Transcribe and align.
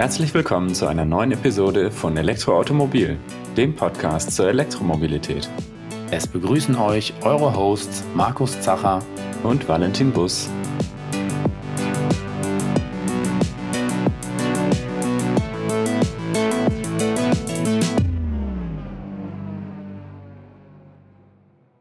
Herzlich 0.00 0.32
willkommen 0.32 0.74
zu 0.74 0.86
einer 0.86 1.04
neuen 1.04 1.30
Episode 1.30 1.90
von 1.90 2.16
Elektroautomobil, 2.16 3.18
dem 3.54 3.76
Podcast 3.76 4.32
zur 4.32 4.48
Elektromobilität. 4.48 5.46
Es 6.10 6.26
begrüßen 6.26 6.74
euch 6.76 7.12
eure 7.20 7.54
Hosts 7.54 8.02
Markus 8.14 8.58
Zacher 8.62 9.00
und 9.42 9.68
Valentin 9.68 10.10
Bus. 10.10 10.48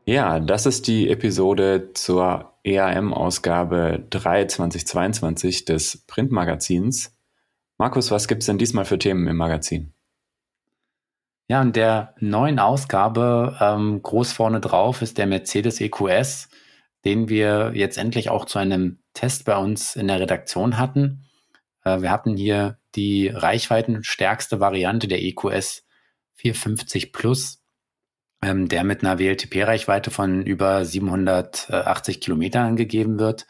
Ja, 0.03 0.41
das 0.41 0.65
ist 0.65 0.87
die 0.87 1.09
Episode 1.09 1.91
zur 1.93 2.51
EAM-Ausgabe 2.65 4.05
3 4.09 4.43
2022 4.47 5.63
des 5.63 6.03
Printmagazins. 6.05 7.17
Markus, 7.79 8.11
was 8.11 8.27
gibt 8.27 8.43
es 8.43 8.45
denn 8.45 8.59
diesmal 8.59 8.85
für 8.85 8.99
Themen 8.99 9.25
im 9.27 9.37
Magazin? 9.37 9.93
Ja, 11.47 11.61
in 11.63 11.73
der 11.73 12.13
neuen 12.19 12.59
Ausgabe 12.59 13.57
ähm, 13.59 14.03
groß 14.03 14.33
vorne 14.33 14.59
drauf 14.59 15.01
ist 15.01 15.17
der 15.17 15.25
Mercedes 15.25 15.81
EQS, 15.81 16.49
den 17.05 17.29
wir 17.29 17.71
jetzt 17.73 17.97
endlich 17.97 18.29
auch 18.29 18.45
zu 18.45 18.59
einem 18.59 18.99
Test 19.13 19.45
bei 19.45 19.57
uns 19.57 19.95
in 19.95 20.07
der 20.07 20.19
Redaktion 20.19 20.77
hatten. 20.77 21.25
Äh, 21.83 22.01
wir 22.01 22.11
hatten 22.11 22.37
hier 22.37 22.77
die 22.93 23.29
reichweitenstärkste 23.29 24.59
Variante 24.59 25.07
der 25.07 25.23
EQS 25.23 25.87
450 26.35 27.11
Plus 27.13 27.59
ähm, 28.41 28.67
der 28.67 28.83
mit 28.83 29.03
einer 29.03 29.19
WLTP-Reichweite 29.19 30.11
von 30.11 30.45
über 30.45 30.85
780 30.85 32.21
Kilometern 32.21 32.67
angegeben 32.67 33.19
wird. 33.19 33.47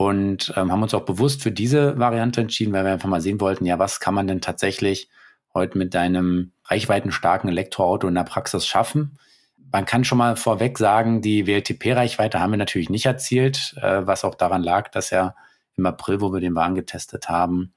Und 0.00 0.54
ähm, 0.56 0.72
haben 0.72 0.82
uns 0.82 0.94
auch 0.94 1.04
bewusst 1.04 1.42
für 1.42 1.52
diese 1.52 1.98
Variante 1.98 2.40
entschieden, 2.40 2.72
weil 2.72 2.86
wir 2.86 2.92
einfach 2.92 3.10
mal 3.10 3.20
sehen 3.20 3.38
wollten, 3.38 3.66
ja, 3.66 3.78
was 3.78 4.00
kann 4.00 4.14
man 4.14 4.26
denn 4.26 4.40
tatsächlich 4.40 5.10
heute 5.52 5.76
mit 5.76 5.94
einem 5.94 6.52
reichweitenstarken 6.64 7.50
Elektroauto 7.50 8.08
in 8.08 8.14
der 8.14 8.24
Praxis 8.24 8.66
schaffen? 8.66 9.18
Man 9.70 9.84
kann 9.84 10.04
schon 10.04 10.16
mal 10.16 10.36
vorweg 10.36 10.78
sagen, 10.78 11.20
die 11.20 11.46
WLTP-Reichweite 11.46 12.40
haben 12.40 12.50
wir 12.50 12.56
natürlich 12.56 12.88
nicht 12.88 13.04
erzielt, 13.04 13.74
äh, 13.82 14.06
was 14.06 14.24
auch 14.24 14.34
daran 14.34 14.62
lag, 14.62 14.88
dass 14.88 15.10
ja 15.10 15.34
im 15.76 15.84
April, 15.84 16.22
wo 16.22 16.32
wir 16.32 16.40
den 16.40 16.54
Wagen 16.54 16.76
getestet 16.76 17.28
haben, 17.28 17.74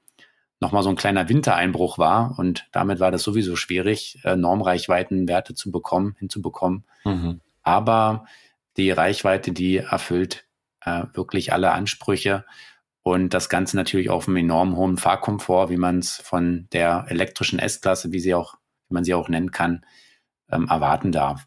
nochmal 0.60 0.82
so 0.82 0.88
ein 0.88 0.96
kleiner 0.96 1.28
Wintereinbruch 1.28 1.98
war. 1.98 2.38
Und 2.38 2.66
damit 2.72 3.00
war 3.00 3.10
das 3.10 3.22
sowieso 3.22 3.54
schwierig, 3.54 4.18
äh, 4.24 4.34
Normreichweitenwerte 4.34 5.52
zu 5.52 5.70
bekommen, 5.70 6.16
hinzubekommen. 6.20 6.84
Mhm. 7.04 7.42
Aber 7.62 8.24
die 8.78 8.90
Reichweite, 8.90 9.52
die 9.52 9.76
erfüllt 9.76 10.46
äh, 10.84 11.04
wirklich 11.12 11.52
alle 11.52 11.72
Ansprüche. 11.72 12.44
Und 13.02 13.34
das 13.34 13.48
Ganze 13.48 13.76
natürlich 13.76 14.08
auf 14.08 14.28
einem 14.28 14.38
enorm 14.38 14.76
hohen 14.76 14.96
Fahrkomfort, 14.96 15.68
wie 15.68 15.76
man 15.76 15.98
es 15.98 16.16
von 16.16 16.68
der 16.72 17.04
elektrischen 17.08 17.58
S-Klasse, 17.58 18.12
wie 18.12 18.20
sie 18.20 18.34
auch, 18.34 18.54
wie 18.88 18.94
man 18.94 19.04
sie 19.04 19.14
auch 19.14 19.28
nennen 19.28 19.50
kann, 19.50 19.84
ähm, 20.50 20.68
erwarten 20.68 21.12
darf. 21.12 21.46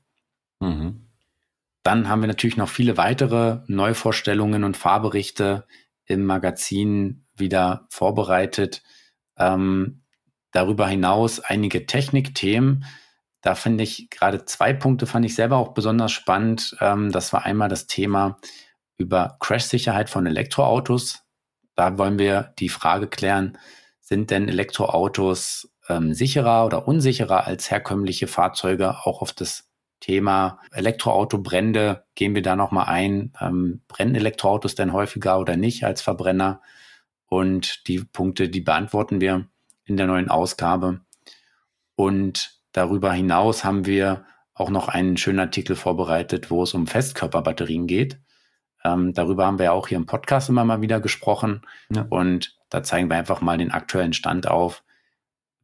Mhm. 0.60 1.08
Dann 1.82 2.10
haben 2.10 2.22
wir 2.22 2.28
natürlich 2.28 2.58
noch 2.58 2.70
viele 2.70 2.98
weitere 2.98 3.62
Neuvorstellungen 3.68 4.64
und 4.64 4.78
Fahrberichte 4.78 5.66
im 6.06 6.26
Magazin 6.26 7.26
wieder 7.36 7.88
vorbereitet. 7.90 8.84
Ähm, 9.38 10.02
darüber 10.52 10.88
hinaus 10.88 11.40
einige 11.40 11.86
Technikthemen. 11.86 12.86
Da 13.42 13.56
finde 13.56 13.84
ich 13.84 14.10
gerade 14.10 14.46
zwei 14.46 14.74
Punkte 14.74 15.06
fand 15.06 15.26
ich 15.26 15.36
selber 15.36 15.58
auch 15.58 15.74
besonders 15.74 16.12
spannend. 16.12 16.76
Ähm, 16.82 17.12
das 17.12 17.34
war 17.34 17.46
einmal 17.46 17.70
das 17.70 17.88
Thema 17.88 18.40
über 18.98 19.38
Crash-Sicherheit 19.40 20.10
von 20.10 20.26
Elektroautos. 20.26 21.24
Da 21.76 21.98
wollen 21.98 22.20
wir 22.20 22.54
die 22.60 22.70
Frage 22.70 23.08
klären, 23.08 23.58
sind 24.00 24.32
denn 24.32 24.48
Elektroautos 24.48 25.70
ähm, 25.90 26.14
sicherer 26.14 26.66
oder 26.66 26.88
unsicherer 26.88 27.46
als 27.46 27.70
herkömmliche 27.70 28.28
Fahrzeuge? 28.28 29.06
Auch 29.06 29.22
auf 29.22 29.34
das 29.34 29.70
Thema 30.00 30.60
Elektroautobrände 30.72 32.06
gehen 32.16 32.36
wir 32.36 32.42
da 32.42 32.56
nochmal 32.56 32.86
ein. 32.86 33.34
Ähm, 33.42 33.82
brennen 33.88 34.16
Elektroautos 34.16 34.76
denn 34.76 34.94
häufiger 34.94 35.40
oder 35.40 35.58
nicht 35.58 35.84
als 35.84 36.02
Verbrenner? 36.02 36.62
Und 37.26 37.88
die 37.88 38.00
Punkte, 38.00 38.50
die 38.50 38.62
beantworten 38.62 39.20
wir 39.20 39.48
in 39.84 39.98
der 39.98 40.08
neuen 40.08 40.30
Ausgabe. 40.30 41.02
Und 41.96 42.62
darüber 42.72 43.12
hinaus 43.12 43.64
haben 43.64 43.86
wir 43.86 44.26
auch 44.54 44.70
noch 44.70 44.88
einen 44.88 45.18
schönen 45.18 45.40
Artikel 45.40 45.76
vorbereitet, 45.76 46.50
wo 46.50 46.64
es 46.64 46.74
um 46.74 46.88
Festkörperbatterien 46.88 47.88
geht. 47.88 48.20
Ähm, 48.88 49.14
darüber 49.14 49.46
haben 49.46 49.60
wir 49.60 49.66
ja 49.66 49.72
auch 49.74 49.88
hier 49.88 49.98
im 49.98 50.06
Podcast 50.06 50.48
immer 50.48 50.64
mal 50.64 50.82
wieder 50.82 51.02
gesprochen. 51.02 51.62
Ja. 51.90 52.06
Und 52.10 52.58
da 52.70 52.84
zeigen 52.84 53.10
wir 53.10 53.18
einfach 53.18 53.42
mal 53.42 53.58
den 53.58 53.72
aktuellen 53.72 54.14
Stand 54.14 54.48
auf. 54.48 54.84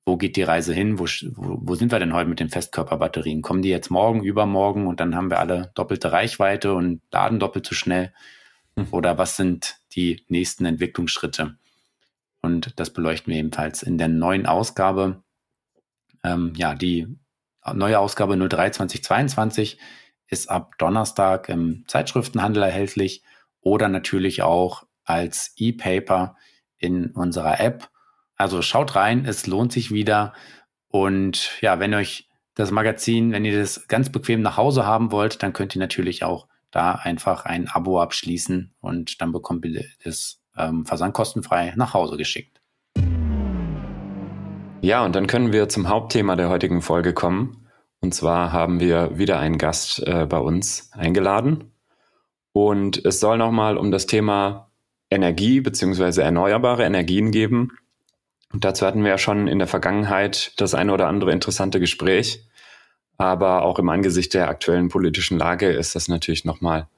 Wo 0.05 0.17
geht 0.17 0.35
die 0.35 0.43
Reise 0.43 0.73
hin? 0.73 0.99
Wo, 0.99 1.05
wo, 1.05 1.59
wo 1.61 1.75
sind 1.75 1.91
wir 1.91 1.99
denn 1.99 2.13
heute 2.13 2.29
mit 2.29 2.41
den 2.41 2.49
Festkörperbatterien? 2.49 3.41
Kommen 3.41 3.61
die 3.61 3.69
jetzt 3.69 3.89
morgen, 3.89 4.23
übermorgen 4.23 4.87
und 4.87 4.99
dann 4.99 5.15
haben 5.15 5.29
wir 5.29 5.39
alle 5.39 5.71
doppelte 5.75 6.11
Reichweite 6.11 6.73
und 6.73 7.01
laden 7.11 7.39
doppelt 7.39 7.65
so 7.65 7.75
schnell? 7.75 8.13
Hm. 8.75 8.87
Oder 8.91 9.17
was 9.17 9.37
sind 9.37 9.77
die 9.93 10.25
nächsten 10.27 10.65
Entwicklungsschritte? 10.65 11.55
Und 12.41 12.77
das 12.77 12.91
beleuchten 12.91 13.31
wir 13.31 13.39
ebenfalls 13.39 13.83
in 13.83 13.97
der 13.97 14.09
neuen 14.09 14.45
Ausgabe. 14.45 15.23
Ähm, 16.25 16.51
ja, 16.57 16.75
die 16.75 17.07
neue 17.73 17.99
Ausgabe 17.99 18.35
03 18.35 18.71
2022 18.71 19.79
ist 20.27 20.49
ab 20.49 20.77
Donnerstag 20.77 21.49
im 21.49 21.83
Zeitschriftenhandel 21.87 22.63
erhältlich 22.63 23.23
oder 23.61 23.89
natürlich 23.89 24.41
auch 24.41 24.85
als 25.05 25.53
E-Paper 25.57 26.35
in 26.77 27.11
unserer 27.11 27.59
App. 27.59 27.89
Also 28.35 28.61
schaut 28.61 28.95
rein, 28.95 29.25
es 29.25 29.47
lohnt 29.47 29.71
sich 29.71 29.91
wieder. 29.91 30.33
Und 30.89 31.51
ja, 31.61 31.79
wenn 31.79 31.93
euch 31.93 32.29
das 32.55 32.71
Magazin, 32.71 33.31
wenn 33.31 33.45
ihr 33.45 33.59
das 33.59 33.87
ganz 33.87 34.11
bequem 34.11 34.41
nach 34.41 34.57
Hause 34.57 34.85
haben 34.85 35.11
wollt, 35.11 35.41
dann 35.43 35.53
könnt 35.53 35.75
ihr 35.75 35.79
natürlich 35.79 36.23
auch 36.23 36.47
da 36.71 36.93
einfach 36.93 37.45
ein 37.45 37.67
Abo 37.67 38.01
abschließen 38.01 38.73
und 38.79 39.21
dann 39.21 39.31
bekommt 39.31 39.65
ihr 39.65 39.85
das 40.03 40.41
ähm, 40.57 40.85
versandkostenfrei 40.85 41.73
nach 41.75 41.93
Hause 41.93 42.17
geschickt. 42.17 42.61
Ja, 44.81 45.05
und 45.05 45.15
dann 45.15 45.27
können 45.27 45.53
wir 45.53 45.69
zum 45.69 45.87
Hauptthema 45.87 46.35
der 46.35 46.49
heutigen 46.49 46.81
Folge 46.81 47.13
kommen. 47.13 47.62
Und 48.03 48.13
zwar 48.13 48.51
haben 48.51 48.81
wir 48.81 49.17
wieder 49.17 49.39
einen 49.39 49.57
Gast 49.57 50.05
äh, 50.05 50.25
bei 50.27 50.37
uns 50.37 50.91
eingeladen. 50.91 51.71
Und 52.51 53.03
es 53.05 53.21
soll 53.21 53.37
nochmal 53.37 53.77
um 53.77 53.91
das 53.91 54.07
Thema 54.07 54.69
Energie 55.09 55.61
bzw. 55.61 56.19
erneuerbare 56.19 56.83
Energien 56.83 57.31
geben. 57.31 57.71
Und 58.51 58.65
dazu 58.65 58.85
hatten 58.85 59.03
wir 59.03 59.11
ja 59.11 59.17
schon 59.17 59.47
in 59.47 59.57
der 59.57 59.69
Vergangenheit 59.69 60.51
das 60.57 60.75
eine 60.75 60.91
oder 60.91 61.07
andere 61.07 61.31
interessante 61.31 61.79
Gespräch. 61.79 62.45
Aber 63.15 63.61
auch 63.61 63.79
im 63.79 63.87
Angesicht 63.87 64.33
der 64.33 64.49
aktuellen 64.49 64.89
politischen 64.89 65.37
Lage 65.37 65.71
ist 65.71 65.95
das 65.95 66.09
natürlich 66.09 66.43
nochmal 66.43 66.89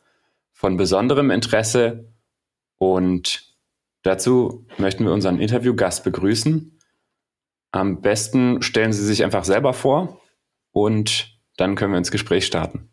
von 0.53 0.75
besonderem 0.75 1.29
Interesse. 1.29 2.09
Und 2.79 3.53
dazu 4.01 4.65
möchten 4.79 5.05
wir 5.05 5.13
unseren 5.13 5.39
Interviewgast 5.39 6.03
begrüßen. 6.03 6.79
Am 7.69 8.01
besten 8.01 8.63
stellen 8.63 8.91
Sie 8.91 9.05
sich 9.05 9.23
einfach 9.23 9.43
selber 9.43 9.73
vor 9.73 10.19
und 10.75 11.39
dann 11.55 11.75
können 11.75 11.93
wir 11.93 11.97
ins 11.97 12.11
Gespräch 12.11 12.45
starten. 12.45 12.89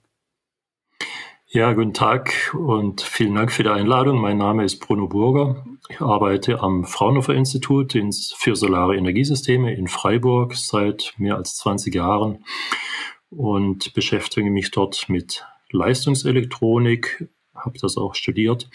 Ja, 1.48 1.72
guten 1.72 1.92
Tag 1.92 2.54
und 2.54 3.02
vielen 3.02 3.34
Dank 3.34 3.50
für 3.50 3.64
die 3.64 3.70
Einladung. 3.70 4.20
Mein 4.20 4.38
Name 4.38 4.64
ist 4.64 4.78
Bruno 4.78 5.08
Burger. 5.08 5.66
Ich 5.88 6.00
arbeite 6.00 6.60
am 6.60 6.84
Fraunhofer 6.84 7.34
Institut 7.34 7.98
für 8.36 8.54
Solare 8.54 8.96
Energiesysteme 8.96 9.74
in 9.74 9.88
Freiburg 9.88 10.54
seit 10.54 11.12
mehr 11.18 11.34
als 11.34 11.56
20 11.56 11.92
Jahren 11.92 12.44
und 13.30 13.92
beschäftige 13.94 14.48
mich 14.48 14.70
dort 14.70 15.08
mit 15.08 15.44
Leistungselektronik, 15.72 17.28
habe 17.52 17.78
das 17.80 17.96
auch 17.96 18.14
studiert. 18.14 18.70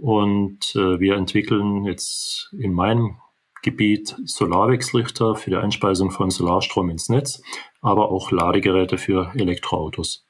Und 0.00 0.74
äh, 0.74 0.98
wir 0.98 1.14
entwickeln 1.14 1.84
jetzt 1.84 2.52
in 2.58 2.72
meinem 2.72 3.16
Gebiet 3.64 4.14
Solarwechselrichter 4.24 5.34
für 5.34 5.50
die 5.50 5.56
Einspeisung 5.56 6.10
von 6.10 6.30
Solarstrom 6.30 6.90
ins 6.90 7.08
Netz, 7.08 7.42
aber 7.80 8.10
auch 8.10 8.30
Ladegeräte 8.30 8.98
für 8.98 9.32
Elektroautos. 9.34 10.26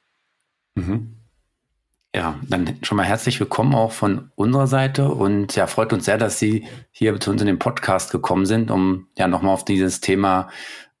Mhm. 0.75 1.17
Ja, 2.15 2.39
dann 2.47 2.77
schon 2.81 2.95
mal 2.95 3.03
herzlich 3.03 3.41
willkommen 3.41 3.75
auch 3.75 3.91
von 3.91 4.31
unserer 4.35 4.67
Seite 4.67 5.09
und 5.09 5.53
ja, 5.57 5.67
freut 5.67 5.91
uns 5.91 6.05
sehr, 6.05 6.17
dass 6.17 6.39
Sie 6.39 6.65
hier 6.91 7.19
zu 7.19 7.29
uns 7.29 7.41
in 7.41 7.47
den 7.47 7.59
Podcast 7.59 8.09
gekommen 8.09 8.45
sind, 8.45 8.71
um 8.71 9.07
ja 9.17 9.27
nochmal 9.27 9.53
auf 9.53 9.65
dieses 9.65 9.99
Thema 9.99 10.47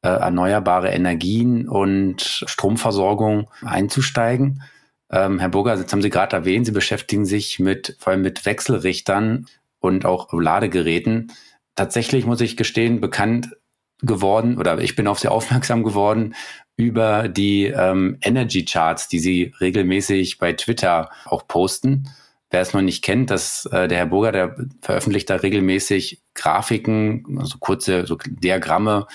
äh, 0.01 0.09
erneuerbare 0.09 0.89
Energien 0.89 1.69
und 1.69 2.21
Stromversorgung 2.21 3.49
einzusteigen. 3.63 4.61
Ähm, 5.09 5.39
Herr 5.39 5.47
Burger, 5.49 5.77
jetzt 5.77 5.93
haben 5.93 6.01
Sie 6.01 6.09
gerade 6.09 6.35
erwähnt, 6.35 6.65
Sie 6.65 6.73
beschäftigen 6.73 7.25
sich 7.25 7.59
mit 7.59 7.95
vor 7.97 8.11
allem 8.11 8.21
mit 8.21 8.45
Wechselrichtern 8.45 9.47
und 9.79 10.05
auch 10.05 10.33
Ladegeräten. 10.33 11.31
Tatsächlich 11.75 12.25
muss 12.25 12.41
ich 12.41 12.57
gestehen, 12.57 13.01
bekannt 13.01 13.55
geworden 14.01 14.57
oder 14.57 14.79
ich 14.79 14.95
bin 14.95 15.07
auf 15.07 15.19
Sie 15.19 15.27
aufmerksam 15.27 15.83
geworden 15.83 16.35
über 16.77 17.29
die 17.29 17.65
ähm, 17.65 18.17
Energy 18.21 18.65
Charts, 18.65 19.07
die 19.07 19.19
Sie 19.19 19.53
regelmäßig 19.61 20.37
bei 20.37 20.53
Twitter 20.53 21.09
auch 21.25 21.47
posten 21.47 22.09
wer 22.55 22.61
es 22.61 22.73
noch 22.73 22.81
nicht 22.81 23.03
kennt, 23.03 23.31
dass 23.31 23.65
äh, 23.65 23.89
der 23.89 23.97
Herr 23.97 24.05
Burger, 24.05 24.31
der 24.31 24.55
veröffentlicht 24.81 25.29
da 25.29 25.35
regelmäßig 25.35 26.21
Grafiken, 26.35 27.37
also 27.39 27.57
kurze 27.59 28.05
so 28.05 28.17
Diagramme, 28.25 29.07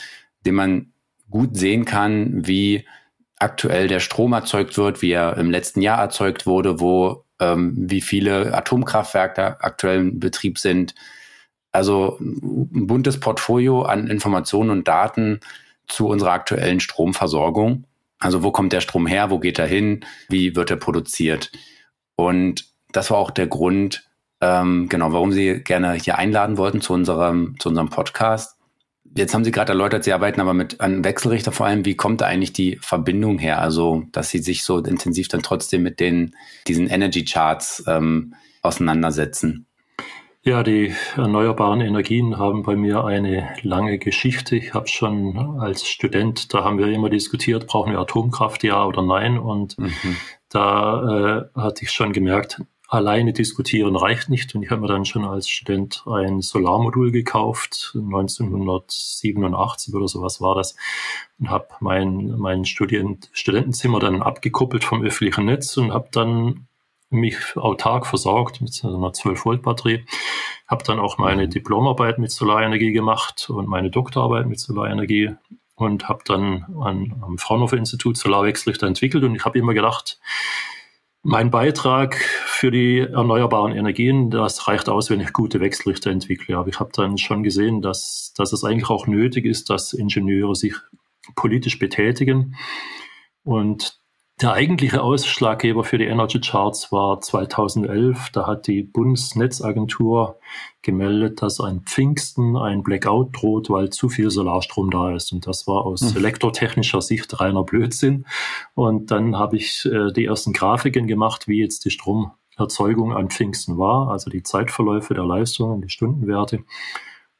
die 0.44 0.52
man 0.52 0.92
gut 1.30 1.56
sehen 1.56 1.86
kann, 1.86 2.46
wie 2.46 2.86
aktuell 3.38 3.88
der 3.88 4.00
Strom 4.00 4.34
erzeugt 4.34 4.76
wird, 4.76 5.00
wie 5.00 5.12
er 5.12 5.38
im 5.38 5.50
letzten 5.50 5.80
Jahr 5.80 5.98
erzeugt 6.00 6.46
wurde, 6.46 6.80
wo 6.80 7.24
ähm, 7.38 7.72
wie 7.76 8.02
viele 8.02 8.52
Atomkraftwerke 8.54 9.62
aktuell 9.64 10.00
in 10.00 10.20
Betrieb 10.20 10.58
sind. 10.58 10.94
Also 11.72 12.18
ein 12.20 12.86
buntes 12.86 13.20
Portfolio 13.20 13.82
an 13.82 14.08
Informationen 14.08 14.70
und 14.70 14.88
Daten 14.88 15.40
zu 15.86 16.08
unserer 16.08 16.32
aktuellen 16.32 16.80
Stromversorgung. 16.80 17.84
Also 18.18 18.42
wo 18.42 18.50
kommt 18.50 18.72
der 18.72 18.80
Strom 18.80 19.06
her, 19.06 19.30
wo 19.30 19.38
geht 19.38 19.58
er 19.58 19.66
hin, 19.66 20.04
wie 20.28 20.54
wird 20.56 20.70
er 20.70 20.76
produziert? 20.76 21.50
Und 22.16 22.66
das 22.92 23.10
war 23.10 23.18
auch 23.18 23.30
der 23.30 23.46
Grund, 23.46 24.04
ähm, 24.40 24.88
genau, 24.88 25.12
warum 25.12 25.32
Sie 25.32 25.62
gerne 25.62 25.94
hier 25.94 26.18
einladen 26.18 26.58
wollten 26.58 26.80
zu 26.80 26.92
unserem, 26.92 27.56
zu 27.58 27.68
unserem 27.70 27.88
Podcast. 27.88 28.56
Jetzt 29.16 29.34
haben 29.34 29.44
Sie 29.44 29.50
gerade 29.50 29.72
erläutert, 29.72 30.04
Sie 30.04 30.12
arbeiten 30.12 30.40
aber 30.40 30.54
mit 30.54 30.80
einem 30.80 31.02
Wechselrichter 31.02 31.50
vor 31.50 31.66
allem. 31.66 31.84
Wie 31.84 31.96
kommt 31.96 32.20
da 32.20 32.26
eigentlich 32.26 32.52
die 32.52 32.78
Verbindung 32.80 33.38
her? 33.38 33.60
Also, 33.60 34.04
dass 34.12 34.30
Sie 34.30 34.38
sich 34.38 34.62
so 34.64 34.78
intensiv 34.78 35.28
dann 35.28 35.42
trotzdem 35.42 35.82
mit 35.82 35.98
den, 35.98 36.36
diesen 36.68 36.88
Energy 36.88 37.24
Charts 37.24 37.84
ähm, 37.86 38.34
auseinandersetzen? 38.62 39.66
Ja, 40.42 40.62
die 40.62 40.94
erneuerbaren 41.16 41.82
Energien 41.82 42.38
haben 42.38 42.62
bei 42.62 42.74
mir 42.74 43.04
eine 43.04 43.54
lange 43.60 43.98
Geschichte. 43.98 44.56
Ich 44.56 44.72
habe 44.72 44.88
schon 44.88 45.60
als 45.60 45.86
Student, 45.86 46.54
da 46.54 46.64
haben 46.64 46.78
wir 46.78 46.86
immer 46.86 47.10
diskutiert, 47.10 47.66
brauchen 47.66 47.92
wir 47.92 47.98
Atomkraft, 47.98 48.64
ja 48.64 48.86
oder 48.86 49.02
nein? 49.02 49.38
Und 49.38 49.78
mhm. 49.78 50.16
da 50.48 51.50
äh, 51.54 51.60
hatte 51.60 51.84
ich 51.84 51.90
schon 51.90 52.14
gemerkt, 52.14 52.62
alleine 52.88 53.34
diskutieren 53.34 53.96
reicht 53.96 54.30
nicht. 54.30 54.54
Und 54.54 54.62
ich 54.62 54.70
habe 54.70 54.80
mir 54.80 54.88
dann 54.88 55.04
schon 55.04 55.26
als 55.26 55.46
Student 55.46 56.04
ein 56.06 56.40
Solarmodul 56.40 57.12
gekauft, 57.12 57.92
1987 57.94 59.94
oder 59.94 60.08
sowas 60.08 60.40
war 60.40 60.54
das, 60.54 60.74
und 61.38 61.50
habe 61.50 61.68
mein, 61.80 62.38
mein 62.38 62.64
Student, 62.64 63.28
Studentenzimmer 63.32 64.00
dann 64.00 64.22
abgekuppelt 64.22 64.84
vom 64.84 65.02
öffentlichen 65.02 65.44
Netz 65.44 65.76
und 65.76 65.92
habe 65.92 66.08
dann 66.10 66.66
mich 67.10 67.56
autark 67.56 68.06
versorgt 68.06 68.60
mit 68.60 68.80
einer 68.84 69.10
12-Volt-Batterie. 69.10 70.04
Habe 70.66 70.84
dann 70.84 71.00
auch 71.00 71.18
meine 71.18 71.46
mhm. 71.46 71.50
Diplomarbeit 71.50 72.18
mit 72.18 72.30
Solarenergie 72.30 72.92
gemacht 72.92 73.50
und 73.50 73.68
meine 73.68 73.90
Doktorarbeit 73.90 74.46
mit 74.46 74.60
Solarenergie 74.60 75.34
und 75.74 76.08
habe 76.08 76.20
dann 76.24 76.66
an, 76.80 77.20
am 77.22 77.38
Fraunhofer 77.38 77.76
Institut 77.76 78.16
Solarwechselrichter 78.16 78.86
entwickelt. 78.86 79.24
Und 79.24 79.34
ich 79.34 79.44
habe 79.44 79.58
immer 79.58 79.74
gedacht, 79.74 80.20
mein 81.22 81.50
Beitrag 81.50 82.14
für 82.14 82.70
die 82.70 83.00
erneuerbaren 83.00 83.72
Energien, 83.72 84.30
das 84.30 84.68
reicht 84.68 84.88
aus, 84.88 85.10
wenn 85.10 85.20
ich 85.20 85.32
gute 85.32 85.60
Wechselrichter 85.60 86.10
entwickle. 86.10 86.56
Aber 86.56 86.68
ich 86.68 86.80
habe 86.80 86.90
dann 86.94 87.18
schon 87.18 87.42
gesehen, 87.42 87.82
dass, 87.82 88.32
dass 88.36 88.52
es 88.52 88.64
eigentlich 88.64 88.88
auch 88.88 89.06
nötig 89.06 89.44
ist, 89.44 89.68
dass 89.68 89.92
Ingenieure 89.92 90.54
sich 90.54 90.74
politisch 91.34 91.78
betätigen. 91.78 92.56
Und 93.42 93.99
der 94.40 94.52
eigentliche 94.52 95.02
Ausschlaggeber 95.02 95.84
für 95.84 95.98
die 95.98 96.06
Energy 96.06 96.40
Charts 96.40 96.90
war 96.90 97.20
2011. 97.20 98.30
Da 98.32 98.46
hat 98.46 98.66
die 98.66 98.82
Bundesnetzagentur 98.82 100.38
gemeldet, 100.80 101.42
dass 101.42 101.60
an 101.60 101.82
Pfingsten 101.82 102.56
ein 102.56 102.82
Blackout 102.82 103.36
droht, 103.36 103.68
weil 103.68 103.90
zu 103.90 104.08
viel 104.08 104.30
Solarstrom 104.30 104.90
da 104.90 105.14
ist. 105.14 105.32
Und 105.32 105.46
das 105.46 105.66
war 105.66 105.84
aus 105.84 106.00
hm. 106.00 106.16
elektrotechnischer 106.16 107.02
Sicht 107.02 107.38
reiner 107.38 107.64
Blödsinn. 107.64 108.24
Und 108.74 109.10
dann 109.10 109.36
habe 109.36 109.56
ich 109.56 109.84
äh, 109.84 110.10
die 110.12 110.24
ersten 110.24 110.54
Grafiken 110.54 111.06
gemacht, 111.06 111.46
wie 111.46 111.60
jetzt 111.60 111.84
die 111.84 111.90
Stromerzeugung 111.90 113.12
an 113.12 113.28
Pfingsten 113.28 113.76
war, 113.76 114.08
also 114.08 114.30
die 114.30 114.42
Zeitverläufe 114.42 115.12
der 115.12 115.24
Leistungen, 115.24 115.82
die 115.82 115.90
Stundenwerte. 115.90 116.64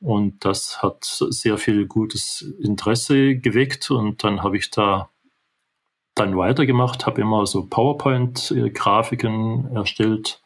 Und 0.00 0.44
das 0.44 0.82
hat 0.82 1.04
sehr 1.04 1.56
viel 1.56 1.86
gutes 1.86 2.42
Interesse 2.60 3.36
geweckt. 3.36 3.90
Und 3.90 4.22
dann 4.22 4.42
habe 4.42 4.58
ich 4.58 4.70
da 4.70 5.08
dann 6.20 6.36
weitergemacht, 6.36 7.06
habe 7.06 7.22
immer 7.22 7.46
so 7.46 7.66
PowerPoint-Grafiken 7.66 9.74
erstellt 9.74 10.42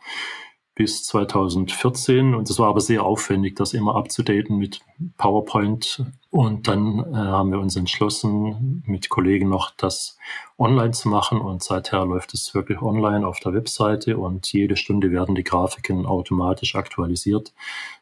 bis 0.76 1.05
2014 1.05 2.35
und 2.35 2.50
das 2.50 2.59
war 2.59 2.69
aber 2.69 2.81
sehr 2.81 3.05
aufwendig, 3.05 3.55
das 3.56 3.75
immer 3.75 3.94
abzudaten 3.94 4.59
mit 4.59 4.81
PowerPoint 5.19 6.05
und 6.31 6.67
dann 6.67 6.99
äh, 6.99 7.15
haben 7.15 7.53
wir 7.53 7.61
uns 7.61 7.76
entschlossen, 7.76 8.82
mit 8.87 9.09
Kollegen 9.09 9.49
noch 9.49 9.71
das 9.76 10.19
online 10.59 10.91
zu 10.91 11.09
machen 11.09 11.41
und 11.41 11.62
seither 11.62 12.05
läuft 12.05 12.35
es 12.35 12.55
wirklich 12.55 12.82
online 12.82 13.25
auf 13.27 13.38
der 13.38 13.55
Webseite 13.55 14.19
und 14.19 14.53
jede 14.53 14.77
Stunde 14.77 15.12
werden 15.12 15.37
die 15.37 15.44
Grafiken 15.44 16.06
automatisch 16.06 16.75
aktualisiert, 16.75 17.53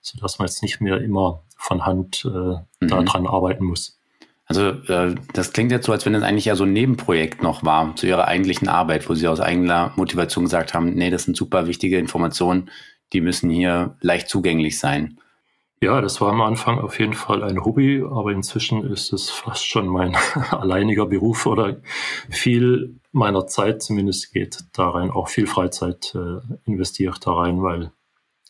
sodass 0.01 0.39
man 0.39 0.49
jetzt 0.49 0.63
nicht 0.63 0.81
mehr 0.81 1.03
immer 1.03 1.43
von 1.59 1.85
Hand 1.85 2.25
äh, 2.25 2.29
mhm. 2.29 2.89
daran 2.89 3.27
arbeiten 3.27 3.65
muss. 3.65 3.99
Also 4.47 4.71
äh, 4.71 5.15
das 5.33 5.53
klingt 5.53 5.71
jetzt 5.71 5.87
so, 5.87 5.93
als 5.93 6.05
wenn 6.05 6.15
es 6.15 6.23
eigentlich 6.23 6.47
ja 6.47 6.57
so 6.57 6.65
ein 6.65 6.73
Nebenprojekt 6.73 7.43
noch 7.43 7.65
war 7.65 7.95
zu 7.97 8.07
Ihrer 8.07 8.29
eigentlichen 8.29 8.69
Arbeit, 8.69 9.09
wo 9.09 9.15
Sie 9.15 9.29
aus 9.29 9.41
eigener 9.41 9.93
Motivation 9.97 10.45
gesagt 10.45 10.75
haben, 10.75 10.95
nee, 10.95 11.11
das 11.11 11.25
sind 11.25 11.37
super 11.37 11.67
wichtige 11.67 11.99
Informationen, 11.99 12.71
die 13.13 13.21
müssen 13.21 13.51
hier 13.51 13.97
leicht 14.01 14.29
zugänglich 14.29 14.79
sein. 14.79 15.19
Ja, 15.83 16.01
das 16.01 16.21
war 16.21 16.31
am 16.31 16.43
Anfang 16.43 16.79
auf 16.79 17.01
jeden 17.01 17.13
Fall 17.13 17.43
ein 17.43 17.65
Hobby, 17.65 18.05
aber 18.09 18.31
inzwischen 18.31 18.85
ist 18.85 19.13
es 19.13 19.31
fast 19.31 19.67
schon 19.67 19.89
mein 19.89 20.17
alleiniger 20.51 21.07
Beruf 21.07 21.45
oder 21.47 21.79
viel 22.31 23.01
meiner 23.11 23.47
Zeit 23.49 23.83
zumindest 23.83 24.33
geht 24.33 24.59
da 24.73 24.91
rein, 24.91 25.11
auch 25.11 25.29
viel 25.29 25.47
Freizeit 25.47 26.15
äh, 26.15 26.39
investiert 26.67 27.19
da 27.27 27.33
rein, 27.33 27.63
weil 27.63 27.91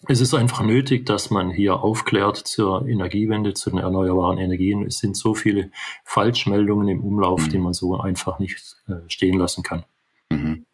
es 0.08 0.20
ist 0.20 0.34
einfach 0.34 0.62
nötig, 0.62 1.06
dass 1.06 1.31
man 1.31 1.50
hier 1.50 1.81
aufklärt 1.81 2.37
zur 2.37 2.87
Energiewende, 2.87 3.54
zu 3.54 3.70
den 3.70 3.78
erneuerbaren 3.78 4.38
Energien. 4.38 4.84
Es 4.84 4.99
sind 4.99 5.16
so 5.16 5.34
viele 5.34 5.70
Falschmeldungen 6.04 6.88
im 6.88 7.04
Umlauf, 7.04 7.46
mhm. 7.46 7.49
die 7.50 7.58
man 7.58 7.72
so 7.72 7.99
einfach 7.99 8.38
nicht 8.38 8.76
äh, 8.88 8.94
stehen 9.08 9.38
lassen 9.38 9.62
kann. 9.62 9.84
Mhm. 10.31 10.66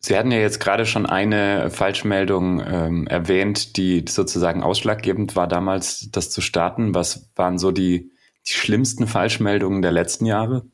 Sie 0.00 0.18
hatten 0.18 0.32
ja 0.32 0.38
jetzt 0.38 0.60
gerade 0.60 0.84
schon 0.84 1.06
eine 1.06 1.70
Falschmeldung 1.70 2.60
ähm, 2.60 3.06
erwähnt, 3.06 3.78
die 3.78 4.04
sozusagen 4.06 4.62
ausschlaggebend 4.62 5.34
war 5.34 5.46
damals, 5.46 6.10
das 6.10 6.30
zu 6.30 6.42
starten. 6.42 6.94
Was 6.94 7.30
waren 7.36 7.58
so 7.58 7.70
die, 7.70 8.10
die 8.46 8.52
schlimmsten 8.52 9.06
Falschmeldungen 9.06 9.80
der 9.80 9.92
letzten 9.92 10.26
Jahre? 10.26 10.66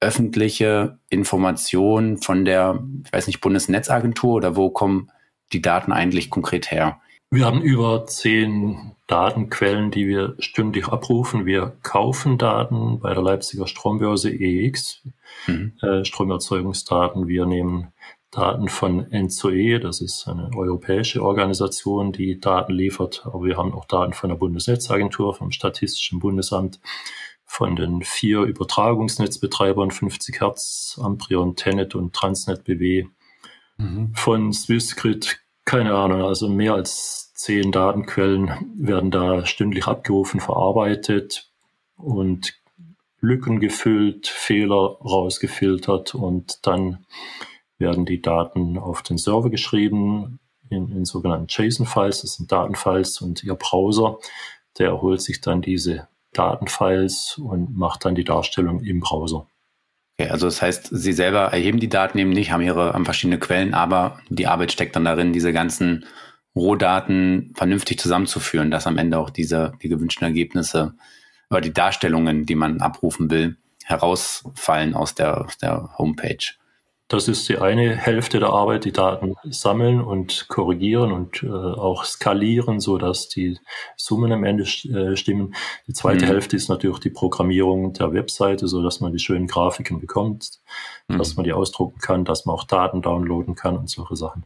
öffentliche 0.00 0.98
Informationen 1.10 2.18
von 2.18 2.44
der, 2.44 2.84
ich 3.04 3.12
weiß 3.12 3.26
nicht, 3.26 3.40
Bundesnetzagentur 3.40 4.34
oder 4.34 4.56
wo 4.56 4.70
kommen 4.70 5.10
die 5.52 5.62
Daten 5.62 5.92
eigentlich 5.92 6.30
konkret 6.30 6.70
her? 6.70 7.00
Wir 7.30 7.44
haben 7.44 7.62
über 7.62 8.06
zehn 8.06 8.92
Datenquellen, 9.06 9.90
die 9.90 10.06
wir 10.06 10.34
stündlich 10.38 10.88
abrufen. 10.88 11.46
Wir 11.46 11.76
kaufen 11.82 12.38
Daten 12.38 13.00
bei 13.00 13.12
der 13.12 13.22
Leipziger 13.22 13.66
Strombörse 13.66 14.30
EX, 14.30 15.02
mhm. 15.46 15.72
äh, 15.82 16.04
Stromerzeugungsdaten. 16.04 17.28
Wir 17.28 17.44
nehmen 17.46 17.88
Daten 18.30 18.68
von 18.68 19.10
ENZOE, 19.10 19.80
das 19.80 20.00
ist 20.00 20.28
eine 20.28 20.50
europäische 20.54 21.22
Organisation, 21.22 22.12
die 22.12 22.38
Daten 22.38 22.72
liefert, 22.72 23.22
aber 23.24 23.42
wir 23.44 23.56
haben 23.56 23.72
auch 23.72 23.86
Daten 23.86 24.12
von 24.12 24.28
der 24.28 24.36
Bundesnetzagentur, 24.36 25.34
vom 25.34 25.50
Statistischen 25.50 26.18
Bundesamt, 26.18 26.78
von 27.46 27.74
den 27.74 28.02
vier 28.02 28.42
Übertragungsnetzbetreibern 28.42 29.90
50 29.90 30.40
Hertz, 30.42 31.00
Amprion, 31.02 31.56
Tenet 31.56 31.94
und 31.94 32.14
Transnet 32.14 32.64
BW 32.64 33.06
mhm. 33.78 34.12
von 34.14 34.52
Swissgrid, 34.52 35.40
keine 35.64 35.94
Ahnung, 35.94 36.22
also 36.22 36.48
mehr 36.50 36.74
als 36.74 37.32
zehn 37.34 37.72
Datenquellen 37.72 38.74
werden 38.76 39.10
da 39.10 39.46
stündlich 39.46 39.86
abgerufen, 39.86 40.40
verarbeitet 40.40 41.50
und 41.96 42.54
Lücken 43.20 43.58
gefüllt, 43.58 44.28
Fehler 44.28 44.98
rausgefiltert 45.00 46.14
und 46.14 46.66
dann 46.66 47.06
werden 47.78 48.04
die 48.04 48.20
Daten 48.20 48.78
auf 48.78 49.02
den 49.02 49.18
Server 49.18 49.50
geschrieben 49.50 50.40
in, 50.70 50.90
in 50.90 51.04
sogenannten 51.04 51.46
JSON-Files. 51.48 52.22
Das 52.22 52.34
sind 52.34 52.50
Datenfiles 52.50 53.20
und 53.20 53.42
Ihr 53.44 53.54
Browser, 53.54 54.18
der 54.78 54.88
erholt 54.88 55.22
sich 55.22 55.40
dann 55.40 55.62
diese 55.62 56.08
Datenfiles 56.32 57.38
und 57.38 57.76
macht 57.76 58.04
dann 58.04 58.14
die 58.14 58.24
Darstellung 58.24 58.80
im 58.80 59.00
Browser. 59.00 59.46
Okay, 60.18 60.30
also 60.30 60.46
das 60.46 60.60
heißt, 60.60 60.88
Sie 60.90 61.12
selber 61.12 61.52
erheben 61.52 61.78
die 61.78 61.88
Daten 61.88 62.18
eben 62.18 62.30
nicht, 62.30 62.50
haben 62.50 62.62
ihre 62.62 62.92
haben 62.92 63.04
verschiedene 63.04 63.38
Quellen, 63.38 63.72
aber 63.72 64.20
die 64.28 64.48
Arbeit 64.48 64.72
steckt 64.72 64.96
dann 64.96 65.04
darin, 65.04 65.32
diese 65.32 65.52
ganzen 65.52 66.04
Rohdaten 66.56 67.52
vernünftig 67.54 68.00
zusammenzuführen, 68.00 68.70
dass 68.70 68.88
am 68.88 68.98
Ende 68.98 69.18
auch 69.18 69.30
diese 69.30 69.72
die 69.80 69.88
gewünschten 69.88 70.24
Ergebnisse 70.24 70.94
oder 71.50 71.60
die 71.60 71.72
Darstellungen, 71.72 72.46
die 72.46 72.56
man 72.56 72.80
abrufen 72.80 73.30
will, 73.30 73.56
herausfallen 73.84 74.94
aus 74.94 75.14
der, 75.14 75.44
aus 75.44 75.56
der 75.56 75.96
Homepage. 75.96 76.54
Das 77.08 77.26
ist 77.26 77.48
die 77.48 77.56
eine 77.56 77.96
Hälfte 77.96 78.38
der 78.38 78.50
Arbeit, 78.50 78.84
die 78.84 78.92
Daten 78.92 79.34
sammeln 79.44 80.02
und 80.02 80.46
korrigieren 80.48 81.10
und 81.10 81.42
äh, 81.42 81.48
auch 81.48 82.04
skalieren, 82.04 82.80
so 82.80 82.98
dass 82.98 83.30
die 83.30 83.58
Summen 83.96 84.30
am 84.30 84.44
Ende 84.44 84.64
äh, 84.64 85.16
stimmen. 85.16 85.54
Die 85.86 85.94
zweite 85.94 86.26
mhm. 86.26 86.28
Hälfte 86.28 86.56
ist 86.56 86.68
natürlich 86.68 86.98
die 86.98 87.08
Programmierung 87.08 87.94
der 87.94 88.12
Webseite, 88.12 88.68
so 88.68 88.82
dass 88.82 89.00
man 89.00 89.12
die 89.12 89.18
schönen 89.18 89.46
Grafiken 89.46 90.00
bekommt, 90.00 90.60
mhm. 91.08 91.16
dass 91.16 91.34
man 91.36 91.44
die 91.44 91.54
ausdrucken 91.54 91.98
kann, 91.98 92.26
dass 92.26 92.44
man 92.44 92.54
auch 92.54 92.64
Daten 92.64 93.00
downloaden 93.00 93.54
kann 93.54 93.78
und 93.78 93.88
solche 93.88 94.16
Sachen. 94.16 94.44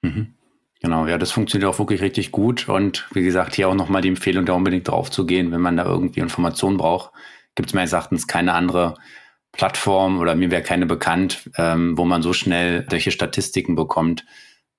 Mhm. 0.00 0.34
Genau, 0.80 1.06
ja, 1.06 1.18
das 1.18 1.32
funktioniert 1.32 1.70
auch 1.70 1.78
wirklich 1.78 2.00
richtig 2.00 2.32
gut. 2.32 2.70
Und 2.70 3.06
wie 3.12 3.22
gesagt, 3.22 3.54
hier 3.54 3.68
auch 3.68 3.74
nochmal 3.74 4.00
die 4.00 4.08
Empfehlung, 4.08 4.46
da 4.46 4.54
unbedingt 4.54 4.88
drauf 4.88 5.10
zu 5.10 5.26
gehen, 5.26 5.52
wenn 5.52 5.60
man 5.60 5.76
da 5.76 5.84
irgendwie 5.84 6.20
Informationen 6.20 6.78
braucht. 6.78 7.12
Gibt 7.54 7.68
es 7.68 7.74
meines 7.74 7.92
Erachtens 7.92 8.26
keine 8.26 8.54
andere 8.54 8.94
Plattform 9.52 10.18
oder 10.18 10.34
mir 10.34 10.50
wäre 10.50 10.62
keine 10.62 10.86
bekannt, 10.86 11.50
ähm, 11.56 11.96
wo 11.98 12.04
man 12.04 12.22
so 12.22 12.32
schnell 12.32 12.86
solche 12.88 13.10
Statistiken 13.10 13.74
bekommt 13.74 14.24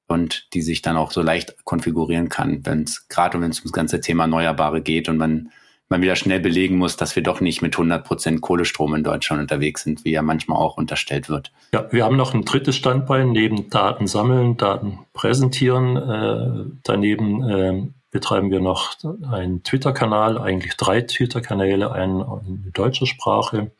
und 0.07 0.53
die 0.53 0.61
sich 0.61 0.81
dann 0.81 0.97
auch 0.97 1.11
so 1.11 1.21
leicht 1.21 1.63
konfigurieren 1.65 2.29
kann, 2.29 2.65
wenn 2.65 2.83
es 2.83 3.07
gerade 3.07 3.39
wenn 3.41 3.51
es 3.51 3.59
ums 3.59 3.73
ganze 3.73 4.01
Thema 4.01 4.23
Erneuerbare 4.23 4.81
geht 4.81 5.09
und 5.09 5.17
man 5.17 5.51
man 5.91 6.01
wieder 6.01 6.15
schnell 6.15 6.39
belegen 6.39 6.77
muss, 6.77 6.95
dass 6.95 7.15
wir 7.15 7.21
doch 7.21 7.41
nicht 7.41 7.61
mit 7.61 7.75
100 7.75 8.03
Prozent 8.03 8.41
Kohlestrom 8.41 8.95
in 8.95 9.03
Deutschland 9.03 9.41
unterwegs 9.41 9.83
sind, 9.83 10.05
wie 10.05 10.11
ja 10.11 10.21
manchmal 10.21 10.57
auch 10.57 10.77
unterstellt 10.77 11.29
wird. 11.29 11.51
Ja, 11.73 11.91
wir 11.91 12.05
haben 12.05 12.15
noch 12.15 12.33
ein 12.33 12.45
drittes 12.45 12.77
Standbein 12.77 13.31
neben 13.31 13.69
Daten 13.69 14.07
sammeln, 14.07 14.57
Daten 14.57 14.99
präsentieren. 15.13 15.97
Äh, 15.97 16.71
daneben 16.83 17.43
äh, 17.43 17.87
betreiben 18.09 18.51
wir 18.51 18.61
noch 18.61 18.93
einen 19.31 19.63
Twitter-Kanal, 19.63 20.37
eigentlich 20.37 20.75
drei 20.77 21.01
Twitter-Kanäle, 21.01 21.91
einen 21.91 22.21
in 22.47 22.71
deutscher 22.73 23.05
Sprache, 23.05 23.71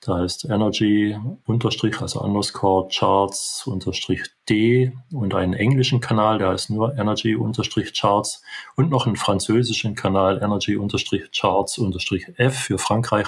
da 0.00 0.18
heißt 0.18 0.44
Energy 0.44 1.18
unterstrich, 1.44 2.00
also 2.00 2.20
underscore 2.20 2.88
Charts 2.88 3.66
unterstrich 3.66 4.22
D 4.48 4.92
und 5.12 5.34
einen 5.34 5.54
englischen 5.54 6.00
Kanal, 6.00 6.38
der 6.38 6.50
heißt 6.50 6.70
nur 6.70 6.96
Energy 6.96 7.34
unterstrich 7.34 7.92
Charts 7.98 8.42
und 8.76 8.90
noch 8.90 9.06
einen 9.06 9.16
französischen 9.16 9.96
Kanal 9.96 10.40
Energy 10.42 10.76
unterstrich 10.76 11.30
Charts 11.32 11.78
unterstrich 11.78 12.26
F 12.36 12.56
für 12.56 12.78
Frankreich. 12.78 13.26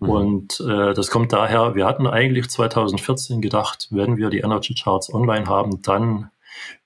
Mhm. 0.00 0.08
Und 0.08 0.60
äh, 0.60 0.94
das 0.94 1.10
kommt 1.10 1.32
daher, 1.32 1.76
wir 1.76 1.86
hatten 1.86 2.08
eigentlich 2.08 2.48
2014 2.48 3.40
gedacht, 3.40 3.86
wenn 3.90 4.16
wir 4.16 4.30
die 4.30 4.40
Energy 4.40 4.74
Charts 4.74 5.14
online 5.14 5.46
haben, 5.46 5.80
dann 5.82 6.30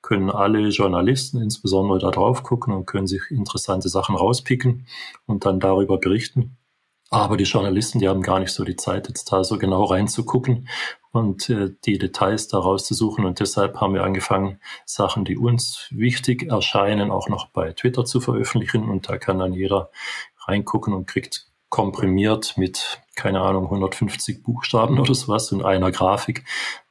können 0.03 0.31
alle 0.31 0.69
Journalisten 0.69 1.41
insbesondere 1.41 1.99
da 1.99 2.11
drauf 2.11 2.43
gucken 2.43 2.75
und 2.75 2.87
können 2.87 3.07
sich 3.07 3.23
interessante 3.31 3.89
Sachen 3.89 4.17
rauspicken 4.17 4.87
und 5.25 5.47
dann 5.47 5.61
darüber 5.61 5.99
berichten. 5.99 6.59
Aber 7.13 7.37
die 7.37 7.45
Journalisten, 7.45 7.99
die 7.99 8.09
haben 8.09 8.23
gar 8.23 8.41
nicht 8.41 8.53
so 8.53 8.65
die 8.65 8.77
Zeit, 8.77 9.07
jetzt 9.07 9.31
da 9.31 9.45
so 9.45 9.59
genau 9.59 9.85
reinzugucken 9.85 10.67
und 11.11 11.51
äh, 11.51 11.71
die 11.85 11.99
Details 11.99 12.49
da 12.49 12.59
rauszusuchen. 12.59 13.27
Und 13.27 13.39
deshalb 13.39 13.83
haben 13.83 13.93
wir 13.93 14.03
angefangen, 14.03 14.59
Sachen, 14.87 15.27
die 15.27 15.37
uns 15.37 15.89
wichtig 15.91 16.51
erscheinen, 16.51 17.11
auch 17.11 17.29
noch 17.29 17.49
bei 17.49 17.75
Twitter 17.75 18.07
zu 18.07 18.23
veröffentlichen. 18.23 18.89
Und 18.89 19.11
da 19.11 19.19
kann 19.19 19.39
dann 19.39 19.53
jeder 19.53 19.91
reingucken 20.47 20.95
und 20.95 21.07
kriegt 21.07 21.49
komprimiert 21.69 22.57
mit, 22.57 23.03
keine 23.15 23.43
Ahnung, 23.43 23.65
150 23.65 24.43
Buchstaben 24.43 24.99
oder 24.99 25.15
sowas 25.15 25.53
und 25.53 25.65
einer 25.65 25.91
Grafik 25.93 26.45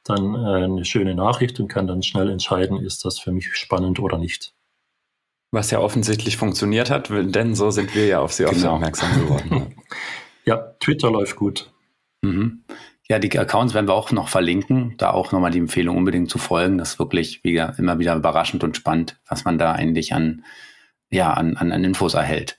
dann 0.04 0.36
äh, 0.36 0.64
eine 0.64 0.84
schöne 0.84 1.16
Nachricht 1.16 1.58
und 1.58 1.66
kann 1.66 1.88
dann 1.88 2.04
schnell 2.04 2.30
entscheiden, 2.30 2.78
ist 2.78 3.04
das 3.04 3.18
für 3.18 3.32
mich 3.32 3.56
spannend 3.56 3.98
oder 3.98 4.18
nicht. 4.18 4.54
Was 5.52 5.70
ja 5.70 5.80
offensichtlich 5.80 6.38
funktioniert 6.38 6.90
hat, 6.90 7.10
denn 7.10 7.54
so 7.54 7.70
sind 7.70 7.94
wir 7.94 8.06
ja 8.06 8.20
auf 8.20 8.32
Sie 8.32 8.44
genau. 8.44 8.72
aufmerksam 8.72 9.14
geworden. 9.20 9.76
ja, 10.46 10.56
Twitter 10.80 11.10
läuft 11.10 11.36
gut. 11.36 11.70
Mhm. 12.22 12.64
Ja, 13.08 13.18
die 13.18 13.38
Accounts 13.38 13.74
werden 13.74 13.86
wir 13.86 13.92
auch 13.92 14.10
noch 14.12 14.28
verlinken. 14.28 14.94
Da 14.96 15.10
auch 15.10 15.30
nochmal 15.30 15.50
die 15.50 15.58
Empfehlung 15.58 15.98
unbedingt 15.98 16.30
zu 16.30 16.38
folgen. 16.38 16.78
Das 16.78 16.92
ist 16.92 16.98
wirklich 16.98 17.44
wieder, 17.44 17.74
immer 17.78 17.98
wieder 17.98 18.16
überraschend 18.16 18.64
und 18.64 18.78
spannend, 18.78 19.20
was 19.28 19.44
man 19.44 19.58
da 19.58 19.72
eigentlich 19.72 20.14
an, 20.14 20.44
ja, 21.10 21.34
an, 21.34 21.58
an, 21.58 21.70
an 21.70 21.84
Infos 21.84 22.14
erhält. 22.14 22.56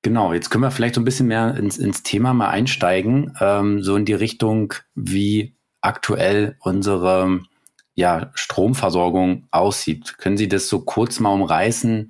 Genau, 0.00 0.32
jetzt 0.32 0.48
können 0.48 0.64
wir 0.64 0.70
vielleicht 0.70 0.94
so 0.94 1.00
ein 1.02 1.04
bisschen 1.04 1.28
mehr 1.28 1.54
ins, 1.56 1.76
ins 1.76 2.02
Thema 2.02 2.32
mal 2.32 2.48
einsteigen, 2.48 3.36
ähm, 3.40 3.82
so 3.82 3.94
in 3.96 4.06
die 4.06 4.14
Richtung, 4.14 4.72
wie 4.94 5.54
aktuell 5.82 6.56
unsere 6.60 7.40
ja, 7.94 8.30
Stromversorgung 8.34 9.48
aussieht. 9.50 10.18
Können 10.18 10.36
Sie 10.36 10.48
das 10.48 10.68
so 10.68 10.80
kurz 10.80 11.20
mal 11.20 11.32
umreißen, 11.32 12.08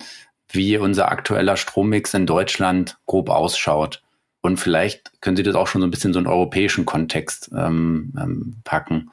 wie 0.49 0.77
unser 0.77 1.11
aktueller 1.11 1.57
Strommix 1.57 2.15
in 2.15 2.27
Deutschland 2.27 2.99
grob 3.07 3.31
ausschaut? 3.31 4.03
Und 4.43 4.59
vielleicht 4.59 5.21
können 5.21 5.37
Sie 5.37 5.43
das 5.43 5.55
auch 5.55 5.67
schon 5.67 5.81
so 5.81 5.87
ein 5.87 5.91
bisschen 5.91 6.13
so 6.13 6.19
einen 6.19 6.27
europäischen 6.27 6.85
Kontext 6.85 7.51
ähm, 7.57 8.13
ähm, 8.21 8.57
packen. 8.65 9.11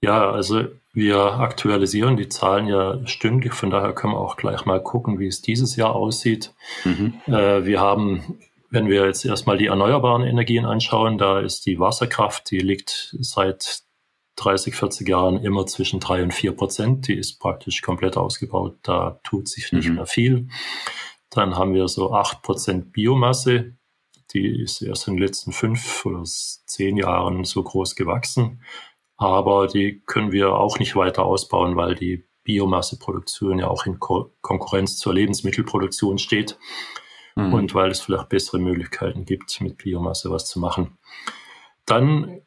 Ja, 0.00 0.30
also 0.30 0.64
wir 0.94 1.18
aktualisieren 1.18 2.16
die 2.16 2.28
Zahlen 2.28 2.66
ja 2.66 2.98
stündlich, 3.06 3.54
von 3.54 3.70
daher 3.70 3.94
können 3.94 4.14
wir 4.14 4.18
auch 4.18 4.36
gleich 4.36 4.64
mal 4.64 4.82
gucken, 4.82 5.18
wie 5.18 5.28
es 5.28 5.40
dieses 5.40 5.76
Jahr 5.76 5.94
aussieht. 5.94 6.52
Mhm. 6.84 7.14
Äh, 7.26 7.64
wir 7.64 7.80
haben, 7.80 8.38
wenn 8.70 8.88
wir 8.88 9.06
jetzt 9.06 9.24
erstmal 9.24 9.58
die 9.58 9.66
erneuerbaren 9.66 10.24
Energien 10.24 10.66
anschauen, 10.66 11.18
da 11.18 11.38
ist 11.38 11.66
die 11.66 11.78
Wasserkraft, 11.78 12.50
die 12.50 12.58
liegt 12.58 13.14
seit 13.20 13.82
30, 14.42 14.74
40 14.74 15.08
Jahren 15.08 15.42
immer 15.42 15.66
zwischen 15.66 16.00
drei 16.00 16.22
und 16.22 16.34
vier 16.34 16.52
Prozent. 16.52 17.08
Die 17.08 17.14
ist 17.14 17.38
praktisch 17.38 17.82
komplett 17.82 18.16
ausgebaut. 18.16 18.76
Da 18.82 19.20
tut 19.24 19.48
sich 19.48 19.72
nicht 19.72 19.88
mhm. 19.88 19.96
mehr 19.96 20.06
viel. 20.06 20.48
Dann 21.30 21.56
haben 21.56 21.74
wir 21.74 21.88
so 21.88 22.12
acht 22.12 22.42
Prozent 22.42 22.92
Biomasse. 22.92 23.76
Die 24.32 24.62
ist 24.62 24.82
erst 24.82 25.08
in 25.08 25.14
den 25.14 25.22
letzten 25.22 25.52
fünf 25.52 26.04
oder 26.06 26.22
zehn 26.24 26.96
Jahren 26.96 27.44
so 27.44 27.62
groß 27.62 27.94
gewachsen. 27.94 28.62
Aber 29.16 29.66
die 29.68 30.02
können 30.06 30.32
wir 30.32 30.54
auch 30.54 30.78
nicht 30.78 30.96
weiter 30.96 31.24
ausbauen, 31.24 31.76
weil 31.76 31.94
die 31.94 32.24
Biomasseproduktion 32.44 33.60
ja 33.60 33.68
auch 33.68 33.86
in 33.86 34.00
Ko 34.00 34.32
Konkurrenz 34.40 34.98
zur 34.98 35.14
Lebensmittelproduktion 35.14 36.18
steht. 36.18 36.58
Mhm. 37.36 37.54
Und 37.54 37.74
weil 37.74 37.90
es 37.90 38.00
vielleicht 38.00 38.28
bessere 38.30 38.58
Möglichkeiten 38.58 39.24
gibt, 39.24 39.60
mit 39.60 39.78
Biomasse 39.78 40.30
was 40.30 40.46
zu 40.46 40.58
machen. 40.58 40.98
Dann 41.86 42.42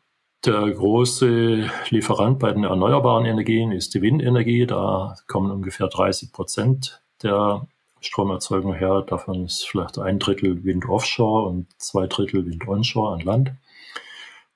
der 0.46 0.72
große 0.72 1.70
Lieferant 1.90 2.40
bei 2.40 2.52
den 2.52 2.64
erneuerbaren 2.64 3.26
Energien 3.26 3.72
ist 3.72 3.94
die 3.94 4.02
Windenergie. 4.02 4.66
Da 4.66 5.16
kommen 5.28 5.52
ungefähr 5.52 5.88
30 5.88 6.32
Prozent 6.32 7.02
der 7.24 7.68
Stromerzeugung 8.02 8.74
her. 8.74 9.04
Davon 9.08 9.46
ist 9.46 9.68
vielleicht 9.68 9.98
ein 9.98 10.20
Drittel 10.20 10.64
Wind 10.64 10.86
offshore 10.88 11.48
und 11.48 11.68
zwei 11.78 12.08
Drittel 12.08 12.46
Wind 12.46 12.68
onshore 12.68 13.14
an 13.14 13.22
Land. 13.22 13.52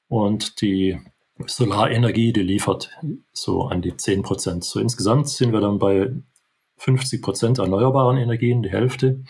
Und 0.08 0.62
die 0.62 1.00
Solarenergie, 1.46 2.34
die 2.34 2.44
liefert 2.44 2.92
so 3.32 3.64
an 3.64 3.82
die 3.82 3.96
10 3.96 4.22
Prozent. 4.22 4.64
So 4.64 4.80
insgesamt 4.80 5.30
sind 5.30 5.54
wir 5.54 5.62
dann 5.62 5.80
bei 5.80 6.12
50 6.78 7.22
Prozent 7.22 7.60
erneuerbaren 7.60 8.18
Energien, 8.18 8.62
die 8.62 8.70
Hälfte. 8.70 9.24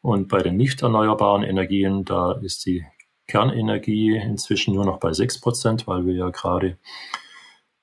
Und 0.00 0.28
bei 0.28 0.42
den 0.42 0.56
nicht 0.56 0.82
erneuerbaren 0.82 1.42
Energien, 1.42 2.04
da 2.04 2.32
ist 2.32 2.66
die 2.66 2.84
Kernenergie 3.26 4.16
inzwischen 4.16 4.74
nur 4.74 4.84
noch 4.84 4.98
bei 4.98 5.12
6 5.12 5.40
Prozent, 5.40 5.86
weil 5.86 6.06
wir 6.06 6.14
ja 6.14 6.30
gerade 6.30 6.78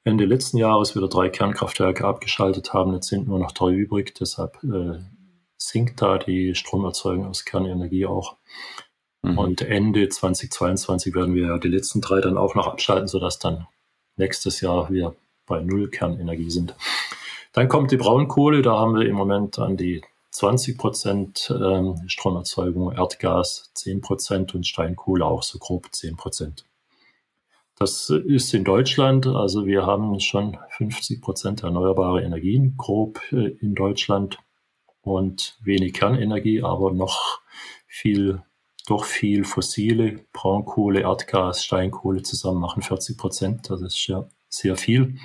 Ende 0.04 0.26
letzten 0.26 0.58
Jahres 0.58 0.96
wieder 0.96 1.08
drei 1.08 1.30
Kernkraftwerke 1.30 2.06
abgeschaltet 2.06 2.74
haben. 2.74 2.94
Jetzt 2.94 3.10
sind 3.10 3.28
nur 3.28 3.40
noch 3.40 3.52
drei 3.52 3.70
übrig. 3.70 4.16
Deshalb 4.20 4.64
äh, 4.64 5.00
sinkt 5.58 6.02
da 6.02 6.18
die 6.18 6.56
Stromerzeugung 6.56 7.28
aus 7.28 7.46
Kernenergie 7.46 8.08
auch. 8.08 8.38
Mhm. 9.22 9.38
Und 9.38 9.62
Ende 9.62 10.10
2022 10.10 11.14
werden 11.14 11.36
wir 11.36 11.48
ja 11.48 11.58
die 11.60 11.68
letzten 11.68 12.02
drei 12.02 12.20
dann 12.20 12.38
auch 12.38 12.56
noch 12.56 12.68
abschalten, 12.68 13.08
sodass 13.08 13.38
dann 13.38 13.68
nächstes 14.18 14.62
Jahr 14.62 14.90
wir 14.90 15.16
bei 15.46 15.62
Null 15.62 15.90
Kernenergie 15.90 16.50
sind. 16.50 16.76
Dann 17.54 17.68
kommt 17.68 17.92
die 17.92 17.98
Braunkohle. 17.98 18.62
Da 18.64 18.80
haben 18.80 18.96
wir 18.96 19.08
im 19.08 19.16
Moment 19.16 19.60
an 19.60 19.78
die 19.78 20.02
20 20.32 20.78
Prozent 20.78 21.54
ähm, 21.56 22.02
Stromerzeugung, 22.08 22.92
Erdgas 22.94 23.72
10 23.76 24.02
Prozent 24.02 24.56
und 24.56 24.66
Steinkohle 24.66 25.26
auch 25.26 25.44
so 25.44 25.60
grob 25.60 25.88
10 25.92 26.16
Prozent. 26.16 26.66
Das 27.78 28.10
ist 28.10 28.54
in 28.54 28.64
Deutschland, 28.64 29.26
also 29.28 29.66
wir 29.66 29.86
haben 29.86 30.20
schon 30.20 30.58
50 30.78 31.22
Prozent 31.22 31.64
erneuerbare 31.64 32.22
Energien 32.22 32.76
grob 32.78 33.20
äh, 33.32 33.58
in 33.60 33.76
Deutschland 33.76 34.38
und 35.02 35.58
wenig 35.64 35.94
Kernenergie, 35.94 36.62
aber 36.62 36.94
noch 36.94 37.42
viel, 37.88 38.42
doch 38.88 39.04
viel 39.04 39.44
fossile, 39.44 40.24
Braunkohle, 40.32 41.02
Erdgas, 41.02 41.66
Steinkohle 41.66 42.22
zusammen 42.22 42.62
machen 42.62 42.84
40 42.84 43.18
Prozent. 43.18 43.70
Das 43.70 43.82
ist 43.82 44.08
ja 44.08 44.28
sehr 44.48 44.78
viel. 44.78 45.18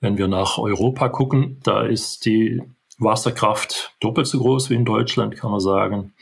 Wenn 0.00 0.18
wir 0.18 0.28
nach 0.28 0.58
Europa 0.58 1.08
gucken, 1.08 1.60
da 1.62 1.86
ist 1.86 2.26
die 2.26 2.62
Wasserkraft 3.02 3.94
doppelt 4.00 4.26
so 4.26 4.38
groß 4.38 4.70
wie 4.70 4.74
in 4.74 4.84
Deutschland, 4.84 5.36
kann 5.36 5.50
man 5.50 5.60
sagen. 5.60 6.14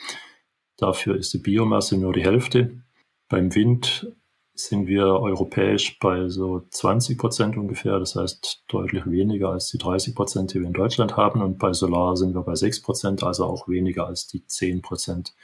Dafür 0.76 1.16
ist 1.16 1.32
die 1.32 1.38
Biomasse 1.38 1.96
nur 1.96 2.12
die 2.12 2.24
Hälfte. 2.24 2.82
Beim 3.28 3.54
Wind 3.54 4.10
sind 4.54 4.86
wir 4.86 5.04
europäisch 5.06 5.98
bei 5.98 6.28
so 6.28 6.62
20 6.70 7.18
Prozent 7.18 7.56
ungefähr, 7.56 7.98
das 7.98 8.16
heißt 8.16 8.64
deutlich 8.68 9.06
weniger 9.06 9.50
als 9.50 9.68
die 9.68 9.78
30 9.78 10.14
Prozent, 10.14 10.52
die 10.52 10.60
wir 10.60 10.66
in 10.66 10.72
Deutschland 10.72 11.16
haben. 11.16 11.42
Und 11.42 11.58
bei 11.58 11.72
Solar 11.72 12.16
sind 12.16 12.34
wir 12.34 12.42
bei 12.42 12.54
6 12.54 12.82
Prozent, 12.82 13.22
also 13.22 13.44
auch 13.44 13.68
weniger 13.68 14.06
als 14.06 14.26
die 14.26 14.46
10 14.46 14.82
Prozent, 14.82 15.34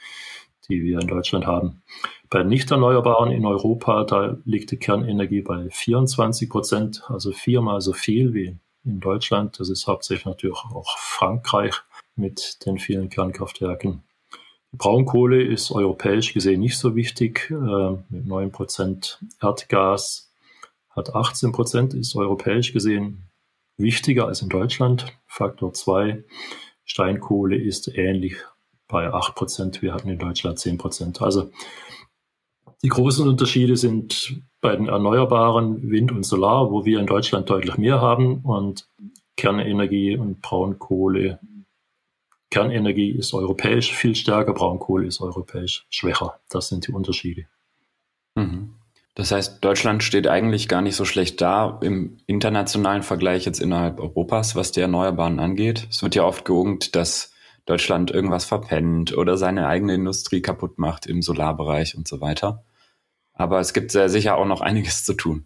die 0.69 0.83
wir 0.83 0.99
in 0.99 1.07
Deutschland 1.07 1.45
haben. 1.45 1.81
Bei 2.29 2.43
nicht 2.43 2.69
erneuerbaren 2.71 3.31
in 3.31 3.45
Europa, 3.45 4.03
da 4.03 4.37
liegt 4.43 4.71
die 4.71 4.77
Kernenergie 4.77 5.41
bei 5.41 5.69
24 5.69 6.49
Prozent, 6.49 7.03
also 7.07 7.31
viermal 7.31 7.81
so 7.81 7.93
viel 7.93 8.33
wie 8.33 8.57
in 8.87 8.99
Deutschland. 8.99 9.59
Das 9.59 9.69
ist 9.69 9.87
hauptsächlich 9.87 10.25
natürlich 10.25 10.57
auch 10.57 10.97
Frankreich 10.97 11.75
mit 12.15 12.65
den 12.65 12.79
vielen 12.79 13.09
Kernkraftwerken. 13.09 14.03
Braunkohle 14.71 15.41
ist 15.41 15.71
europäisch 15.71 16.33
gesehen 16.33 16.59
nicht 16.59 16.77
so 16.77 16.95
wichtig, 16.95 17.49
äh, 17.51 17.91
mit 18.09 18.25
9 18.25 18.51
Prozent. 18.51 19.19
Erdgas 19.41 20.31
hat 20.89 21.15
18 21.15 21.51
Prozent, 21.51 21.93
ist 21.93 22.15
europäisch 22.15 22.73
gesehen 22.73 23.29
wichtiger 23.77 24.27
als 24.27 24.41
in 24.41 24.49
Deutschland, 24.49 25.05
Faktor 25.27 25.73
2. 25.73 26.23
Steinkohle 26.85 27.55
ist 27.55 27.87
ähnlich 27.87 28.35
bei 28.87 29.11
8 29.11 29.35
Prozent. 29.35 29.81
Wir 29.81 29.93
hatten 29.93 30.09
in 30.09 30.19
Deutschland 30.19 30.59
10 30.59 30.77
Prozent. 30.77 31.21
Also 31.21 31.51
die 32.83 32.89
großen 32.89 33.27
Unterschiede 33.27 33.77
sind 33.77 34.41
bei 34.61 34.75
den 34.75 34.87
Erneuerbaren 34.87 35.89
Wind 35.89 36.11
und 36.11 36.23
Solar, 36.23 36.71
wo 36.71 36.85
wir 36.85 36.99
in 36.99 37.05
Deutschland 37.05 37.49
deutlich 37.49 37.77
mehr 37.77 38.01
haben 38.01 38.41
und 38.41 38.87
Kernenergie 39.35 40.17
und 40.17 40.41
Braunkohle 40.41 41.39
Kernenergie 42.49 43.11
ist 43.11 43.33
europäisch 43.33 43.93
viel 43.93 44.15
stärker, 44.15 44.53
Braunkohle 44.53 45.05
ist 45.05 45.21
europäisch 45.21 45.85
schwächer. 45.89 46.39
Das 46.49 46.69
sind 46.69 46.87
die 46.87 46.91
Unterschiede. 46.91 47.45
Mhm. 48.35 48.75
Das 49.15 49.31
heißt, 49.31 49.63
Deutschland 49.63 50.03
steht 50.03 50.27
eigentlich 50.27 50.67
gar 50.67 50.81
nicht 50.81 50.95
so 50.95 51.03
schlecht 51.03 51.41
da 51.41 51.79
im 51.81 52.17
internationalen 52.27 53.01
Vergleich 53.01 53.45
jetzt 53.45 53.59
innerhalb 53.59 53.99
Europas, 53.99 54.55
was 54.55 54.71
die 54.71 54.81
Erneuerbaren 54.81 55.39
angeht. 55.39 55.87
Es 55.89 56.03
wird 56.03 56.13
ja 56.13 56.23
oft 56.23 56.45
geungt, 56.45 56.95
dass 56.95 57.33
Deutschland 57.65 58.11
irgendwas 58.11 58.45
verpennt 58.45 59.17
oder 59.17 59.35
seine 59.35 59.67
eigene 59.67 59.95
Industrie 59.95 60.41
kaputt 60.41 60.77
macht 60.77 61.07
im 61.07 61.21
Solarbereich 61.21 61.97
und 61.97 62.07
so 62.07 62.21
weiter. 62.21 62.63
Aber 63.37 63.59
es 63.59 63.73
gibt 63.73 63.91
sehr 63.91 64.09
sicher 64.09 64.37
auch 64.37 64.45
noch 64.45 64.61
einiges 64.61 65.03
zu 65.03 65.13
tun. 65.13 65.45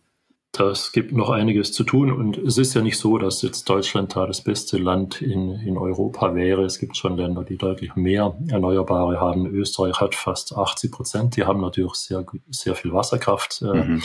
Das 0.53 0.91
gibt 0.91 1.13
noch 1.13 1.29
einiges 1.29 1.71
zu 1.71 1.85
tun 1.85 2.11
und 2.11 2.37
es 2.37 2.57
ist 2.57 2.73
ja 2.73 2.81
nicht 2.81 2.97
so, 2.97 3.17
dass 3.17 3.41
jetzt 3.41 3.69
Deutschland 3.69 4.17
da 4.17 4.27
das 4.27 4.41
beste 4.41 4.77
Land 4.77 5.21
in, 5.21 5.51
in 5.51 5.77
Europa 5.77 6.35
wäre. 6.35 6.65
Es 6.65 6.77
gibt 6.77 6.97
schon 6.97 7.15
Länder, 7.15 7.45
die 7.45 7.57
deutlich 7.57 7.95
mehr 7.95 8.37
Erneuerbare 8.49 9.21
haben. 9.21 9.45
Österreich 9.45 10.01
hat 10.01 10.13
fast 10.13 10.53
80 10.57 10.91
Prozent. 10.91 11.35
Die 11.37 11.45
haben 11.45 11.61
natürlich 11.61 11.93
sehr, 11.93 12.25
sehr 12.49 12.75
viel 12.75 12.91
Wasserkraft 12.91 13.61
äh, 13.61 13.73
mhm. 13.73 14.03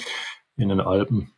in 0.56 0.68
den 0.68 0.80
Alpen. 0.80 1.32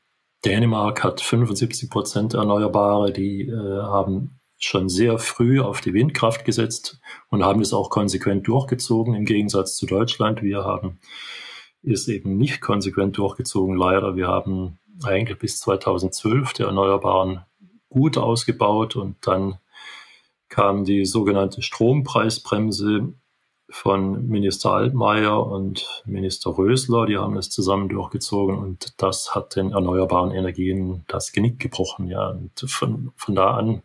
Dänemark 0.44 1.02
hat 1.02 1.22
75 1.22 1.88
Prozent 1.88 2.34
Erneuerbare. 2.34 3.10
Die 3.10 3.48
äh, 3.48 3.54
haben 3.54 4.38
schon 4.58 4.90
sehr 4.90 5.18
früh 5.18 5.62
auf 5.62 5.80
die 5.80 5.94
Windkraft 5.94 6.44
gesetzt 6.44 7.00
und 7.30 7.44
haben 7.44 7.62
es 7.62 7.72
auch 7.72 7.88
konsequent 7.88 8.46
durchgezogen 8.46 9.14
im 9.14 9.24
Gegensatz 9.24 9.76
zu 9.76 9.86
Deutschland. 9.86 10.42
Wir 10.42 10.64
haben 10.64 10.98
es 11.82 12.08
eben 12.08 12.36
nicht 12.36 12.60
konsequent 12.60 13.16
durchgezogen, 13.18 13.76
leider. 13.76 14.16
Wir 14.16 14.28
haben 14.28 14.78
eigentlich 15.04 15.38
bis 15.38 15.60
2012 15.60 16.52
der 16.54 16.66
Erneuerbaren 16.66 17.44
gut 17.88 18.18
ausgebaut 18.18 18.96
und 18.96 19.16
dann 19.26 19.58
kam 20.48 20.84
die 20.84 21.04
sogenannte 21.04 21.62
Strompreisbremse 21.62 23.12
von 23.70 24.26
Minister 24.26 24.72
Altmaier 24.72 25.46
und 25.46 26.02
Minister 26.06 26.56
Rösler, 26.56 27.04
die 27.04 27.18
haben 27.18 27.36
es 27.36 27.50
zusammen 27.50 27.88
durchgezogen 27.90 28.56
und 28.56 28.94
das 28.96 29.34
hat 29.34 29.56
den 29.56 29.72
erneuerbaren 29.72 30.32
Energien 30.32 31.04
das 31.06 31.32
Genick 31.32 31.58
gebrochen. 31.60 32.08
Ja, 32.08 32.30
und 32.30 32.58
von, 32.66 33.12
von 33.16 33.34
da 33.34 33.50
an 33.50 33.82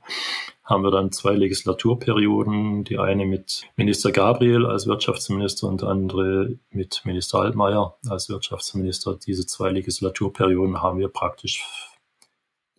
haben 0.63 0.84
wir 0.84 0.91
dann 0.91 1.12
zwei 1.12 1.34
Legislaturperioden, 1.34 2.86
die 2.86 2.97
eine 2.97 3.26
mit 3.26 3.63
Minister 3.76 4.12
Gabriel 4.12 4.65
als 4.65 4.88
Wirtschaftsminister 4.88 5.67
und 5.67 5.82
die 5.82 5.86
andere 5.86 6.58
mit 6.69 7.02
Minister 7.04 7.39
Altmaier 7.39 7.97
als 8.08 8.30
Wirtschaftsminister. 8.30 9.15
Diese 9.15 9.45
zwei 9.45 9.71
Legislaturperioden 9.71 10.82
haben 10.82 10.99
wir 10.99 11.10
praktisch 11.10 11.65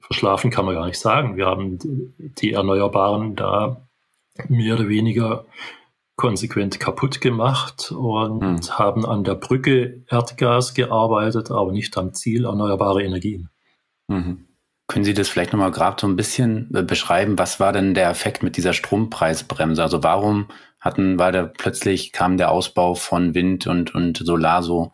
verschlafen, 0.01 0.51
kann 0.51 0.65
man 0.65 0.75
gar 0.75 0.87
nicht 0.87 0.99
sagen. 0.99 1.37
Wir 1.37 1.47
haben 1.47 1.79
die 2.19 2.53
Erneuerbaren 2.53 3.37
da 3.37 3.87
mehr 4.49 4.75
oder 4.75 4.89
weniger 4.89 5.45
konsequent 6.17 6.81
kaputt 6.81 7.21
gemacht 7.21 7.93
und 7.93 8.41
hm. 8.43 8.79
haben 8.79 9.05
an 9.05 9.25
der 9.25 9.35
Brücke 9.35 10.05
Erdgas 10.09 10.75
gearbeitet, 10.75 11.51
aber 11.51 11.73
nicht 11.73 11.97
am 11.99 12.15
Ziel 12.15 12.45
erneuerbare 12.45 13.03
Energien. 13.03 13.51
Mhm. 14.09 14.47
Können 14.87 15.05
Sie 15.05 15.15
das 15.15 15.29
vielleicht 15.29 15.53
nochmal 15.53 15.71
gerade 15.71 15.97
so 15.99 16.07
ein 16.07 16.17
bisschen 16.17 16.71
äh, 16.75 16.83
beschreiben? 16.83 17.39
Was 17.39 17.59
war 17.59 17.73
denn 17.73 17.95
der 17.95 18.11
Effekt 18.11 18.43
mit 18.43 18.57
dieser 18.57 18.75
Strompreisbremse? 18.75 19.83
Also 19.83 20.03
warum 20.03 20.49
hatten, 20.79 21.19
war 21.19 21.33
da 21.33 21.45
plötzlich 21.45 22.13
kam 22.13 22.37
der 22.37 22.51
Ausbau 22.51 22.95
von 22.95 23.35
Wind 23.35 23.67
und, 23.67 23.95
und 23.95 24.19
Solar 24.19 24.63
so 24.63 24.93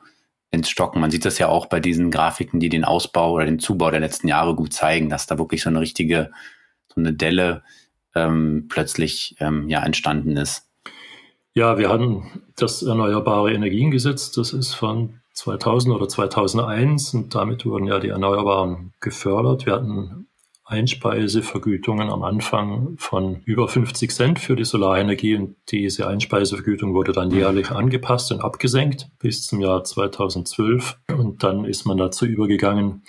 ins 0.53 0.71
Stocken? 0.71 1.01
Man 1.01 1.11
sieht 1.11 1.25
das 1.25 1.39
ja 1.39 1.49
auch 1.49 1.67
bei 1.67 1.81
diesen 1.81 2.13
Grafiken, 2.13 2.61
die 2.61 2.69
den 2.69 2.85
Ausbau 2.85 3.33
oder 3.33 3.47
den 3.47 3.59
Zubau 3.59 3.91
der 3.91 4.01
letzten 4.01 4.29
Jahre 4.29 4.55
gut 4.55 4.73
zeigen, 4.73 5.09
dass 5.09 5.27
da 5.27 5.39
wirklich 5.39 5.63
so 5.63 5.71
eine 5.71 5.81
richtige, 5.81 6.31
so 6.87 7.01
eine 7.01 7.13
Delle 7.13 7.65
ähm, 8.15 8.67
plötzlich 8.69 9.37
ähm, 9.41 9.69
ja 9.69 9.85
entstanden 9.85 10.37
ist. 10.37 10.69
Ja, 11.55 11.79
wir 11.79 11.89
hatten 11.89 12.43
das 12.55 12.83
Erneuerbare 12.83 13.53
Energiengesetz, 13.53 14.31
das 14.31 14.53
ist 14.53 14.75
von 14.75 15.20
2000 15.41 15.95
oder 15.95 16.07
2001 16.07 17.15
und 17.15 17.35
damit 17.35 17.65
wurden 17.65 17.87
ja 17.87 17.99
die 17.99 18.09
Erneuerbaren 18.09 18.93
gefördert. 19.01 19.65
Wir 19.65 19.73
hatten 19.73 20.27
Einspeisevergütungen 20.65 22.11
am 22.11 22.23
Anfang 22.23 22.97
von 22.99 23.41
über 23.47 23.67
50 23.67 24.11
Cent 24.11 24.39
für 24.39 24.55
die 24.55 24.67
Solarenergie 24.67 25.37
und 25.37 25.57
diese 25.71 26.07
Einspeisevergütung 26.07 26.93
wurde 26.95 27.13
dann 27.13 27.31
jährlich 27.31 27.71
angepasst 27.71 28.31
und 28.33 28.43
abgesenkt 28.43 29.09
bis 29.19 29.47
zum 29.47 29.61
Jahr 29.63 29.83
2012 29.83 30.99
und 31.17 31.43
dann 31.43 31.65
ist 31.65 31.87
man 31.87 31.97
dazu 31.97 32.27
übergegangen, 32.27 33.03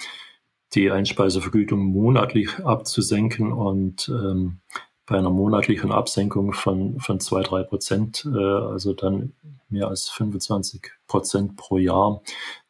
die 0.74 0.90
Einspeisevergütung 0.90 1.84
monatlich 1.84 2.60
abzusenken 2.60 3.52
und 3.52 4.08
ähm, 4.08 4.62
bei 5.06 5.18
einer 5.18 5.30
monatlichen 5.30 5.92
Absenkung 5.92 6.54
von, 6.54 7.00
von 7.00 7.20
zwei, 7.20 7.42
drei 7.42 7.64
Prozent, 7.64 8.28
äh, 8.32 8.38
also 8.38 8.94
dann 8.94 9.34
mehr 9.70 9.88
als 9.88 10.10
25 10.10 10.92
Prozent 11.08 11.58
pro 11.58 11.78
Jahr. 11.78 12.22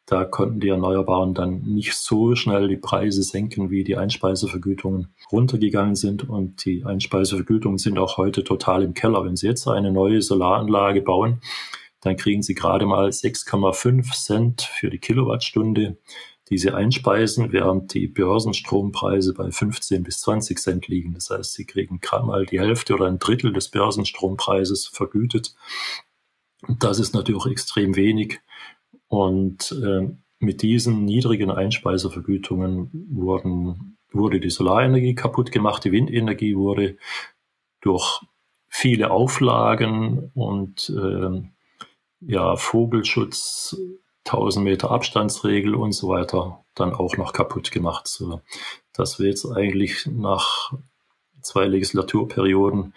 Da 0.06 0.24
konnten 0.24 0.60
die 0.60 0.68
Erneuerbaren 0.68 1.32
dann 1.32 1.62
nicht 1.62 1.94
so 1.94 2.34
schnell 2.34 2.68
die 2.68 2.76
Preise 2.76 3.22
senken, 3.22 3.70
wie 3.70 3.84
die 3.84 3.96
Einspeisevergütungen 3.96 5.14
runtergegangen 5.30 5.94
sind. 5.94 6.28
Und 6.28 6.64
die 6.64 6.84
Einspeisevergütungen 6.84 7.78
sind 7.78 7.98
auch 7.98 8.16
heute 8.16 8.42
total 8.42 8.82
im 8.82 8.94
Keller. 8.94 9.24
Wenn 9.24 9.36
Sie 9.36 9.46
jetzt 9.46 9.66
eine 9.68 9.92
neue 9.92 10.20
Solaranlage 10.20 11.02
bauen, 11.02 11.40
dann 12.00 12.16
kriegen 12.16 12.42
Sie 12.42 12.54
gerade 12.54 12.84
mal 12.84 13.08
6,5 13.08 14.12
Cent 14.12 14.62
für 14.62 14.90
die 14.90 14.98
Kilowattstunde 14.98 15.96
diese 16.50 16.74
einspeisen, 16.74 17.52
während 17.52 17.94
die 17.94 18.08
Börsenstrompreise 18.08 19.34
bei 19.34 19.50
15 19.50 20.02
bis 20.02 20.20
20 20.20 20.58
Cent 20.58 20.88
liegen. 20.88 21.14
Das 21.14 21.30
heißt, 21.30 21.52
sie 21.54 21.64
kriegen 21.64 22.00
gerade 22.00 22.26
mal 22.26 22.46
die 22.46 22.60
Hälfte 22.60 22.94
oder 22.94 23.06
ein 23.06 23.18
Drittel 23.18 23.52
des 23.52 23.68
Börsenstrompreises 23.68 24.88
vergütet. 24.88 25.54
Das 26.78 26.98
ist 26.98 27.14
natürlich 27.14 27.46
extrem 27.46 27.96
wenig. 27.96 28.40
Und 29.08 29.72
äh, 29.72 30.08
mit 30.38 30.62
diesen 30.62 31.04
niedrigen 31.04 31.50
Einspeisevergütungen 31.50 32.90
wurden, 33.10 33.98
wurde 34.10 34.40
die 34.40 34.50
Solarenergie 34.50 35.14
kaputt 35.14 35.52
gemacht, 35.52 35.84
die 35.84 35.92
Windenergie 35.92 36.56
wurde 36.56 36.96
durch 37.80 38.22
viele 38.68 39.10
Auflagen 39.10 40.30
und 40.34 40.90
äh, 40.90 41.42
ja, 42.20 42.56
Vogelschutz 42.56 43.76
1000 44.26 44.64
Meter 44.64 44.90
Abstandsregel 44.90 45.74
und 45.74 45.92
so 45.92 46.08
weiter 46.08 46.64
dann 46.74 46.92
auch 46.92 47.16
noch 47.16 47.32
kaputt 47.32 47.70
gemacht, 47.70 48.08
so 48.08 48.40
dass 48.92 49.18
wir 49.18 49.28
jetzt 49.28 49.46
eigentlich 49.46 50.06
nach 50.06 50.72
zwei 51.40 51.66
Legislaturperioden 51.66 52.94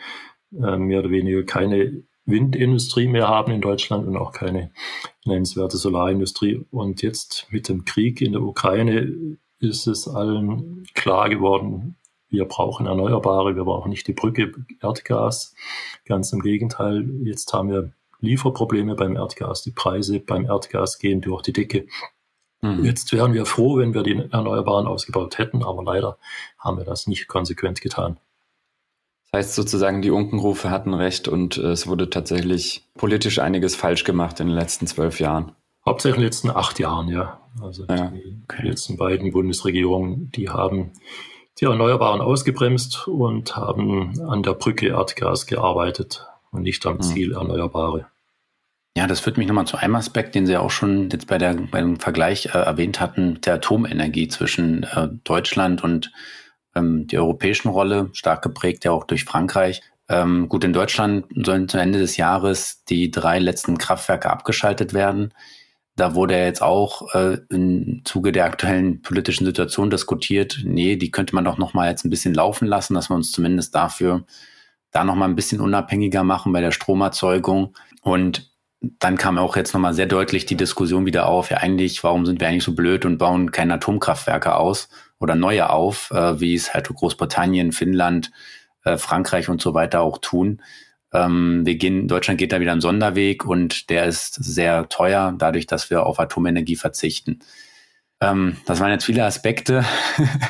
äh, 0.53 0.77
mehr 0.77 0.99
oder 0.99 1.09
weniger 1.09 1.43
keine 1.43 2.03
Windindustrie 2.25 3.07
mehr 3.07 3.27
haben 3.27 3.51
in 3.51 3.61
Deutschland 3.61 4.07
und 4.07 4.17
auch 4.17 4.31
keine 4.31 4.71
nennenswerte 5.25 5.77
Solarindustrie. 5.77 6.65
Und 6.71 7.01
jetzt 7.01 7.47
mit 7.51 7.69
dem 7.69 7.85
Krieg 7.85 8.21
in 8.21 8.33
der 8.33 8.41
Ukraine 8.41 9.37
ist 9.59 9.87
es 9.87 10.07
allen 10.07 10.85
klar 10.93 11.29
geworden, 11.29 11.97
wir 12.29 12.45
brauchen 12.45 12.87
Erneuerbare, 12.87 13.55
wir 13.55 13.63
brauchen 13.63 13.89
nicht 13.89 14.07
die 14.07 14.13
Brücke 14.13 14.51
Erdgas. 14.81 15.55
Ganz 16.05 16.33
im 16.33 16.41
Gegenteil, 16.41 17.07
jetzt 17.23 17.53
haben 17.53 17.69
wir 17.69 17.91
Lieferprobleme 18.25 18.95
beim 18.95 19.15
Erdgas. 19.15 19.61
Die 19.61 19.71
Preise 19.71 20.19
beim 20.19 20.45
Erdgas 20.45 20.99
gehen 20.99 21.21
durch 21.21 21.41
die 21.43 21.53
Decke. 21.53 21.87
Mhm. 22.61 22.83
Jetzt 22.83 23.11
wären 23.13 23.33
wir 23.33 23.45
froh, 23.45 23.77
wenn 23.77 23.93
wir 23.93 24.03
die 24.03 24.17
Erneuerbaren 24.31 24.87
ausgebaut 24.87 25.37
hätten, 25.37 25.63
aber 25.63 25.83
leider 25.83 26.17
haben 26.57 26.77
wir 26.77 26.85
das 26.85 27.07
nicht 27.07 27.27
konsequent 27.27 27.81
getan. 27.81 28.19
Das 29.31 29.39
heißt 29.39 29.55
sozusagen, 29.55 30.01
die 30.01 30.11
Unkenrufe 30.11 30.69
hatten 30.69 30.93
recht 30.93 31.27
und 31.27 31.57
äh, 31.57 31.71
es 31.71 31.87
wurde 31.87 32.09
tatsächlich 32.09 32.87
politisch 32.95 33.39
einiges 33.39 33.75
falsch 33.75 34.03
gemacht 34.03 34.39
in 34.39 34.47
den 34.47 34.55
letzten 34.55 34.87
zwölf 34.87 35.19
Jahren. 35.19 35.51
Hauptsächlich 35.85 36.17
in 36.17 36.21
den 36.21 36.27
letzten 36.27 36.49
acht 36.49 36.79
Jahren, 36.79 37.09
ja. 37.09 37.41
Also 37.61 37.85
ja, 37.87 38.07
die 38.07 38.41
okay. 38.43 38.67
letzten 38.67 38.97
beiden 38.97 39.31
Bundesregierungen, 39.31 40.31
die 40.31 40.49
haben 40.49 40.91
die 41.59 41.65
Erneuerbaren 41.65 42.21
ausgebremst 42.21 43.07
und 43.07 43.55
haben 43.55 44.19
an 44.27 44.43
der 44.43 44.53
Brücke 44.53 44.87
Erdgas 44.87 45.45
gearbeitet 45.45 46.27
und 46.51 46.63
nicht 46.63 46.85
am 46.85 46.97
mhm. 46.97 47.01
Ziel 47.01 47.33
Erneuerbare. 47.33 48.07
Ja, 48.97 49.07
das 49.07 49.19
führt 49.19 49.37
mich 49.37 49.47
nochmal 49.47 49.67
zu 49.67 49.75
einem 49.75 49.95
Aspekt, 49.95 50.35
den 50.35 50.45
Sie 50.45 50.55
auch 50.55 50.71
schon 50.71 51.09
jetzt 51.09 51.27
bei 51.27 51.37
der, 51.37 51.53
beim 51.53 51.97
Vergleich 51.99 52.47
äh, 52.47 52.57
erwähnt 52.57 53.01
hatten, 53.01 53.41
der 53.41 53.55
Atomenergie 53.55 54.29
zwischen 54.29 54.83
äh, 54.83 55.09
Deutschland 55.25 55.83
und 55.83 56.13
ähm, 56.75 57.05
die 57.05 57.17
europäischen 57.17 57.67
Rolle, 57.69 58.09
stark 58.13 58.41
geprägt 58.41 58.85
ja 58.85 58.91
auch 58.91 59.03
durch 59.03 59.25
Frankreich. 59.25 59.81
Ähm, 60.07 60.47
gut, 60.47 60.63
in 60.63 60.71
Deutschland 60.71 61.25
sollen 61.45 61.67
zum 61.67 61.81
Ende 61.81 61.99
des 61.99 62.15
Jahres 62.15 62.85
die 62.85 63.11
drei 63.11 63.39
letzten 63.39 63.77
Kraftwerke 63.77 64.29
abgeschaltet 64.29 64.93
werden. 64.93 65.33
Da 65.97 66.15
wurde 66.15 66.37
jetzt 66.37 66.61
auch 66.61 67.13
äh, 67.13 67.39
im 67.49 68.01
Zuge 68.05 68.31
der 68.31 68.45
aktuellen 68.45 69.01
politischen 69.01 69.45
Situation 69.45 69.89
diskutiert, 69.89 70.61
nee, 70.63 70.95
die 70.95 71.11
könnte 71.11 71.35
man 71.35 71.43
doch 71.43 71.57
noch 71.57 71.73
mal 71.73 71.89
jetzt 71.89 72.05
ein 72.05 72.09
bisschen 72.09 72.33
laufen 72.33 72.67
lassen, 72.67 72.93
dass 72.93 73.09
wir 73.09 73.15
uns 73.15 73.31
zumindest 73.31 73.75
dafür 73.75 74.25
da 74.91 75.03
noch 75.03 75.15
mal 75.15 75.25
ein 75.25 75.35
bisschen 75.35 75.59
unabhängiger 75.59 76.23
machen 76.23 76.53
bei 76.53 76.61
der 76.61 76.71
Stromerzeugung. 76.71 77.75
Und 78.01 78.54
dann 78.99 79.17
kam 79.17 79.37
auch 79.37 79.55
jetzt 79.55 79.73
noch 79.73 79.81
mal 79.81 79.93
sehr 79.93 80.05
deutlich 80.05 80.45
die 80.45 80.57
Diskussion 80.57 81.05
wieder 81.05 81.27
auf, 81.27 81.49
ja 81.49 81.57
eigentlich, 81.57 82.03
warum 82.03 82.25
sind 82.25 82.39
wir 82.39 82.47
eigentlich 82.47 82.63
so 82.63 82.73
blöd 82.73 83.05
und 83.05 83.17
bauen 83.17 83.51
keine 83.51 83.75
Atomkraftwerke 83.75 84.55
aus 84.55 84.89
oder 85.19 85.35
neue 85.35 85.69
auf, 85.69 86.11
äh, 86.11 86.39
wie 86.39 86.55
es 86.55 86.73
halt 86.73 86.87
Großbritannien, 86.87 87.71
Finnland, 87.71 88.31
äh, 88.83 88.97
Frankreich 88.97 89.49
und 89.49 89.61
so 89.61 89.73
weiter 89.73 90.01
auch 90.01 90.17
tun. 90.19 90.61
Ähm, 91.13 91.65
wir 91.65 91.75
gehen, 91.75 92.07
Deutschland 92.07 92.39
geht 92.39 92.51
da 92.51 92.59
wieder 92.59 92.71
einen 92.71 92.81
Sonderweg 92.81 93.45
und 93.45 93.89
der 93.89 94.05
ist 94.05 94.35
sehr 94.35 94.89
teuer, 94.89 95.33
dadurch, 95.37 95.67
dass 95.67 95.89
wir 95.89 96.05
auf 96.05 96.19
Atomenergie 96.19 96.75
verzichten. 96.75 97.39
Ähm, 98.21 98.57
das 98.65 98.79
waren 98.79 98.91
jetzt 98.91 99.05
viele 99.05 99.25
Aspekte. 99.25 99.85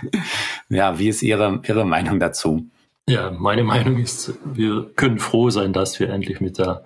ja, 0.69 0.99
wie 0.99 1.09
ist 1.09 1.21
Ihre, 1.21 1.61
Ihre 1.65 1.85
Meinung 1.85 2.19
dazu? 2.19 2.67
Ja, 3.07 3.29
meine 3.31 3.63
Meinung 3.63 3.99
ist, 3.99 4.33
wir 4.43 4.91
können 4.95 5.19
froh 5.19 5.51
sein, 5.51 5.73
dass 5.73 5.99
wir 5.99 6.09
endlich 6.09 6.41
mit 6.41 6.57
der 6.57 6.83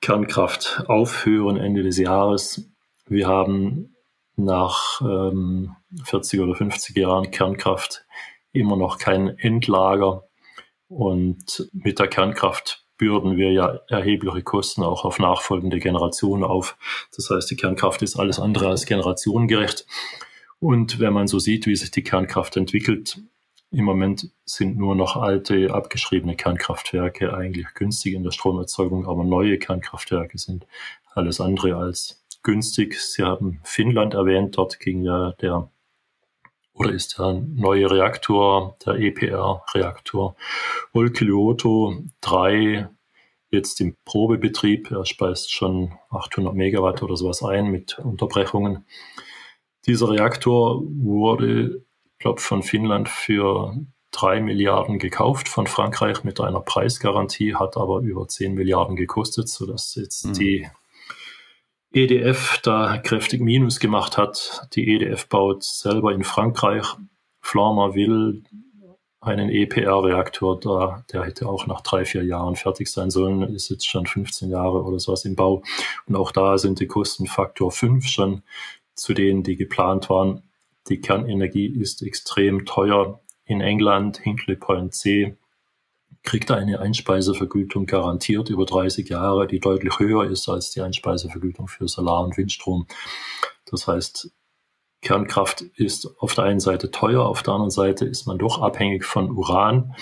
Kernkraft 0.00 0.84
aufhören 0.86 1.56
Ende 1.56 1.82
des 1.82 1.98
Jahres. 1.98 2.70
Wir 3.06 3.26
haben 3.26 3.94
nach 4.36 5.00
ähm, 5.02 5.76
40 6.04 6.40
oder 6.40 6.54
50 6.54 6.96
Jahren 6.96 7.30
Kernkraft 7.30 8.06
immer 8.52 8.76
noch 8.76 8.98
kein 8.98 9.38
Endlager. 9.38 10.24
Und 10.88 11.68
mit 11.72 11.98
der 11.98 12.08
Kernkraft 12.08 12.84
bürden 12.96 13.36
wir 13.36 13.52
ja 13.52 13.80
erhebliche 13.88 14.42
Kosten 14.42 14.82
auch 14.82 15.04
auf 15.04 15.18
nachfolgende 15.18 15.78
Generationen 15.78 16.44
auf. 16.44 16.76
Das 17.14 17.30
heißt, 17.30 17.50
die 17.50 17.56
Kernkraft 17.56 18.02
ist 18.02 18.16
alles 18.16 18.38
andere 18.38 18.68
als 18.68 18.86
generationengerecht. 18.86 19.86
Und 20.58 20.98
wenn 21.00 21.14
man 21.14 21.26
so 21.26 21.38
sieht, 21.38 21.66
wie 21.66 21.76
sich 21.76 21.90
die 21.90 22.02
Kernkraft 22.02 22.56
entwickelt, 22.56 23.18
im 23.70 23.84
Moment 23.84 24.30
sind 24.44 24.76
nur 24.76 24.94
noch 24.94 25.16
alte, 25.16 25.72
abgeschriebene 25.72 26.36
Kernkraftwerke 26.36 27.34
eigentlich 27.34 27.66
günstig 27.74 28.14
in 28.14 28.24
der 28.24 28.32
Stromerzeugung, 28.32 29.06
aber 29.06 29.24
neue 29.24 29.58
Kernkraftwerke 29.58 30.38
sind 30.38 30.66
alles 31.14 31.40
andere 31.40 31.76
als 31.76 32.24
günstig. 32.42 33.00
Sie 33.00 33.22
haben 33.22 33.60
Finnland 33.62 34.14
erwähnt, 34.14 34.56
dort 34.56 34.80
ging 34.80 35.02
ja 35.02 35.32
der 35.40 35.70
oder 36.72 36.92
ist 36.92 37.18
der 37.18 37.34
neue 37.34 37.90
Reaktor, 37.90 38.76
der 38.86 38.94
EPR-Reaktor 38.94 40.34
Olkiluoto 40.94 42.04
3 42.22 42.88
jetzt 43.50 43.80
im 43.80 43.96
Probebetrieb. 44.04 44.90
Er 44.90 45.04
speist 45.04 45.52
schon 45.52 45.92
800 46.10 46.54
Megawatt 46.54 47.02
oder 47.02 47.16
sowas 47.16 47.42
ein 47.42 47.66
mit 47.70 47.98
Unterbrechungen. 47.98 48.86
Dieser 49.86 50.10
Reaktor 50.10 50.82
wurde, 50.82 51.84
glaube 52.20 52.40
von 52.40 52.62
Finnland 52.62 53.08
für 53.08 53.74
drei 54.12 54.40
Milliarden 54.40 54.98
gekauft 54.98 55.48
von 55.48 55.66
Frankreich 55.66 56.22
mit 56.22 56.40
einer 56.40 56.60
Preisgarantie, 56.60 57.54
hat 57.54 57.76
aber 57.76 58.00
über 58.00 58.28
10 58.28 58.54
Milliarden 58.54 58.96
gekostet, 58.96 59.48
sodass 59.48 59.94
jetzt 59.96 60.26
mhm. 60.26 60.32
die 60.34 60.68
EDF 61.92 62.60
da 62.62 62.98
kräftig 62.98 63.40
Minus 63.40 63.80
gemacht 63.80 64.16
hat. 64.16 64.68
Die 64.74 64.94
EDF 64.94 65.28
baut 65.28 65.64
selber 65.64 66.12
in 66.12 66.22
Frankreich. 66.22 66.86
Flamer 67.40 67.94
will 67.94 68.44
einen 69.20 69.50
EPR-Reaktor 69.50 70.60
da, 70.60 71.04
der 71.12 71.24
hätte 71.24 71.46
auch 71.46 71.66
nach 71.66 71.82
drei, 71.82 72.04
vier 72.04 72.24
Jahren 72.24 72.56
fertig 72.56 72.88
sein 72.88 73.10
sollen, 73.10 73.42
ist 73.54 73.68
jetzt 73.68 73.86
schon 73.86 74.06
15 74.06 74.50
Jahre 74.50 74.82
oder 74.82 74.98
sowas 74.98 75.24
im 75.24 75.36
Bau. 75.36 75.62
Und 76.06 76.16
auch 76.16 76.32
da 76.32 76.56
sind 76.56 76.80
die 76.80 76.86
Kosten 76.86 77.26
Faktor 77.26 77.70
5 77.70 78.06
schon 78.06 78.42
zu 78.94 79.12
denen, 79.12 79.42
die 79.42 79.56
geplant 79.56 80.08
waren. 80.08 80.42
Die 80.88 81.00
Kernenergie 81.00 81.66
ist 81.66 82.02
extrem 82.02 82.64
teuer. 82.64 83.20
In 83.44 83.60
England, 83.60 84.18
Hinkley 84.18 84.56
Point 84.56 84.94
C, 84.94 85.36
kriegt 86.22 86.50
eine 86.50 86.80
Einspeisevergütung 86.80 87.86
garantiert 87.86 88.50
über 88.50 88.66
30 88.66 89.08
Jahre, 89.08 89.46
die 89.46 89.60
deutlich 89.60 89.98
höher 89.98 90.24
ist 90.24 90.48
als 90.48 90.70
die 90.70 90.82
Einspeisevergütung 90.82 91.68
für 91.68 91.88
Solar- 91.88 92.24
und 92.24 92.36
Windstrom. 92.36 92.86
Das 93.66 93.86
heißt, 93.86 94.30
Kernkraft 95.00 95.62
ist 95.62 96.14
auf 96.18 96.34
der 96.34 96.44
einen 96.44 96.60
Seite 96.60 96.90
teuer, 96.90 97.24
auf 97.24 97.42
der 97.42 97.54
anderen 97.54 97.70
Seite 97.70 98.04
ist 98.04 98.26
man 98.26 98.38
doch 98.38 98.60
abhängig 98.60 99.04
von 99.04 99.30
Uran. 99.30 99.94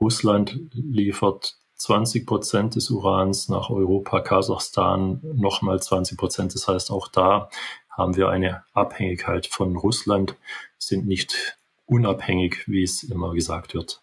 Russland 0.00 0.58
liefert 0.72 1.56
20 1.76 2.26
Prozent 2.26 2.74
des 2.74 2.90
Urans 2.90 3.48
nach 3.48 3.70
Europa, 3.70 4.20
Kasachstan 4.20 5.20
nochmal 5.22 5.80
20 5.80 6.18
Prozent. 6.18 6.54
Das 6.54 6.66
heißt, 6.66 6.90
auch 6.90 7.08
da 7.08 7.48
haben 7.96 8.16
wir 8.16 8.28
eine 8.28 8.64
Abhängigkeit 8.72 9.46
von 9.46 9.76
Russland, 9.76 10.36
sind 10.78 11.06
nicht 11.06 11.58
unabhängig, 11.86 12.68
wie 12.68 12.82
es 12.82 13.02
immer 13.02 13.34
gesagt 13.34 13.74
wird. 13.74 14.02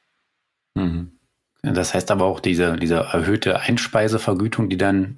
Mhm. 0.76 1.12
Das 1.64 1.94
heißt 1.94 2.10
aber 2.10 2.26
auch 2.26 2.40
diese, 2.40 2.76
diese 2.78 2.96
erhöhte 2.96 3.60
Einspeisevergütung, 3.60 4.70
die 4.70 4.78
dann, 4.78 5.18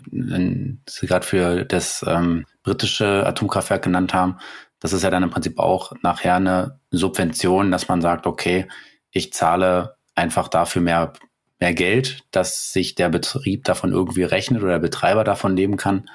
Sie 0.89 1.07
gerade 1.07 1.25
für 1.25 1.63
das 1.63 2.03
ähm, 2.05 2.45
britische 2.63 3.25
Atomkraftwerk 3.25 3.83
genannt 3.83 4.13
haben, 4.13 4.39
das 4.81 4.91
ist 4.91 5.03
ja 5.03 5.09
dann 5.09 5.23
im 5.23 5.29
Prinzip 5.29 5.57
auch 5.57 5.93
nachher 6.01 6.35
eine 6.35 6.79
Subvention, 6.91 7.71
dass 7.71 7.87
man 7.87 8.01
sagt, 8.01 8.27
okay, 8.27 8.67
ich 9.11 9.31
zahle 9.31 9.95
einfach 10.15 10.49
dafür 10.49 10.81
mehr, 10.81 11.13
mehr 11.61 11.73
Geld, 11.73 12.25
dass 12.31 12.73
sich 12.73 12.93
der 12.95 13.07
Betrieb 13.07 13.63
davon 13.63 13.93
irgendwie 13.93 14.23
rechnet 14.23 14.61
oder 14.61 14.73
der 14.73 14.79
Betreiber 14.79 15.23
davon 15.23 15.55
leben 15.55 15.77
kann. 15.77 16.09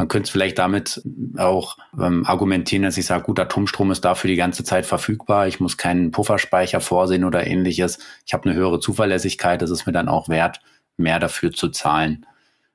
Man 0.00 0.08
könnte 0.08 0.28
es 0.28 0.30
vielleicht 0.30 0.58
damit 0.58 1.02
auch 1.36 1.76
ähm, 2.00 2.24
argumentieren, 2.24 2.84
dass 2.84 2.96
ich 2.96 3.04
sage, 3.04 3.22
gut, 3.22 3.38
Atomstrom 3.38 3.90
ist 3.90 4.02
dafür 4.02 4.28
die 4.28 4.36
ganze 4.36 4.64
Zeit 4.64 4.86
verfügbar. 4.86 5.46
Ich 5.46 5.60
muss 5.60 5.76
keinen 5.76 6.10
Pufferspeicher 6.10 6.80
vorsehen 6.80 7.22
oder 7.22 7.46
ähnliches. 7.46 7.98
Ich 8.24 8.32
habe 8.32 8.48
eine 8.48 8.58
höhere 8.58 8.80
Zuverlässigkeit. 8.80 9.60
Das 9.60 9.68
ist 9.68 9.84
mir 9.84 9.92
dann 9.92 10.08
auch 10.08 10.30
wert, 10.30 10.62
mehr 10.96 11.18
dafür 11.18 11.52
zu 11.52 11.68
zahlen. 11.68 12.24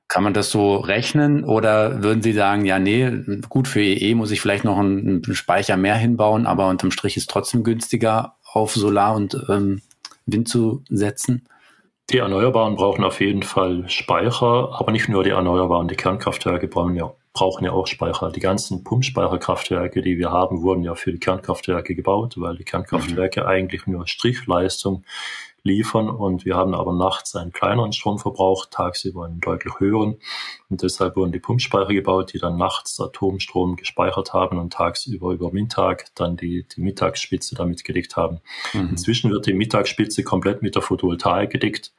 Kann 0.06 0.22
man 0.22 0.34
das 0.34 0.50
so 0.50 0.76
rechnen 0.76 1.42
oder 1.42 2.00
würden 2.04 2.22
Sie 2.22 2.32
sagen, 2.32 2.64
ja, 2.64 2.78
nee, 2.78 3.10
gut, 3.48 3.66
für 3.66 3.82
EE 3.82 4.14
muss 4.14 4.30
ich 4.30 4.40
vielleicht 4.40 4.62
noch 4.62 4.78
einen, 4.78 5.24
einen 5.24 5.34
Speicher 5.34 5.76
mehr 5.76 5.96
hinbauen, 5.96 6.46
aber 6.46 6.68
unterm 6.68 6.92
Strich 6.92 7.16
ist 7.16 7.28
trotzdem 7.28 7.64
günstiger, 7.64 8.36
auf 8.44 8.72
Solar 8.72 9.16
und 9.16 9.36
ähm, 9.48 9.82
Wind 10.26 10.48
zu 10.48 10.84
setzen? 10.88 11.48
Die 12.10 12.18
Erneuerbaren 12.18 12.76
brauchen 12.76 13.02
auf 13.02 13.20
jeden 13.20 13.42
Fall 13.42 13.88
Speicher, 13.88 14.78
aber 14.78 14.92
nicht 14.92 15.08
nur 15.08 15.24
die 15.24 15.30
Erneuerbaren, 15.30 15.88
die 15.88 15.96
Kernkraftwerke 15.96 16.68
brauchen 16.68 16.94
ja, 16.94 17.12
brauchen 17.32 17.64
ja 17.64 17.72
auch 17.72 17.88
Speicher. 17.88 18.30
Die 18.30 18.38
ganzen 18.38 18.84
Pumpspeicherkraftwerke, 18.84 20.02
die 20.02 20.16
wir 20.16 20.30
haben, 20.30 20.62
wurden 20.62 20.84
ja 20.84 20.94
für 20.94 21.10
die 21.10 21.18
Kernkraftwerke 21.18 21.96
gebaut, 21.96 22.34
weil 22.36 22.56
die 22.56 22.64
Kernkraftwerke 22.64 23.40
mhm. 23.40 23.46
eigentlich 23.46 23.86
nur 23.88 24.06
Strichleistung 24.06 25.04
liefern 25.66 26.08
und 26.08 26.46
wir 26.46 26.56
haben 26.56 26.74
aber 26.74 26.94
nachts 26.94 27.36
einen 27.36 27.52
kleineren 27.52 27.92
Stromverbrauch, 27.92 28.66
tagsüber 28.70 29.26
einen 29.26 29.40
deutlich 29.40 29.78
höheren 29.78 30.16
und 30.70 30.82
deshalb 30.82 31.16
wurden 31.16 31.32
die 31.32 31.40
Pumpspeicher 31.40 31.92
gebaut, 31.92 32.32
die 32.32 32.38
dann 32.38 32.56
nachts 32.56 32.98
Atomstrom 33.00 33.76
gespeichert 33.76 34.32
haben 34.32 34.58
und 34.58 34.72
tagsüber 34.72 35.32
über 35.32 35.52
Mittag 35.52 36.06
dann 36.14 36.36
die, 36.36 36.64
die 36.74 36.80
Mittagsspitze 36.80 37.54
damit 37.54 37.84
gedeckt 37.84 38.16
haben. 38.16 38.40
Mhm. 38.72 38.90
Inzwischen 38.90 39.30
wird 39.30 39.46
die 39.46 39.52
Mittagsspitze 39.52 40.22
komplett 40.22 40.62
mit 40.62 40.74
der 40.74 40.82
Photovoltaik 40.82 41.50
gedeckt 41.50 41.92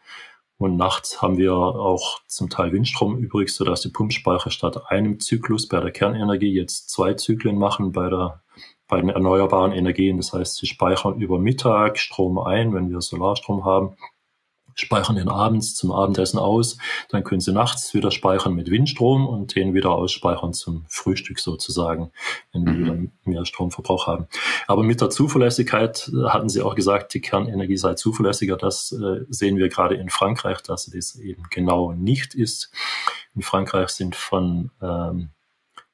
Und 0.58 0.75
nachts 0.75 1.21
haben 1.21 1.38
wir 1.38 1.53
auch 1.53 2.21
zum 2.27 2.49
Teil 2.49 2.71
Windstrom 2.71 3.17
übrig, 3.19 3.53
sodass 3.53 3.82
die 3.82 3.89
Pumpspeicher 3.89 4.49
statt 4.49 4.89
einem 4.89 5.19
Zyklus 5.19 5.67
bei 5.67 5.80
der 5.80 5.91
Kernenergie 5.91 6.53
jetzt 6.53 6.89
zwei 6.89 7.13
Zyklen 7.13 7.58
machen 7.60 7.91
bei, 7.91 8.10
der, 8.10 8.41
bei 8.88 9.00
den 9.02 9.10
erneuerbaren 9.10 9.71
Energien. 9.71 10.17
Das 10.17 10.34
heißt, 10.34 10.58
sie 10.58 10.67
speichern 10.67 11.19
über 11.19 11.39
Mittag 11.39 11.97
Strom 11.97 12.39
ein, 12.39 12.73
wenn 12.73 12.89
wir 12.89 13.02
Solarstrom 13.02 13.65
haben 13.65 13.97
speichern 14.78 15.15
den 15.15 15.28
abends 15.28 15.76
zum 15.76 15.91
Abendessen 15.91 16.38
aus, 16.38 16.78
dann 17.10 17.23
können 17.23 17.41
sie 17.41 17.52
nachts 17.52 17.93
wieder 17.93 18.12
speichern 18.12 18.54
mit 18.54 18.69
Windstrom 18.69 19.28
und 19.28 19.56
den 19.56 19.73
wieder 19.73 19.91
ausspeichern 19.91 20.54
zum 20.54 20.86
Frühstück 20.88 21.39
sozusagen, 21.39 22.12
wenn 22.54 22.65
wir 22.65 22.73
mhm. 22.73 22.80
wieder 22.80 22.97
mehr 23.26 23.45
Stromverbrauch 23.45 24.08
haben. 24.08 24.28
Aber 24.67 24.84
mit 24.84 25.02
der 25.02 25.10
Zuverlässigkeit 25.10 26.10
äh, 26.13 26.30
hatten 26.30 26.50
sie 26.50 26.62
auch 26.62 26.76
gesagt, 26.76 27.13
die 27.13 27.21
Kernenergie 27.21 27.78
sei 27.78 27.95
zuverlässiger. 27.95 28.56
Das 28.56 28.91
äh, 28.91 29.26
sehen 29.30 29.58
wir 29.58 29.69
gerade 29.69 29.95
in 29.95 30.10
Frankreich, 30.10 30.62
dass 30.62 30.86
das 30.86 31.15
eben 31.15 31.43
genau 31.50 31.91
nicht 31.93 32.36
ist. 32.36 32.71
In 33.36 33.41
Frankreich 33.41 33.89
sind 33.89 34.15
von 34.15 34.69
ähm, 34.82 35.30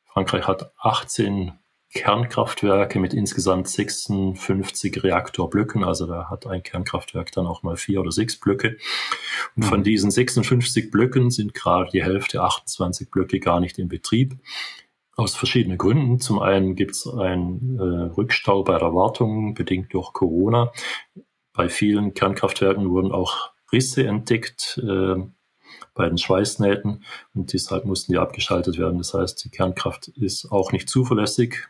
Frankreich 0.05 0.45
hat 0.45 0.73
18 0.77 1.53
Kernkraftwerke 1.93 2.99
mit 2.99 3.13
insgesamt 3.13 3.67
56 3.67 5.03
Reaktorblöcken. 5.03 5.83
Also 5.83 6.07
da 6.07 6.29
hat 6.29 6.47
ein 6.47 6.63
Kernkraftwerk 6.63 7.31
dann 7.31 7.45
auch 7.45 7.61
mal 7.61 7.77
vier 7.77 8.01
oder 8.01 8.11
sechs 8.11 8.39
Blöcke. 8.39 8.77
Und 9.55 9.63
von 9.63 9.79
mhm. 9.79 9.83
diesen 9.83 10.11
56 10.11 10.89
Blöcken 10.89 11.29
sind 11.29 11.53
gerade 11.53 11.91
die 11.91 12.03
Hälfte, 12.03 12.41
28 12.41 13.11
Blöcke, 13.11 13.39
gar 13.39 13.59
nicht 13.59 13.77
in 13.77 13.87
Betrieb. 13.87 14.37
Aus 15.15 15.35
verschiedenen 15.35 15.77
Gründen. 15.77 16.19
Zum 16.19 16.39
einen 16.39 16.75
gibt 16.75 16.91
es 16.91 17.07
einen 17.07 17.77
äh, 17.77 18.13
Rückstau 18.15 18.63
bei 18.63 18.79
der 18.79 18.95
Wartung, 18.95 19.53
bedingt 19.53 19.93
durch 19.93 20.11
Corona. 20.11 20.71
Bei 21.53 21.69
vielen 21.69 22.15
Kernkraftwerken 22.15 22.89
wurden 22.89 23.11
auch 23.11 23.51
Risse 23.71 24.07
entdeckt 24.07 24.81
äh, 24.83 25.15
bei 25.93 26.09
den 26.09 26.17
Schweißnähten 26.17 27.03
und 27.35 27.53
deshalb 27.53 27.85
mussten 27.85 28.13
die 28.13 28.17
abgeschaltet 28.17 28.79
werden. 28.79 28.97
Das 28.97 29.13
heißt, 29.13 29.45
die 29.45 29.49
Kernkraft 29.49 30.07
ist 30.07 30.51
auch 30.51 30.71
nicht 30.71 30.89
zuverlässig 30.89 31.67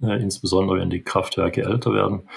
insbesondere 0.00 0.78
wenn 0.78 0.90
die 0.90 1.02
Kraftwerke 1.02 1.62
älter 1.62 1.92
werden. 1.92 2.28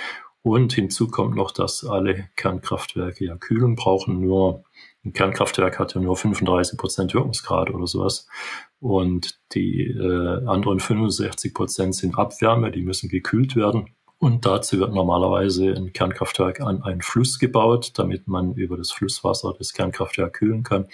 Und 0.42 0.74
hinzu 0.74 1.10
kommt 1.10 1.36
noch, 1.36 1.52
dass 1.52 1.84
alle 1.84 2.30
Kernkraftwerke 2.38 3.26
ja 3.26 3.36
Kühlung 3.36 3.76
brauchen. 3.76 4.22
Nur 4.22 4.64
ein 5.04 5.12
Kernkraftwerk 5.12 5.78
hat 5.78 5.94
ja 5.94 6.02
nur 6.02 6.16
35 6.16 6.78
Prozent 6.78 7.14
Wirkungsgrad 7.14 7.70
oder 7.70 7.86
sowas. 7.86 8.28
Und 8.80 9.40
die 9.54 9.88
äh, 9.88 10.46
anderen 10.46 10.80
65 10.80 11.54
Prozent 11.54 11.96
sind 11.96 12.18
Abwärme, 12.18 12.72
die 12.72 12.82
müssen 12.82 13.10
gekühlt 13.10 13.56
werden. 13.56 13.90
Und 14.20 14.46
dazu 14.46 14.80
wird 14.80 14.94
normalerweise 14.94 15.74
ein 15.74 15.94
Kernkraftwerk 15.94 16.62
an 16.62 16.82
einen 16.82 17.02
Fluss 17.02 17.40
gebaut, 17.40 17.92
damit 17.96 18.28
man 18.28 18.54
über 18.54 18.78
das 18.78 18.92
Flusswasser 18.92 19.54
das 19.58 19.74
Kernkraftwerk 19.74 20.34
kühlen 20.34 20.64
kann. 20.64 20.88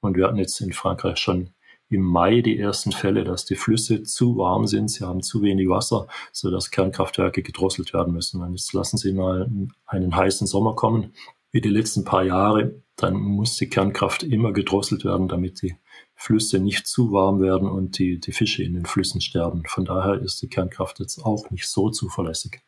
Und 0.00 0.16
wir 0.16 0.26
hatten 0.26 0.36
jetzt 0.36 0.60
in 0.60 0.72
Frankreich 0.72 1.18
schon 1.18 1.54
im 1.94 2.02
Mai 2.02 2.40
die 2.40 2.58
ersten 2.58 2.92
Fälle, 2.92 3.24
dass 3.24 3.44
die 3.44 3.56
Flüsse 3.56 4.02
zu 4.02 4.36
warm 4.36 4.66
sind, 4.66 4.90
sie 4.90 5.04
haben 5.04 5.22
zu 5.22 5.42
wenig 5.42 5.68
Wasser, 5.68 6.08
sodass 6.32 6.70
Kernkraftwerke 6.70 7.42
gedrosselt 7.42 7.92
werden 7.94 8.12
müssen. 8.12 8.42
Und 8.42 8.52
jetzt 8.52 8.72
lassen 8.72 8.98
Sie 8.98 9.12
mal 9.12 9.50
einen 9.86 10.16
heißen 10.16 10.46
Sommer 10.46 10.74
kommen, 10.74 11.12
wie 11.52 11.60
die 11.60 11.68
letzten 11.68 12.04
paar 12.04 12.24
Jahre, 12.24 12.82
dann 12.96 13.14
muss 13.14 13.56
die 13.56 13.68
Kernkraft 13.68 14.22
immer 14.24 14.52
gedrosselt 14.52 15.04
werden, 15.04 15.28
damit 15.28 15.62
die 15.62 15.76
Flüsse 16.16 16.58
nicht 16.58 16.86
zu 16.86 17.12
warm 17.12 17.40
werden 17.40 17.68
und 17.68 17.98
die, 17.98 18.18
die 18.18 18.32
Fische 18.32 18.62
in 18.62 18.74
den 18.74 18.86
Flüssen 18.86 19.20
sterben. 19.20 19.62
Von 19.66 19.84
daher 19.84 20.20
ist 20.20 20.42
die 20.42 20.48
Kernkraft 20.48 21.00
jetzt 21.00 21.24
auch 21.24 21.50
nicht 21.50 21.68
so 21.68 21.90
zuverlässig. 21.90 22.60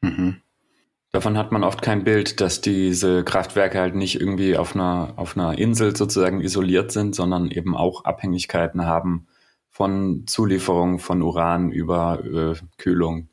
Mhm. 0.00 0.42
Davon 1.12 1.36
hat 1.36 1.52
man 1.52 1.62
oft 1.62 1.82
kein 1.82 2.04
Bild, 2.04 2.40
dass 2.40 2.62
diese 2.62 3.22
Kraftwerke 3.22 3.78
halt 3.78 3.94
nicht 3.94 4.18
irgendwie 4.18 4.56
auf 4.56 4.74
einer, 4.74 5.12
auf 5.16 5.36
einer 5.36 5.58
Insel 5.58 5.94
sozusagen 5.94 6.40
isoliert 6.40 6.90
sind, 6.90 7.14
sondern 7.14 7.50
eben 7.50 7.76
auch 7.76 8.06
Abhängigkeiten 8.06 8.86
haben 8.86 9.26
von 9.68 10.26
Zulieferung 10.26 10.98
von 10.98 11.20
Uran 11.20 11.70
über 11.70 12.24
äh, 12.24 12.54
Kühlung 12.78 13.28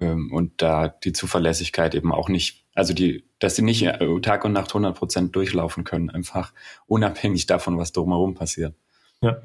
ähm, 0.00 0.32
und 0.32 0.60
da 0.60 0.88
die 0.88 1.12
Zuverlässigkeit 1.12 1.94
eben 1.94 2.12
auch 2.12 2.28
nicht, 2.28 2.64
also 2.74 2.92
die, 2.94 3.24
dass 3.38 3.54
sie 3.54 3.62
nicht 3.62 3.84
äh, 3.84 4.20
Tag 4.20 4.44
und 4.44 4.52
Nacht 4.52 4.70
100 4.70 4.96
Prozent 4.96 5.36
durchlaufen 5.36 5.84
können, 5.84 6.10
einfach 6.10 6.52
unabhängig 6.86 7.46
davon, 7.46 7.78
was 7.78 7.92
drumherum 7.92 8.34
passiert. 8.34 8.74
Ja. 9.20 9.40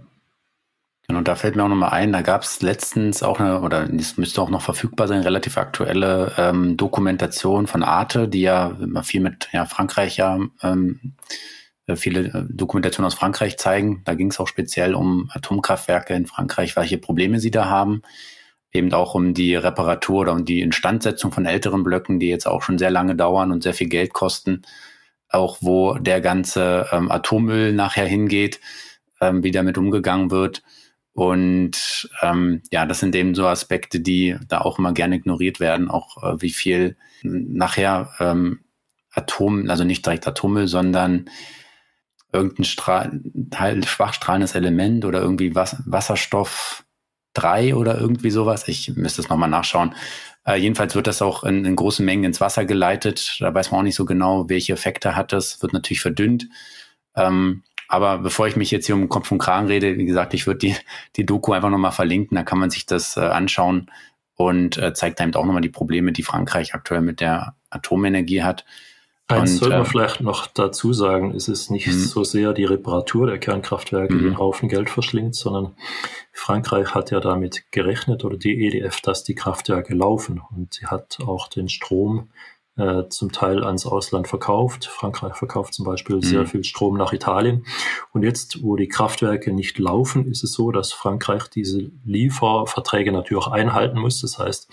Und 1.09 1.27
da 1.27 1.35
fällt 1.35 1.55
mir 1.55 1.63
auch 1.63 1.69
nochmal 1.69 1.89
ein, 1.89 2.11
da 2.13 2.21
gab 2.21 2.43
es 2.43 2.61
letztens 2.61 3.23
auch 3.23 3.39
eine, 3.39 3.61
oder 3.61 3.89
es 3.91 4.17
müsste 4.17 4.41
auch 4.41 4.49
noch 4.49 4.61
verfügbar 4.61 5.07
sein, 5.07 5.21
relativ 5.21 5.57
aktuelle 5.57 6.33
ähm, 6.37 6.77
Dokumentation 6.77 7.65
von 7.65 7.81
Arte, 7.81 8.27
die 8.27 8.41
ja 8.41 8.77
immer 8.79 9.03
viel 9.03 9.19
mit 9.19 9.49
ja, 9.51 9.65
Frankreich 9.65 10.17
ja 10.17 10.39
ähm, 10.61 11.15
äh, 11.89 11.95
viele 11.95 12.27
äh, 12.27 12.45
Dokumentationen 12.47 13.07
aus 13.07 13.15
Frankreich 13.15 13.57
zeigen. 13.57 14.01
Da 14.05 14.13
ging 14.13 14.29
es 14.29 14.39
auch 14.39 14.47
speziell 14.47 14.93
um 14.93 15.29
Atomkraftwerke 15.33 16.13
in 16.13 16.27
Frankreich, 16.27 16.75
welche 16.75 16.97
Probleme 16.97 17.39
sie 17.39 17.51
da 17.51 17.65
haben. 17.65 18.03
Eben 18.71 18.93
auch 18.93 19.15
um 19.15 19.33
die 19.33 19.55
Reparatur 19.55 20.21
oder 20.21 20.33
um 20.33 20.45
die 20.45 20.61
Instandsetzung 20.61 21.31
von 21.31 21.47
älteren 21.47 21.83
Blöcken, 21.83 22.19
die 22.19 22.29
jetzt 22.29 22.47
auch 22.47 22.61
schon 22.61 22.77
sehr 22.77 22.91
lange 22.91 23.15
dauern 23.15 23.51
und 23.51 23.63
sehr 23.63 23.73
viel 23.73 23.89
Geld 23.89 24.13
kosten. 24.13 24.61
Auch 25.27 25.57
wo 25.61 25.95
der 25.95 26.21
ganze 26.21 26.87
ähm, 26.91 27.09
Atommüll 27.11 27.73
nachher 27.73 28.05
hingeht, 28.05 28.59
ähm, 29.21 29.43
wie 29.43 29.51
damit 29.51 29.77
umgegangen 29.79 30.29
wird. 30.29 30.61
Und 31.19 32.09
ähm, 32.21 32.61
ja, 32.71 32.85
das 32.85 33.01
sind 33.01 33.13
eben 33.13 33.35
so 33.35 33.45
Aspekte, 33.45 33.99
die 33.99 34.37
da 34.47 34.61
auch 34.61 34.79
immer 34.79 34.93
gerne 34.93 35.17
ignoriert 35.17 35.59
werden, 35.59 35.89
auch 35.89 36.23
äh, 36.23 36.41
wie 36.41 36.49
viel 36.49 36.95
nachher 37.23 38.11
ähm, 38.21 38.61
Atom, 39.11 39.69
also 39.69 39.83
nicht 39.83 40.05
direkt 40.05 40.25
Atommüll, 40.29 40.69
sondern 40.69 41.29
irgendein 42.31 42.63
Strahl, 42.63 43.19
Teil, 43.51 43.83
schwachstrahlendes 43.83 44.55
Element 44.55 45.03
oder 45.03 45.19
irgendwie 45.19 45.55
Was 45.55 45.83
Wasserstoff 45.85 46.85
3 47.33 47.75
oder 47.75 47.99
irgendwie 47.99 48.31
sowas. 48.31 48.69
Ich 48.69 48.95
müsste 48.95 49.21
es 49.21 49.27
nochmal 49.27 49.49
nachschauen. 49.49 49.95
Äh, 50.45 50.55
jedenfalls 50.55 50.95
wird 50.95 51.07
das 51.07 51.21
auch 51.21 51.43
in, 51.43 51.65
in 51.65 51.75
großen 51.75 52.05
Mengen 52.05 52.23
ins 52.23 52.39
Wasser 52.39 52.63
geleitet. 52.63 53.35
Da 53.41 53.53
weiß 53.53 53.71
man 53.71 53.81
auch 53.81 53.83
nicht 53.83 53.95
so 53.95 54.05
genau, 54.05 54.47
welche 54.47 54.71
Effekte 54.71 55.17
hat 55.17 55.33
das. 55.33 55.61
Wird 55.61 55.73
natürlich 55.73 55.99
verdünnt. 55.99 56.47
Ähm, 57.17 57.63
aber 57.89 58.19
bevor 58.19 58.47
ich 58.47 58.55
mich 58.55 58.69
jetzt 58.69 58.85
hier 58.85 58.95
um 58.95 59.09
Kopf 59.09 59.31
und 59.31 59.39
Kragen 59.39 59.67
rede, 59.67 59.97
wie 59.97 60.05
gesagt, 60.05 60.35
ich 60.35 60.45
würde 60.45 60.59
die, 60.59 60.75
die 61.15 61.25
Doku 61.25 61.53
einfach 61.53 61.71
nochmal 61.71 61.91
verlinken, 61.91 62.35
da 62.35 62.43
kann 62.43 62.59
man 62.59 62.69
sich 62.69 62.85
das 62.85 63.17
äh, 63.17 63.21
anschauen 63.21 63.89
und 64.35 64.77
äh, 64.77 64.93
zeigt 64.93 65.19
damit 65.19 65.35
auch 65.35 65.45
nochmal 65.45 65.63
die 65.63 65.69
Probleme, 65.69 66.11
die 66.11 66.23
Frankreich 66.23 66.75
aktuell 66.75 67.01
mit 67.01 67.19
der 67.19 67.55
Atomenergie 67.71 68.43
hat. 68.43 68.63
Eins 69.27 69.57
sollte 69.57 69.75
man 69.75 69.85
äh, 69.85 69.89
vielleicht 69.89 70.21
noch 70.21 70.45
dazu 70.47 70.93
sagen, 70.93 71.35
es 71.35 71.47
ist 71.47 71.71
nicht 71.71 71.87
mhm. 71.87 71.93
so 71.93 72.23
sehr 72.23 72.53
die 72.53 72.65
Reparatur 72.65 73.25
der 73.25 73.39
Kernkraftwerke, 73.39 74.13
die 74.13 74.19
einen 74.19 74.29
mhm. 74.33 74.39
Haufen 74.39 74.69
Geld 74.69 74.91
verschlingt, 74.91 75.35
sondern 75.35 75.75
Frankreich 76.31 76.93
hat 76.93 77.09
ja 77.09 77.19
damit 77.19 77.71
gerechnet 77.71 78.23
oder 78.23 78.37
die 78.37 78.65
EDF, 78.67 79.01
dass 79.01 79.23
die 79.23 79.35
Kraftwerke 79.35 79.95
laufen 79.95 80.41
und 80.55 80.75
sie 80.75 80.85
hat 80.85 81.17
auch 81.25 81.47
den 81.47 81.69
Strom 81.69 82.29
äh, 82.79 83.09
zum 83.09 83.31
Teil 83.31 83.63
ans 83.63 83.85
Ausland 83.85 84.27
verkauft. 84.27 84.85
Frankreich 84.85 85.35
verkauft 85.35 85.73
zum 85.73 85.85
Beispiel 85.85 86.17
mhm. 86.17 86.21
sehr 86.21 86.45
viel 86.45 86.63
Strom 86.63 86.97
nach 86.97 87.13
Italien. 87.13 87.65
Und 88.13 88.23
jetzt, 88.23 88.63
wo 88.63 88.75
die 88.75 88.87
Kraftwerke 88.87 89.51
nicht 89.51 89.77
laufen, 89.77 90.25
ist 90.25 90.43
es 90.43 90.53
so, 90.53 90.71
dass 90.71 90.93
Frankreich 90.93 91.49
diese 91.49 91.91
Lieferverträge 92.05 93.11
natürlich 93.11 93.43
auch 93.43 93.51
einhalten 93.51 93.99
muss. 93.99 94.21
Das 94.21 94.39
heißt, 94.39 94.69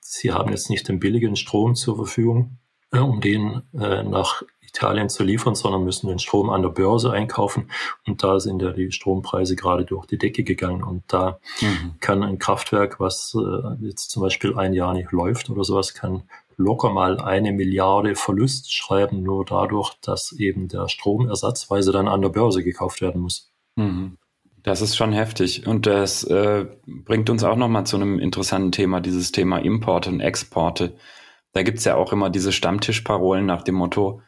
sie 0.00 0.32
haben 0.32 0.50
jetzt 0.50 0.70
nicht 0.70 0.88
den 0.88 1.00
billigen 1.00 1.36
Strom 1.36 1.74
zur 1.74 1.96
Verfügung, 1.96 2.58
äh, 2.92 2.98
um 2.98 3.20
den 3.20 3.62
äh, 3.74 4.02
nach 4.04 4.42
Italien 4.74 5.10
zu 5.10 5.22
liefern, 5.22 5.54
sondern 5.54 5.84
müssen 5.84 6.08
den 6.08 6.18
Strom 6.18 6.48
an 6.48 6.62
der 6.62 6.70
Börse 6.70 7.12
einkaufen. 7.12 7.70
Und 8.06 8.22
da 8.22 8.40
sind 8.40 8.62
ja 8.62 8.70
die 8.70 8.90
Strompreise 8.90 9.54
gerade 9.54 9.84
durch 9.84 10.06
die 10.06 10.16
Decke 10.16 10.44
gegangen. 10.44 10.82
Und 10.82 11.02
da 11.08 11.38
mhm. 11.60 11.96
kann 12.00 12.22
ein 12.22 12.38
Kraftwerk, 12.38 12.98
was 12.98 13.36
äh, 13.36 13.84
jetzt 13.84 14.10
zum 14.10 14.22
Beispiel 14.22 14.56
ein 14.56 14.72
Jahr 14.72 14.94
nicht 14.94 15.12
läuft 15.12 15.50
oder 15.50 15.64
sowas, 15.64 15.92
kann 15.92 16.22
locker 16.62 16.90
mal 16.90 17.20
eine 17.20 17.52
Milliarde 17.52 18.14
Verlust 18.14 18.72
schreiben, 18.72 19.22
nur 19.22 19.44
dadurch, 19.44 19.92
dass 20.02 20.32
eben 20.32 20.68
der 20.68 20.88
Strom 20.88 21.28
ersatzweise 21.28 21.92
dann 21.92 22.08
an 22.08 22.22
der 22.22 22.30
Börse 22.30 22.62
gekauft 22.62 23.00
werden 23.00 23.20
muss. 23.20 23.52
Mhm. 23.76 24.16
Das 24.62 24.80
ist 24.80 24.96
schon 24.96 25.12
heftig. 25.12 25.66
Und 25.66 25.86
das 25.86 26.24
äh, 26.24 26.66
bringt 26.86 27.28
uns 27.30 27.42
auch 27.42 27.56
nochmal 27.56 27.84
zu 27.84 27.96
einem 27.96 28.18
interessanten 28.18 28.70
Thema, 28.70 29.00
dieses 29.00 29.32
Thema 29.32 29.58
Importe 29.58 30.10
und 30.10 30.20
Exporte. 30.20 30.94
Da 31.52 31.62
gibt's 31.62 31.84
ja 31.84 31.96
auch 31.96 32.12
immer 32.12 32.30
diese 32.30 32.52
Stammtischparolen 32.52 33.44
nach 33.44 33.62
dem 33.62 33.74
Motto, 33.74 34.22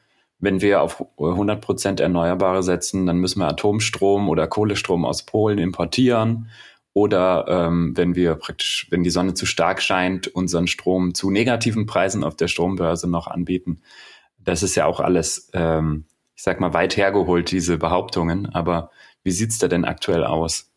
wenn 0.45 0.61
wir 0.61 0.83
auf 0.83 1.05
100 1.19 1.61
Prozent 1.61 2.01
Erneuerbare 2.01 2.63
setzen, 2.63 3.07
dann 3.07 3.19
müssen 3.19 3.41
wir 3.41 3.49
Atomstrom 3.49 4.29
oder 4.29 4.47
Kohlestrom 4.47 5.05
aus 5.05 5.25
Polen 5.25 5.59
importieren. 5.59 6.51
Oder 6.95 7.47
ähm, 7.49 7.97
wenn 7.97 8.15
wir 8.15 8.37
praktisch, 8.37 8.87
wenn 8.91 9.03
die 9.03 9.11
Sonne 9.11 9.35
zu 9.35 9.47
stark 9.47 9.83
scheint, 9.83 10.29
unseren 10.29 10.69
Strom 10.69 11.13
zu 11.13 11.31
negativen 11.31 11.87
Preisen 11.87 12.23
auf 12.23 12.37
der 12.37 12.49
Strombörse 12.49 13.11
noch 13.11 13.27
anbieten. 13.27 13.83
Das 14.39 14.63
ist 14.63 14.77
ja 14.77 14.87
auch 14.87 15.01
alles, 15.01 15.51
ähm, 15.55 16.07
ich 16.37 16.45
sag 16.45 16.61
mal, 16.61 16.73
weit 16.73 16.97
hergeholt, 16.97 17.51
diese 17.51 17.79
Behauptungen. 17.79 18.47
Aber 18.47 18.91
wie 19.25 19.33
sieht's 19.33 19.59
da 19.59 19.67
denn 19.67 19.85
aktuell 19.85 20.25
aus? 20.25 20.71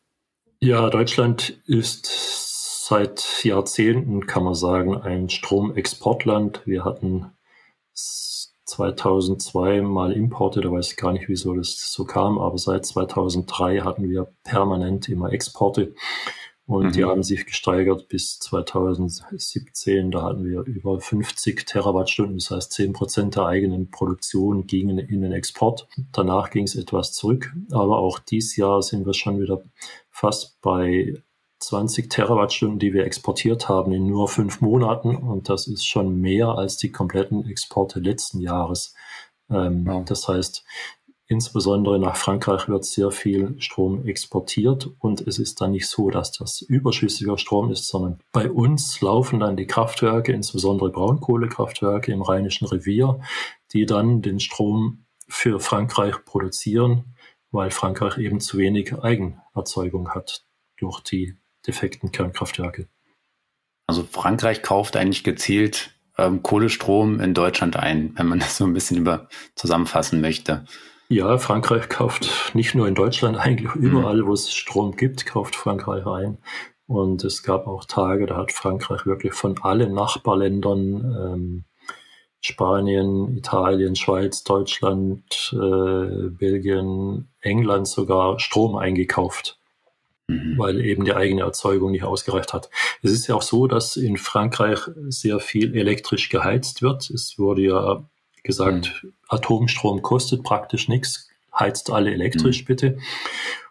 Ja, 0.59 0.89
Deutschland 0.89 1.61
ist 1.67 2.87
seit 2.87 3.43
Jahrzehnten, 3.43 4.25
kann 4.25 4.43
man 4.43 4.55
sagen, 4.55 4.97
ein 4.97 5.29
Stromexportland. 5.29 6.61
Wir 6.65 6.83
hatten 6.83 7.27
2002 8.77 9.81
mal 9.81 10.11
Importe, 10.11 10.61
da 10.61 10.71
weiß 10.71 10.91
ich 10.91 10.97
gar 10.97 11.13
nicht, 11.13 11.27
wieso 11.27 11.55
das 11.55 11.91
so 11.91 12.05
kam, 12.05 12.37
aber 12.37 12.57
seit 12.57 12.85
2003 12.85 13.79
hatten 13.79 14.07
wir 14.07 14.27
permanent 14.43 15.09
immer 15.09 15.33
Exporte 15.33 15.93
und 16.67 16.87
mhm. 16.87 16.91
die 16.91 17.05
haben 17.05 17.23
sich 17.23 17.45
gesteigert 17.45 18.07
bis 18.09 18.39
2017. 18.39 20.11
Da 20.11 20.21
hatten 20.23 20.45
wir 20.45 20.61
über 20.61 20.99
50 20.99 21.65
Terawattstunden, 21.65 22.37
das 22.37 22.51
heißt 22.51 22.71
10 22.73 22.93
Prozent 22.93 23.35
der 23.35 23.45
eigenen 23.45 23.89
Produktion 23.89 24.67
gingen 24.67 24.99
in 24.99 25.21
den 25.21 25.31
Export. 25.31 25.87
Danach 26.11 26.49
ging 26.51 26.65
es 26.65 26.75
etwas 26.75 27.13
zurück, 27.13 27.53
aber 27.71 27.97
auch 27.97 28.19
dieses 28.19 28.57
Jahr 28.57 28.81
sind 28.81 29.05
wir 29.05 29.13
schon 29.13 29.39
wieder 29.39 29.63
fast 30.11 30.61
bei 30.61 31.13
20 31.59 32.09
Terawattstunden, 32.09 32.79
die 32.79 32.93
wir 32.93 33.05
exportiert 33.05 33.69
haben 33.69 33.91
in 33.93 34.07
nur 34.07 34.27
fünf 34.27 34.61
Monaten. 34.61 35.15
Und 35.15 35.49
das 35.49 35.67
ist 35.67 35.85
schon 35.85 36.19
mehr 36.19 36.49
als 36.49 36.77
die 36.77 36.91
kompletten 36.91 37.47
Exporte 37.49 37.99
letzten 37.99 38.39
Jahres. 38.39 38.93
Ähm, 39.49 39.85
ja. 39.85 40.01
Das 40.01 40.27
heißt, 40.27 40.63
Insbesondere 41.29 41.99
nach 41.99 42.15
Frankreich 42.15 42.69
wird 42.69 42.85
sehr 42.85 43.11
viel 43.11 43.59
Strom 43.59 44.07
exportiert 44.07 44.89
und 44.99 45.19
es 45.27 45.39
ist 45.39 45.59
dann 45.59 45.71
nicht 45.71 45.87
so, 45.87 46.09
dass 46.09 46.31
das 46.31 46.61
überschüssiger 46.61 47.37
Strom 47.37 47.69
ist, 47.69 47.87
sondern 47.87 48.19
bei 48.31 48.49
uns 48.49 49.01
laufen 49.01 49.41
dann 49.41 49.57
die 49.57 49.67
Kraftwerke, 49.67 50.31
insbesondere 50.31 50.89
Braunkohlekraftwerke 50.89 52.13
im 52.13 52.21
Rheinischen 52.21 52.65
Revier, 52.65 53.19
die 53.73 53.85
dann 53.85 54.21
den 54.21 54.39
Strom 54.39 55.03
für 55.27 55.59
Frankreich 55.59 56.15
produzieren, 56.23 57.15
weil 57.51 57.71
Frankreich 57.71 58.17
eben 58.19 58.39
zu 58.39 58.57
wenig 58.57 58.97
Eigenerzeugung 58.97 60.11
hat 60.11 60.45
durch 60.77 61.01
die 61.01 61.35
defekten 61.67 62.11
Kernkraftwerke. 62.11 62.87
Also 63.87 64.03
Frankreich 64.03 64.61
kauft 64.63 64.97
eigentlich 64.97 65.23
gezielt 65.23 65.91
ähm, 66.17 66.43
Kohlestrom 66.43 67.19
in 67.19 67.33
Deutschland 67.33 67.75
ein, 67.75 68.13
wenn 68.15 68.27
man 68.27 68.39
das 68.39 68.57
so 68.57 68.65
ein 68.65 68.73
bisschen 68.73 68.97
über 68.97 69.27
zusammenfassen 69.55 70.21
möchte. 70.21 70.65
Ja, 71.09 71.37
Frankreich 71.37 71.87
kauft 71.87 72.51
nicht 72.53 72.75
nur 72.75 72.87
in 72.87 72.95
Deutschland, 72.95 73.37
eigentlich 73.39 73.73
überall, 73.75 74.23
mhm. 74.23 74.27
wo 74.27 74.33
es 74.33 74.51
Strom 74.51 74.95
gibt, 74.95 75.25
kauft 75.25 75.55
Frankreich 75.55 76.05
ein. 76.05 76.37
Und 76.85 77.23
es 77.25 77.43
gab 77.43 77.67
auch 77.67 77.83
Tage, 77.85 78.25
da 78.27 78.37
hat 78.37 78.51
Frankreich 78.53 79.05
wirklich 79.05 79.33
von 79.33 79.57
allen 79.61 79.93
Nachbarländern, 79.93 81.15
ähm, 81.33 81.65
Spanien, 82.39 83.35
Italien, 83.35 83.95
Schweiz, 83.95 84.43
Deutschland, 84.43 85.53
äh, 85.53 86.29
Belgien, 86.29 87.29
England 87.41 87.87
sogar 87.87 88.39
Strom 88.39 88.77
eingekauft, 88.77 89.56
mhm. 90.27 90.57
weil 90.57 90.81
eben 90.81 91.05
die 91.05 91.13
eigene 91.13 91.41
Erzeugung 91.41 91.91
nicht 91.91 92.03
ausgereicht 92.03 92.53
hat. 92.53 92.69
Es 93.01 93.11
ist 93.11 93.27
ja 93.27 93.35
auch 93.35 93.41
so, 93.41 93.67
dass 93.67 93.97
in 93.97 94.17
Frankreich 94.17 94.79
sehr 95.07 95.39
viel 95.39 95.75
elektrisch 95.75 96.29
geheizt 96.29 96.81
wird. 96.81 97.09
Es 97.09 97.39
wurde 97.39 97.61
ja 97.63 98.03
gesagt, 98.43 99.03
mhm. 99.03 99.13
Atomstrom 99.27 100.01
kostet 100.01 100.43
praktisch 100.43 100.87
nichts, 100.87 101.29
heizt 101.57 101.89
alle 101.89 102.11
elektrisch 102.11 102.61
mhm. 102.61 102.65
bitte. 102.65 102.97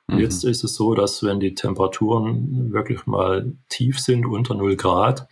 Und 0.07 0.16
mhm. 0.16 0.21
jetzt 0.21 0.45
ist 0.45 0.64
es 0.64 0.75
so, 0.75 0.95
dass 0.95 1.23
wenn 1.23 1.40
die 1.40 1.55
Temperaturen 1.55 2.73
wirklich 2.73 3.07
mal 3.07 3.53
tief 3.69 3.99
sind, 4.01 4.27
unter 4.27 4.55
0 4.55 4.77
Grad, 4.77 5.29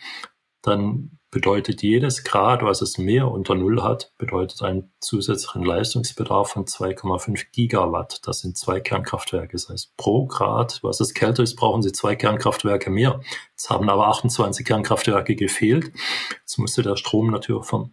dann 0.63 1.19
bedeutet 1.35 1.83
jedes 1.83 2.23
Grad, 2.23 2.63
was 2.63 2.81
es 2.81 2.97
mehr 2.97 3.29
unter 3.29 3.57
Null 3.57 3.83
hat, 3.83 4.13
bedeutet 4.19 4.63
einen 4.63 4.93
zusätzlichen 5.01 5.65
Leistungsbedarf 5.65 6.51
von 6.51 6.65
2,5 6.65 7.47
Gigawatt. 7.51 8.21
Das 8.25 8.41
sind 8.41 8.57
zwei 8.57 8.79
Kernkraftwerke. 8.79 9.51
Das 9.51 9.69
heißt, 9.69 9.97
pro 9.97 10.27
Grad, 10.27 10.79
was 10.83 11.01
es 11.01 11.13
kälter 11.13 11.43
ist, 11.43 11.57
brauchen 11.57 11.83
Sie 11.83 11.91
zwei 11.91 12.15
Kernkraftwerke 12.15 12.89
mehr. 12.89 13.21
Jetzt 13.51 13.69
haben 13.69 13.91
aber 13.91 14.07
28 14.07 14.65
Kernkraftwerke 14.65 15.35
gefehlt. 15.35 15.91
Jetzt 16.39 16.59
musste 16.59 16.83
der 16.83 16.95
Strom 16.95 17.33
natürlich 17.33 17.65
vom 17.65 17.93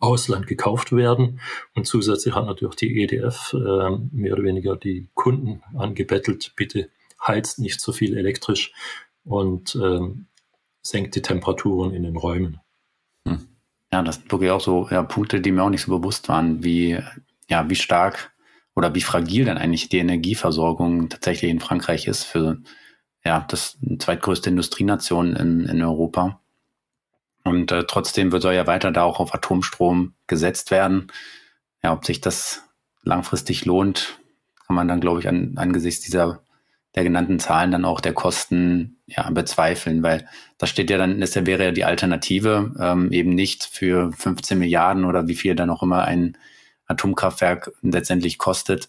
Ausland 0.00 0.48
gekauft 0.48 0.90
werden. 0.90 1.38
Und 1.76 1.86
zusätzlich 1.86 2.34
hat 2.34 2.46
natürlich 2.46 2.74
die 2.74 3.00
EDF 3.00 3.54
äh, 3.54 3.90
mehr 4.10 4.32
oder 4.32 4.42
weniger 4.42 4.74
die 4.76 5.08
Kunden 5.14 5.62
angebettelt, 5.78 6.52
bitte 6.56 6.90
heizt 7.24 7.60
nicht 7.60 7.80
so 7.80 7.92
viel 7.92 8.18
elektrisch 8.18 8.72
und 9.24 9.76
äh, 9.76 10.00
senkt 10.88 11.14
die 11.14 11.22
Temperaturen 11.22 11.92
in 11.92 12.02
den 12.02 12.16
Räumen. 12.16 12.60
Hm. 13.26 13.48
Ja, 13.92 14.02
das 14.02 14.16
sind 14.16 14.30
wirklich 14.32 14.50
auch 14.50 14.60
so 14.60 14.88
ja, 14.90 15.02
Punkte, 15.02 15.40
die 15.40 15.52
mir 15.52 15.62
auch 15.62 15.70
nicht 15.70 15.82
so 15.82 15.98
bewusst 15.98 16.28
waren, 16.28 16.64
wie, 16.64 16.98
ja, 17.48 17.68
wie 17.70 17.74
stark 17.74 18.32
oder 18.74 18.94
wie 18.94 19.00
fragil 19.00 19.44
dann 19.44 19.58
eigentlich 19.58 19.88
die 19.88 19.98
Energieversorgung 19.98 21.08
tatsächlich 21.08 21.50
in 21.50 21.60
Frankreich 21.60 22.06
ist 22.06 22.24
für 22.24 22.58
ja, 23.24 23.44
das 23.48 23.78
zweitgrößte 23.98 24.50
Industrienation 24.50 25.34
in, 25.34 25.66
in 25.66 25.82
Europa. 25.82 26.40
Und 27.44 27.72
äh, 27.72 27.84
trotzdem 27.86 28.30
soll 28.40 28.54
ja 28.54 28.66
weiter 28.66 28.90
da 28.90 29.04
auch 29.04 29.20
auf 29.20 29.34
Atomstrom 29.34 30.14
gesetzt 30.26 30.70
werden. 30.70 31.08
Ja, 31.82 31.92
ob 31.92 32.04
sich 32.04 32.20
das 32.20 32.64
langfristig 33.02 33.64
lohnt, 33.64 34.18
kann 34.66 34.76
man 34.76 34.88
dann, 34.88 35.00
glaube 35.00 35.20
ich, 35.20 35.28
an, 35.28 35.52
angesichts 35.56 36.04
dieser 36.04 36.42
der 36.96 37.04
genannten 37.04 37.38
Zahlen 37.38 37.70
dann 37.70 37.84
auch 37.84 38.00
der 38.00 38.14
Kosten 38.14 38.96
ja, 39.06 39.28
bezweifeln, 39.30 40.02
weil 40.02 40.26
das 40.58 40.70
steht 40.70 40.90
ja 40.90 40.96
dann, 40.96 41.20
das 41.20 41.36
wäre 41.36 41.64
ja 41.64 41.70
die 41.70 41.84
Alternative, 41.84 42.74
ähm, 42.80 43.12
eben 43.12 43.34
nicht 43.34 43.64
für 43.64 44.12
15 44.12 44.58
Milliarden 44.58 45.04
oder 45.04 45.28
wie 45.28 45.34
viel 45.34 45.54
dann 45.54 45.70
auch 45.70 45.82
immer 45.82 46.04
ein 46.04 46.38
Atomkraftwerk 46.86 47.72
letztendlich 47.82 48.38
kostet 48.38 48.88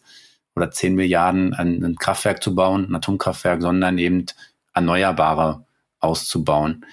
oder 0.56 0.72
10 0.72 0.96
Milliarden 0.96 1.54
ein, 1.54 1.84
ein 1.84 1.96
Kraftwerk 1.98 2.42
zu 2.42 2.56
bauen, 2.56 2.88
ein 2.90 2.96
Atomkraftwerk, 2.96 3.62
sondern 3.62 3.98
eben 3.98 4.26
Erneuerbare 4.74 5.66
auszubauen. 6.00 6.86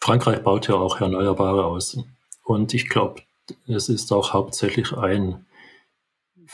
Frankreich 0.00 0.40
baut 0.40 0.68
ja 0.68 0.74
auch 0.74 1.00
Erneuerbare 1.00 1.64
aus. 1.64 1.98
Und 2.42 2.74
ich 2.74 2.90
glaube, 2.90 3.22
es 3.66 3.88
ist 3.88 4.12
auch 4.12 4.34
hauptsächlich 4.34 4.92
ein 4.92 5.46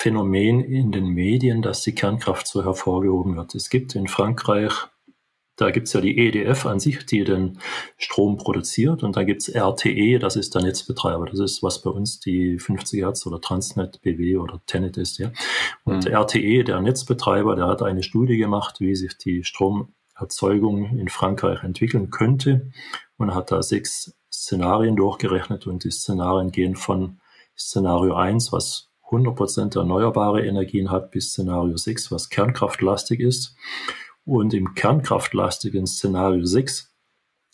Phänomen 0.01 0.65
in 0.65 0.93
den 0.93 1.09
Medien, 1.09 1.61
dass 1.61 1.83
die 1.83 1.95
Kernkraft 1.95 2.47
so 2.47 2.65
hervorgehoben 2.65 3.37
wird. 3.37 3.55
Es 3.55 3.69
gibt 3.69 3.95
in 3.95 4.09
Frankreich, 4.09 4.73
da 5.57 5.71
gibt 5.71 5.89
es 5.89 5.93
ja 5.93 6.01
die 6.01 6.17
EDF 6.17 6.65
an 6.65 6.81
sich, 6.81 7.05
die 7.05 7.23
den 7.23 7.59
Strom 7.99 8.39
produziert 8.39 9.03
und 9.03 9.17
dann 9.17 9.27
gibt 9.27 9.43
es 9.43 9.55
RTE, 9.55 10.19
das 10.19 10.37
ist 10.37 10.55
der 10.55 10.63
Netzbetreiber. 10.63 11.27
Das 11.27 11.39
ist, 11.39 11.63
was 11.63 11.83
bei 11.83 11.91
uns 11.91 12.19
die 12.19 12.59
50 12.59 13.03
Hertz 13.03 13.27
oder 13.27 13.43
Transnet 13.43 14.01
BW 14.01 14.39
oder 14.39 14.63
Tenet 14.65 14.97
ist. 14.97 15.19
Ja. 15.19 15.33
Und 15.85 16.07
mhm. 16.07 16.15
RTE, 16.15 16.65
der 16.65 16.81
Netzbetreiber, 16.81 17.55
der 17.55 17.67
hat 17.67 17.83
eine 17.83 18.03
Studie 18.03 18.39
gemacht, 18.39 18.81
wie 18.81 18.97
sich 18.97 19.19
die 19.19 19.45
Stromerzeugung 19.45 20.99
in 20.99 21.11
Frankreich 21.11 21.63
entwickeln 21.63 22.09
könnte 22.09 22.71
und 23.19 23.35
hat 23.35 23.53
da 23.53 23.63
sechs 23.63 24.17
Szenarien 24.33 24.97
durchgerechnet 24.97 25.67
und 25.67 25.85
die 25.85 25.91
Szenarien 25.91 26.53
gehen 26.53 26.75
von 26.75 27.21
Szenario 27.55 28.15
1, 28.15 28.51
was 28.51 28.90
100% 29.11 29.77
erneuerbare 29.77 30.47
Energien 30.47 30.91
hat, 30.91 31.11
bis 31.11 31.31
Szenario 31.31 31.77
6, 31.77 32.11
was 32.13 32.29
kernkraftlastig 32.31 33.21
ist. 33.21 33.57
Und 34.25 34.55
im 34.55 34.75
kernkraftlastigen 34.75 35.87
Szenario 35.87 36.45
6 36.45 36.91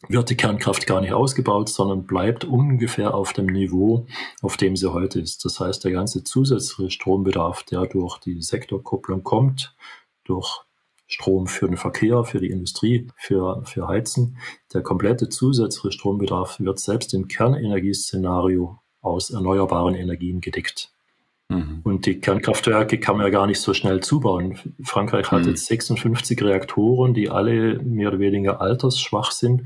wird 0.08 0.30
die 0.30 0.36
Kernkraft 0.36 0.86
gar 0.86 1.00
nicht 1.00 1.12
ausgebaut, 1.12 1.68
sondern 1.68 2.06
bleibt 2.06 2.44
ungefähr 2.44 3.14
auf 3.14 3.32
dem 3.32 3.46
Niveau, 3.46 4.06
auf 4.42 4.56
dem 4.56 4.76
sie 4.76 4.92
heute 4.92 5.20
ist. 5.20 5.44
Das 5.44 5.58
heißt, 5.58 5.84
der 5.84 5.92
ganze 5.92 6.22
zusätzliche 6.22 6.90
Strombedarf, 6.90 7.62
der 7.64 7.86
durch 7.86 8.18
die 8.18 8.42
Sektorkupplung 8.42 9.22
kommt, 9.22 9.74
durch 10.24 10.60
Strom 11.08 11.46
für 11.46 11.66
den 11.66 11.76
Verkehr, 11.76 12.24
für 12.24 12.40
die 12.40 12.50
Industrie, 12.50 13.08
für, 13.16 13.62
für 13.64 13.88
Heizen. 13.88 14.38
Der 14.74 14.82
komplette 14.82 15.28
zusätzliche 15.28 15.92
Strombedarf 15.92 16.60
wird 16.60 16.80
selbst 16.80 17.14
im 17.14 17.28
Kernenergieszenario 17.28 18.78
aus 19.00 19.30
erneuerbaren 19.30 19.94
Energien 19.94 20.40
gedeckt. 20.40 20.92
Mhm. 21.48 21.80
Und 21.84 22.06
die 22.06 22.20
Kernkraftwerke 22.20 22.98
kann 22.98 23.16
man 23.16 23.26
ja 23.26 23.30
gar 23.30 23.46
nicht 23.46 23.60
so 23.60 23.72
schnell 23.74 24.00
zubauen. 24.00 24.58
Frankreich 24.82 25.30
hat 25.30 25.42
mhm. 25.42 25.50
jetzt 25.50 25.66
56 25.66 26.42
Reaktoren, 26.42 27.14
die 27.14 27.30
alle 27.30 27.78
mehr 27.78 28.08
oder 28.08 28.18
weniger 28.18 28.60
altersschwach 28.60 29.30
sind. 29.30 29.64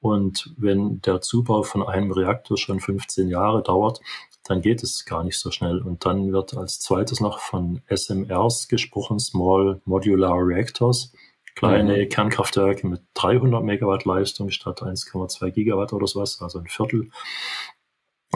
Und 0.00 0.54
wenn 0.56 1.00
der 1.00 1.20
Zubau 1.20 1.62
von 1.62 1.82
einem 1.82 2.12
Reaktor 2.12 2.58
schon 2.58 2.80
15 2.80 3.28
Jahre 3.28 3.62
dauert, 3.62 4.00
dann 4.44 4.60
geht 4.60 4.82
es 4.82 5.04
gar 5.04 5.24
nicht 5.24 5.38
so 5.38 5.50
schnell. 5.50 5.80
Und 5.82 6.04
dann 6.04 6.32
wird 6.32 6.56
als 6.56 6.78
zweites 6.78 7.20
noch 7.20 7.40
von 7.40 7.82
SMRs 7.88 8.68
gesprochen, 8.68 9.18
Small 9.18 9.80
Modular 9.84 10.38
Reactors, 10.38 11.12
kleine 11.54 12.04
mhm. 12.04 12.08
Kernkraftwerke 12.08 12.86
mit 12.86 13.02
300 13.14 13.64
Megawatt 13.64 14.04
Leistung 14.04 14.50
statt 14.50 14.82
1,2 14.82 15.50
Gigawatt 15.50 15.92
oder 15.92 16.06
sowas, 16.06 16.40
also 16.40 16.58
ein 16.58 16.68
Viertel. 16.68 17.10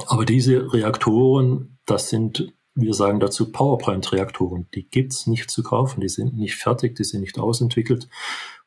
Aber 0.07 0.25
diese 0.25 0.73
Reaktoren, 0.73 1.79
das 1.85 2.09
sind, 2.09 2.53
wir 2.75 2.95
sagen 2.95 3.21
dazu 3.21 3.51
PowerPoint-Reaktoren, 3.53 4.69
die 4.75 4.89
gibt's 4.89 5.27
nicht 5.27 5.51
zu 5.51 5.63
kaufen, 5.63 6.01
die 6.01 6.09
sind 6.09 6.37
nicht 6.37 6.57
fertig, 6.57 6.97
die 6.97 7.05
sind 7.05 7.21
nicht 7.21 7.39
ausentwickelt. 7.39 8.09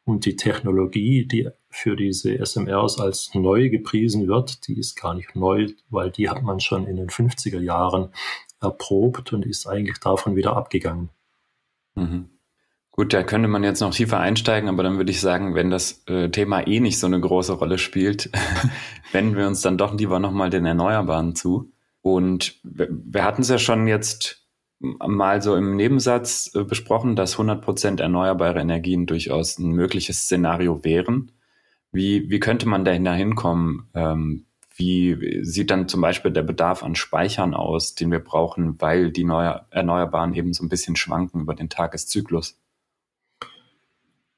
Und 0.05 0.25
die 0.25 0.35
Technologie, 0.35 1.25
die 1.25 1.49
für 1.69 1.95
diese 1.95 2.37
SMRs 2.45 2.99
als 2.99 3.33
neu 3.33 3.69
gepriesen 3.69 4.27
wird, 4.27 4.67
die 4.67 4.77
ist 4.77 4.99
gar 4.99 5.13
nicht 5.13 5.35
neu, 5.35 5.69
weil 5.89 6.11
die 6.11 6.29
hat 6.29 6.43
man 6.43 6.59
schon 6.59 6.87
in 6.87 6.97
den 6.97 7.07
50er 7.07 7.61
Jahren 7.61 8.09
erprobt 8.61 9.31
und 9.31 9.45
ist 9.45 9.65
eigentlich 9.65 9.99
davon 9.99 10.35
wieder 10.35 10.57
abgegangen. 10.57 11.09
Mhm. 11.95 12.29
Gut, 12.91 13.11
da 13.11 13.23
könnte 13.23 13.47
man 13.47 13.63
jetzt 13.63 13.79
noch 13.79 13.93
tiefer 13.93 14.19
einsteigen, 14.19 14.69
aber 14.69 14.83
dann 14.83 14.97
würde 14.97 15.09
ich 15.09 15.19
sagen, 15.19 15.55
wenn 15.55 15.71
das 15.71 16.03
äh, 16.05 16.29
Thema 16.29 16.67
eh 16.67 16.79
nicht 16.79 16.99
so 16.99 17.07
eine 17.07 17.19
große 17.19 17.53
Rolle 17.53 17.79
spielt, 17.79 18.29
wenden 19.11 19.35
wir 19.35 19.47
uns 19.47 19.61
dann 19.61 19.79
doch 19.79 19.95
lieber 19.95 20.19
nochmal 20.19 20.51
den 20.51 20.65
Erneuerbaren 20.65 21.35
zu. 21.35 21.72
Und 22.03 22.59
wir 22.63 23.23
hatten 23.23 23.41
es 23.41 23.49
ja 23.49 23.57
schon 23.57 23.87
jetzt 23.87 24.45
mal 24.79 25.41
so 25.41 25.55
im 25.55 25.77
Nebensatz 25.77 26.51
äh, 26.53 26.63
besprochen, 26.65 27.15
dass 27.15 27.33
100 27.33 27.61
Prozent 27.63 27.99
erneuerbare 28.01 28.59
Energien 28.59 29.05
durchaus 29.05 29.57
ein 29.57 29.71
mögliches 29.71 30.23
Szenario 30.23 30.83
wären. 30.83 31.31
Wie, 31.93 32.29
wie 32.29 32.41
könnte 32.41 32.67
man 32.67 32.83
da 32.83 32.91
hinkommen? 32.91 33.89
Ähm, 33.93 34.45
wie 34.75 35.43
sieht 35.43 35.71
dann 35.71 35.87
zum 35.87 36.01
Beispiel 36.01 36.31
der 36.31 36.43
Bedarf 36.43 36.83
an 36.83 36.95
Speichern 36.95 37.53
aus, 37.53 37.95
den 37.95 38.11
wir 38.11 38.19
brauchen, 38.19 38.81
weil 38.81 39.11
die 39.11 39.23
neue 39.23 39.65
Erneuerbaren 39.69 40.33
eben 40.33 40.51
so 40.51 40.65
ein 40.65 40.69
bisschen 40.69 40.97
schwanken 40.97 41.39
über 41.39 41.55
den 41.55 41.69
Tageszyklus? 41.69 42.59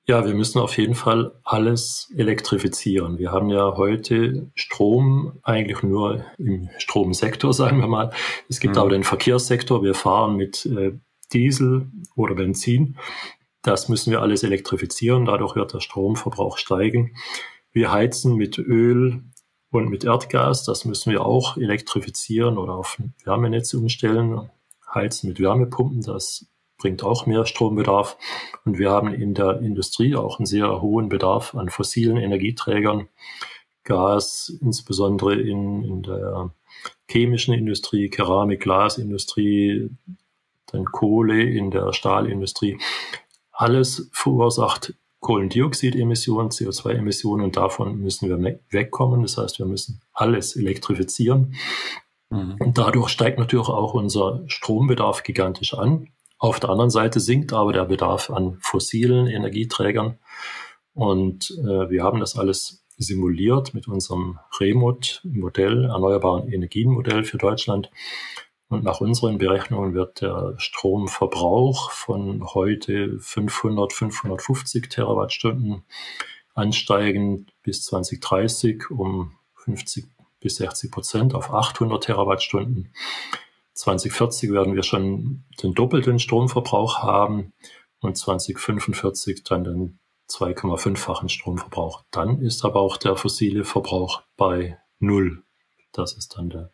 Ja, 0.07 0.23
wir 0.23 0.35
müssen 0.35 0.59
auf 0.59 0.77
jeden 0.77 0.93
Fall 0.93 1.39
alles 1.43 2.13
elektrifizieren. 2.15 3.17
Wir 3.17 3.31
haben 3.31 3.49
ja 3.49 3.75
heute 3.75 4.51
Strom 4.53 5.39
eigentlich 5.41 5.81
nur 5.81 6.23
im 6.37 6.69
Stromsektor, 6.77 7.53
sagen 7.53 7.79
wir 7.79 7.87
mal. 7.87 8.11
Es 8.47 8.59
gibt 8.59 8.75
mhm. 8.75 8.81
aber 8.81 8.89
den 8.91 9.03
Verkehrssektor. 9.03 9.83
Wir 9.83 9.95
fahren 9.95 10.35
mit 10.35 10.65
äh, 10.67 10.91
Diesel 11.33 11.89
oder 12.15 12.35
Benzin. 12.35 12.97
Das 13.63 13.89
müssen 13.89 14.11
wir 14.11 14.21
alles 14.21 14.43
elektrifizieren. 14.43 15.25
Dadurch 15.25 15.55
wird 15.55 15.73
der 15.73 15.79
Stromverbrauch 15.79 16.59
steigen. 16.59 17.15
Wir 17.71 17.91
heizen 17.91 18.35
mit 18.35 18.59
Öl 18.59 19.23
und 19.71 19.89
mit 19.89 20.03
Erdgas. 20.03 20.63
Das 20.65 20.85
müssen 20.85 21.11
wir 21.11 21.25
auch 21.25 21.57
elektrifizieren 21.57 22.59
oder 22.59 22.75
auf 22.75 23.01
Wärmenetze 23.23 23.79
umstellen. 23.79 24.51
Heizen 24.93 25.29
mit 25.29 25.39
Wärmepumpen. 25.39 26.03
Das 26.03 26.45
bringt 26.85 27.03
auch 27.03 27.25
mehr 27.25 27.47
Strombedarf. 27.47 28.15
Und 28.63 28.77
wir 28.77 28.91
haben 28.91 29.11
in 29.11 29.33
der 29.33 29.59
Industrie 29.61 30.15
auch 30.15 30.37
einen 30.37 30.45
sehr 30.45 30.83
hohen 30.83 31.09
Bedarf 31.09 31.55
an 31.55 31.69
fossilen 31.69 32.17
Energieträgern. 32.17 33.07
Gas, 33.83 34.55
insbesondere 34.61 35.33
in, 35.33 35.83
in 35.83 36.03
der 36.03 36.51
chemischen 37.09 37.55
Industrie, 37.55 38.09
Keramik, 38.09 38.61
Glasindustrie, 38.61 39.89
dann 40.67 40.85
Kohle 40.85 41.41
in 41.41 41.71
der 41.71 41.91
Stahlindustrie. 41.91 42.77
Alles 43.51 44.07
verursacht 44.11 44.93
Kohlendioxidemissionen, 45.21 46.51
CO2-Emissionen 46.51 47.45
und 47.45 47.57
davon 47.57 47.99
müssen 47.99 48.29
wir 48.29 48.59
wegkommen. 48.69 49.23
Das 49.23 49.39
heißt, 49.39 49.57
wir 49.57 49.65
müssen 49.65 50.01
alles 50.13 50.55
elektrifizieren. 50.55 51.55
Mhm. 52.29 52.57
Und 52.59 52.77
dadurch 52.77 53.09
steigt 53.09 53.39
natürlich 53.39 53.69
auch 53.69 53.95
unser 53.95 54.43
Strombedarf 54.45 55.23
gigantisch 55.23 55.73
an. 55.73 56.09
Auf 56.45 56.59
der 56.59 56.69
anderen 56.69 56.91
Seite 56.91 57.19
sinkt 57.19 57.53
aber 57.53 57.73
der 57.73 57.85
Bedarf 57.85 58.29
an 58.29 58.59
fossilen 58.61 59.25
Energieträgern. 59.25 60.19
Und 60.93 61.49
äh, 61.59 61.89
wir 61.89 62.03
haben 62.03 62.19
das 62.19 62.37
alles 62.37 62.85
simuliert 62.97 63.73
mit 63.73 63.87
unserem 63.87 64.37
Remot-Modell, 64.59 65.85
Erneuerbaren 65.85 66.47
Energien-Modell 66.47 67.23
für 67.23 67.39
Deutschland. 67.39 67.89
Und 68.69 68.83
nach 68.83 69.01
unseren 69.01 69.39
Berechnungen 69.39 69.95
wird 69.95 70.21
der 70.21 70.53
Stromverbrauch 70.57 71.89
von 71.89 72.45
heute 72.53 73.17
500, 73.19 73.91
550 73.91 74.87
Terawattstunden 74.87 75.81
ansteigen 76.53 77.47
bis 77.63 77.85
2030 77.85 78.91
um 78.91 79.31
50 79.55 80.05
bis 80.41 80.57
60 80.57 80.91
Prozent 80.91 81.33
auf 81.33 81.51
800 81.51 82.03
Terawattstunden. 82.03 82.93
2040 83.75 84.51
werden 84.51 84.75
wir 84.75 84.83
schon 84.83 85.43
den 85.61 85.73
doppelten 85.73 86.19
Stromverbrauch 86.19 86.99
haben 86.99 87.53
und 87.99 88.17
2045 88.17 89.43
dann 89.43 89.63
den 89.63 89.99
2,5-fachen 90.29 91.29
Stromverbrauch. 91.29 92.03
Dann 92.11 92.41
ist 92.41 92.65
aber 92.65 92.79
auch 92.79 92.97
der 92.97 93.15
fossile 93.15 93.63
Verbrauch 93.63 94.23
bei 94.37 94.79
Null. 94.99 95.43
Das 95.91 96.13
ist 96.13 96.37
dann 96.37 96.49
der, 96.49 96.71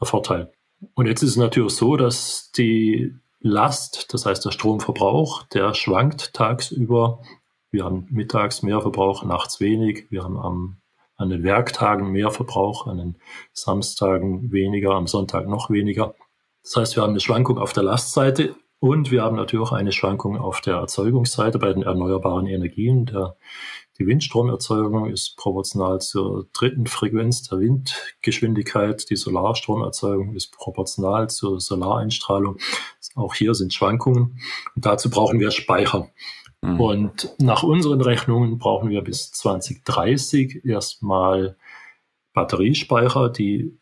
der 0.00 0.06
Vorteil. 0.06 0.52
Und 0.94 1.06
jetzt 1.06 1.22
ist 1.22 1.30
es 1.30 1.36
natürlich 1.36 1.74
so, 1.74 1.96
dass 1.96 2.50
die 2.52 3.14
Last, 3.40 4.12
das 4.12 4.26
heißt 4.26 4.44
der 4.44 4.52
Stromverbrauch, 4.52 5.44
der 5.44 5.74
schwankt 5.74 6.32
tagsüber. 6.32 7.22
Wir 7.70 7.84
haben 7.84 8.06
mittags 8.10 8.62
mehr 8.62 8.80
Verbrauch, 8.80 9.24
nachts 9.24 9.58
wenig. 9.58 10.06
Wir 10.10 10.22
haben 10.22 10.38
am, 10.38 10.76
an 11.16 11.30
den 11.30 11.42
Werktagen 11.42 12.12
mehr 12.12 12.30
Verbrauch, 12.30 12.86
an 12.86 12.98
den 12.98 13.16
Samstagen 13.52 14.52
weniger, 14.52 14.92
am 14.92 15.06
Sonntag 15.06 15.48
noch 15.48 15.70
weniger. 15.70 16.14
Das 16.62 16.76
heißt, 16.76 16.96
wir 16.96 17.02
haben 17.02 17.10
eine 17.10 17.20
Schwankung 17.20 17.58
auf 17.58 17.72
der 17.72 17.82
Lastseite 17.82 18.54
und 18.78 19.10
wir 19.10 19.22
haben 19.22 19.36
natürlich 19.36 19.64
auch 19.64 19.72
eine 19.72 19.92
Schwankung 19.92 20.36
auf 20.36 20.60
der 20.60 20.74
Erzeugungsseite 20.74 21.58
bei 21.58 21.72
den 21.72 21.82
erneuerbaren 21.82 22.46
Energien. 22.46 23.06
Der, 23.06 23.36
die 23.98 24.06
Windstromerzeugung 24.06 25.08
ist 25.08 25.36
proportional 25.36 26.00
zur 26.00 26.48
dritten 26.52 26.86
Frequenz 26.86 27.42
der 27.44 27.60
Windgeschwindigkeit. 27.60 29.08
Die 29.10 29.16
Solarstromerzeugung 29.16 30.34
ist 30.34 30.52
proportional 30.52 31.30
zur 31.30 31.60
Solareinstrahlung. 31.60 32.58
Auch 33.14 33.34
hier 33.34 33.54
sind 33.54 33.72
Schwankungen. 33.72 34.40
Und 34.74 34.84
dazu 34.84 35.10
brauchen 35.10 35.38
wir 35.38 35.52
Speicher. 35.52 36.08
Mhm. 36.62 36.80
Und 36.80 37.34
nach 37.38 37.62
unseren 37.62 38.00
Rechnungen 38.00 38.58
brauchen 38.58 38.90
wir 38.90 39.02
bis 39.02 39.30
2030 39.32 40.64
erstmal 40.64 41.56
Batteriespeicher, 42.32 43.28
die 43.28 43.78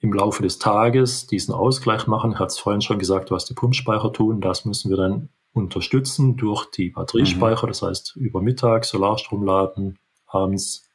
im 0.00 0.12
Laufe 0.12 0.42
des 0.42 0.58
Tages 0.58 1.26
diesen 1.26 1.52
Ausgleich 1.52 2.06
machen. 2.06 2.32
Ich 2.32 2.38
hatte 2.38 2.48
es 2.48 2.58
vorhin 2.58 2.80
schon 2.80 2.98
gesagt, 2.98 3.30
was 3.30 3.44
die 3.44 3.54
Pumpspeicher 3.54 4.12
tun. 4.12 4.40
Das 4.40 4.64
müssen 4.64 4.90
wir 4.90 4.96
dann 4.96 5.28
unterstützen 5.52 6.36
durch 6.36 6.70
die 6.70 6.90
Batteriespeicher. 6.90 7.66
Mhm. 7.66 7.70
Das 7.70 7.82
heißt, 7.82 8.16
über 8.16 8.40
Mittag 8.40 8.84
Solarstrom 8.84 9.44
laden, 9.44 9.98
abends 10.26 10.88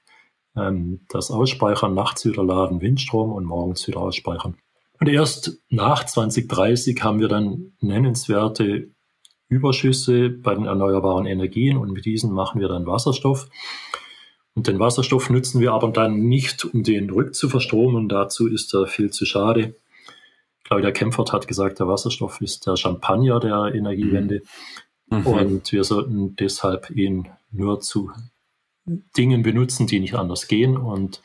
ähm, 0.55 1.01
das 1.09 1.31
ausspeichern, 1.31 1.93
nachts 1.93 2.25
wieder 2.25 2.43
laden 2.43 2.81
Windstrom 2.81 3.31
und 3.31 3.45
morgens 3.45 3.87
wieder 3.87 3.99
ausspeichern. 3.99 4.55
Und 4.99 5.07
erst 5.07 5.57
nach 5.69 6.05
2030 6.05 7.03
haben 7.03 7.19
wir 7.19 7.27
dann 7.27 7.73
nennenswerte 7.79 8.91
Überschüsse 9.49 10.29
bei 10.29 10.55
den 10.55 10.65
erneuerbaren 10.65 11.25
Energien 11.25 11.77
und 11.77 11.91
mit 11.91 12.05
diesen 12.05 12.31
machen 12.31 12.61
wir 12.61 12.69
dann 12.69 12.85
Wasserstoff. 12.85 13.49
Und 14.55 14.67
den 14.67 14.79
Wasserstoff 14.79 15.29
nutzen 15.29 15.61
wir 15.61 15.73
aber 15.73 15.89
dann 15.89 16.27
nicht, 16.27 16.65
um 16.65 16.83
den 16.83 17.09
rückzuverstromen. 17.09 18.07
Dazu 18.07 18.47
ist 18.47 18.73
er 18.73 18.85
viel 18.87 19.09
zu 19.11 19.25
schade. 19.25 19.75
Claudia 20.63 20.91
Kempfert 20.91 21.33
hat 21.33 21.47
gesagt, 21.47 21.79
der 21.79 21.87
Wasserstoff 21.87 22.39
ist 22.41 22.67
der 22.67 22.77
Champagner 22.77 23.39
der 23.39 23.73
Energiewende. 23.73 24.43
Mhm. 25.07 25.25
Und 25.27 25.71
wir 25.71 25.83
sollten 25.83 26.35
deshalb 26.35 26.89
ihn 26.91 27.29
nur 27.51 27.81
zu 27.81 28.11
Dingen 28.85 29.43
benutzen, 29.43 29.87
die 29.87 29.99
nicht 29.99 30.15
anders 30.15 30.47
gehen. 30.47 30.77
Und 30.77 31.21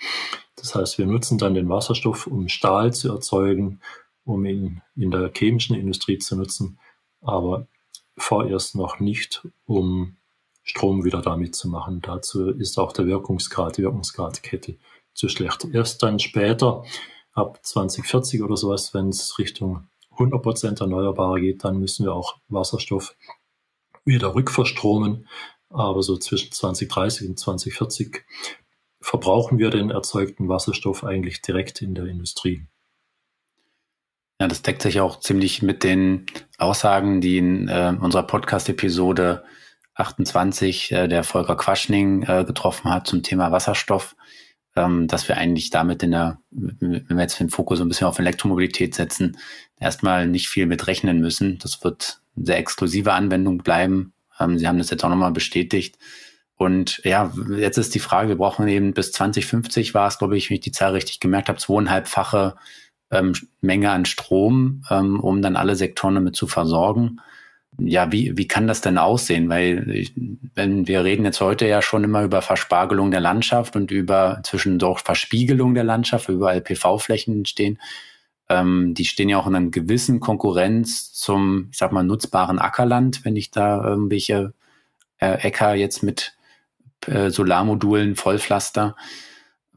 das 0.56 0.74
heißt, 0.74 0.98
wir 0.98 1.06
nutzen 1.06 1.38
dann 1.38 1.54
den 1.54 1.68
Wasserstoff, 1.68 2.26
um 2.26 2.48
Stahl 2.48 2.92
zu 2.92 3.12
erzeugen, 3.12 3.80
um 4.24 4.44
ihn 4.44 4.82
in 4.96 5.10
der 5.10 5.30
chemischen 5.34 5.76
Industrie 5.76 6.18
zu 6.18 6.36
nutzen, 6.36 6.78
aber 7.22 7.66
vorerst 8.16 8.74
noch 8.74 9.00
nicht, 9.00 9.46
um 9.66 10.16
Strom 10.68 11.04
wieder 11.04 11.22
damit 11.22 11.54
zu 11.54 11.68
machen. 11.68 12.00
Dazu 12.02 12.50
ist 12.50 12.78
auch 12.78 12.92
der 12.92 13.06
Wirkungsgrad, 13.06 13.78
die 13.78 13.82
Wirkungsgradkette 13.82 14.76
zu 15.14 15.28
schlecht. 15.28 15.66
Erst 15.72 16.02
dann 16.02 16.18
später, 16.18 16.84
ab 17.32 17.64
2040 17.64 18.42
oder 18.42 18.56
sowas, 18.56 18.92
wenn 18.94 19.08
es 19.08 19.38
Richtung 19.38 19.88
100% 20.16 20.80
Erneuerbare 20.80 21.40
geht, 21.40 21.64
dann 21.64 21.78
müssen 21.78 22.04
wir 22.04 22.12
auch 22.12 22.38
Wasserstoff 22.48 23.16
wieder 24.04 24.34
rückverstromen. 24.34 25.26
Aber 25.70 26.02
so 26.02 26.16
zwischen 26.16 26.52
2030 26.52 27.28
und 27.28 27.38
2040 27.38 28.24
verbrauchen 29.00 29.58
wir 29.58 29.70
den 29.70 29.90
erzeugten 29.90 30.48
Wasserstoff 30.48 31.04
eigentlich 31.04 31.40
direkt 31.42 31.82
in 31.82 31.94
der 31.94 32.06
Industrie. 32.06 32.66
Ja, 34.40 34.48
das 34.48 34.62
deckt 34.62 34.82
sich 34.82 35.00
auch 35.00 35.18
ziemlich 35.20 35.62
mit 35.62 35.82
den 35.82 36.26
Aussagen, 36.58 37.20
die 37.20 37.38
in 37.38 37.68
äh, 37.68 37.94
unserer 38.00 38.22
Podcast-Episode 38.22 39.44
28 39.98 40.92
äh, 40.92 41.08
der 41.08 41.24
Volker 41.24 41.56
Quaschning 41.56 42.22
äh, 42.22 42.44
getroffen 42.44 42.90
hat 42.90 43.06
zum 43.06 43.22
Thema 43.22 43.52
Wasserstoff, 43.52 44.16
ähm, 44.76 45.08
dass 45.08 45.28
wir 45.28 45.36
eigentlich 45.36 45.70
damit 45.70 46.02
in 46.02 46.12
der, 46.12 46.38
wenn 46.50 47.04
wir 47.08 47.20
jetzt 47.20 47.40
den 47.40 47.50
Fokus 47.50 47.78
so 47.78 47.84
ein 47.84 47.88
bisschen 47.88 48.06
auf 48.06 48.18
Elektromobilität 48.18 48.94
setzen, 48.94 49.36
erstmal 49.78 50.26
nicht 50.26 50.48
viel 50.48 50.66
mit 50.66 50.86
rechnen 50.86 51.20
müssen. 51.20 51.58
Das 51.58 51.82
wird 51.82 52.20
eine 52.36 52.46
sehr 52.46 52.58
exklusive 52.58 53.12
Anwendung 53.12 53.58
bleiben. 53.58 54.12
Ähm, 54.38 54.56
Sie 54.58 54.68
haben 54.68 54.78
das 54.78 54.90
jetzt 54.90 55.04
auch 55.04 55.10
nochmal 55.10 55.32
bestätigt. 55.32 55.98
Und 56.54 57.00
ja, 57.04 57.32
jetzt 57.56 57.78
ist 57.78 57.94
die 57.94 58.00
Frage, 58.00 58.28
wir 58.28 58.36
brauchen 58.36 58.66
eben 58.68 58.92
bis 58.92 59.12
2050 59.12 59.94
war 59.94 60.08
es, 60.08 60.18
glaube 60.18 60.36
ich, 60.36 60.48
wenn 60.48 60.56
ich 60.56 60.60
die 60.60 60.72
Zahl 60.72 60.92
richtig 60.92 61.20
gemerkt 61.20 61.48
habe, 61.48 61.58
zweieinhalbfache 61.58 62.56
ähm, 63.10 63.32
Menge 63.60 63.90
an 63.90 64.04
Strom, 64.04 64.82
ähm, 64.90 65.20
um 65.20 65.42
dann 65.42 65.56
alle 65.56 65.76
Sektoren 65.76 66.14
damit 66.14 66.36
zu 66.36 66.46
versorgen 66.46 67.20
ja, 67.78 68.10
wie, 68.10 68.36
wie 68.36 68.48
kann 68.48 68.66
das 68.66 68.80
denn 68.80 68.98
aussehen? 68.98 69.48
Weil 69.48 69.88
ich, 69.90 70.12
wenn 70.54 70.88
wir 70.88 71.04
reden 71.04 71.24
jetzt 71.24 71.40
heute 71.40 71.66
ja 71.66 71.80
schon 71.80 72.04
immer 72.04 72.24
über 72.24 72.42
Verspargelung 72.42 73.10
der 73.10 73.20
Landschaft 73.20 73.76
und 73.76 73.90
über 73.90 74.40
zwischendurch 74.42 75.00
Verspiegelung 75.00 75.74
der 75.74 75.84
Landschaft, 75.84 76.28
überall 76.28 76.60
PV-Flächen 76.60 77.46
stehen. 77.46 77.78
Ähm, 78.48 78.94
die 78.94 79.04
stehen 79.04 79.28
ja 79.28 79.38
auch 79.38 79.46
in 79.46 79.54
einer 79.54 79.70
gewissen 79.70 80.20
Konkurrenz 80.20 81.12
zum, 81.12 81.68
ich 81.70 81.78
sag 81.78 81.92
mal, 81.92 82.02
nutzbaren 82.02 82.58
Ackerland, 82.58 83.24
wenn 83.24 83.36
ich 83.36 83.50
da 83.50 83.84
irgendwelche 83.84 84.54
äh, 85.18 85.34
Äcker 85.46 85.74
jetzt 85.74 86.02
mit 86.02 86.34
äh, 87.06 87.30
Solarmodulen 87.30 88.16
vollpflaster. 88.16 88.96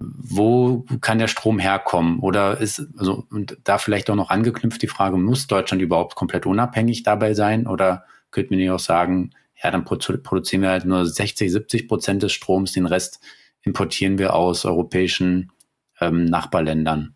Wo 0.01 0.85
kann 1.01 1.19
der 1.19 1.27
Strom 1.27 1.59
herkommen? 1.59 2.19
Oder 2.19 2.59
ist, 2.59 2.87
also, 2.97 3.25
und 3.29 3.57
da 3.63 3.77
vielleicht 3.77 4.09
auch 4.09 4.15
noch 4.15 4.29
angeknüpft 4.29 4.81
die 4.81 4.87
Frage, 4.87 5.17
muss 5.17 5.47
Deutschland 5.47 5.81
überhaupt 5.81 6.15
komplett 6.15 6.45
unabhängig 6.45 7.03
dabei 7.03 7.33
sein? 7.33 7.67
Oder 7.67 8.05
könnte 8.31 8.51
man 8.51 8.59
nicht 8.59 8.71
auch 8.71 8.79
sagen, 8.79 9.31
ja, 9.61 9.71
dann 9.71 9.85
produzieren 9.85 10.61
wir 10.61 10.69
halt 10.69 10.85
nur 10.85 11.05
60, 11.05 11.51
70 11.51 11.87
Prozent 11.87 12.23
des 12.23 12.31
Stroms, 12.31 12.71
den 12.71 12.85
Rest 12.85 13.19
importieren 13.63 14.17
wir 14.17 14.35
aus 14.35 14.65
europäischen 14.65 15.51
ähm, 15.99 16.25
Nachbarländern? 16.25 17.15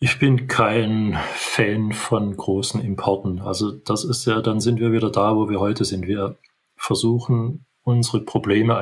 Ich 0.00 0.18
bin 0.18 0.48
kein 0.48 1.18
Fan 1.34 1.92
von 1.92 2.36
großen 2.36 2.80
Importen. 2.80 3.40
Also 3.40 3.70
das 3.72 4.04
ist 4.04 4.26
ja, 4.26 4.40
dann 4.40 4.60
sind 4.60 4.80
wir 4.80 4.92
wieder 4.92 5.10
da, 5.10 5.34
wo 5.36 5.48
wir 5.48 5.60
heute 5.60 5.84
sind. 5.84 6.06
Wir 6.06 6.36
versuchen 6.76 7.64
unsere 7.82 8.20
Probleme 8.20 8.76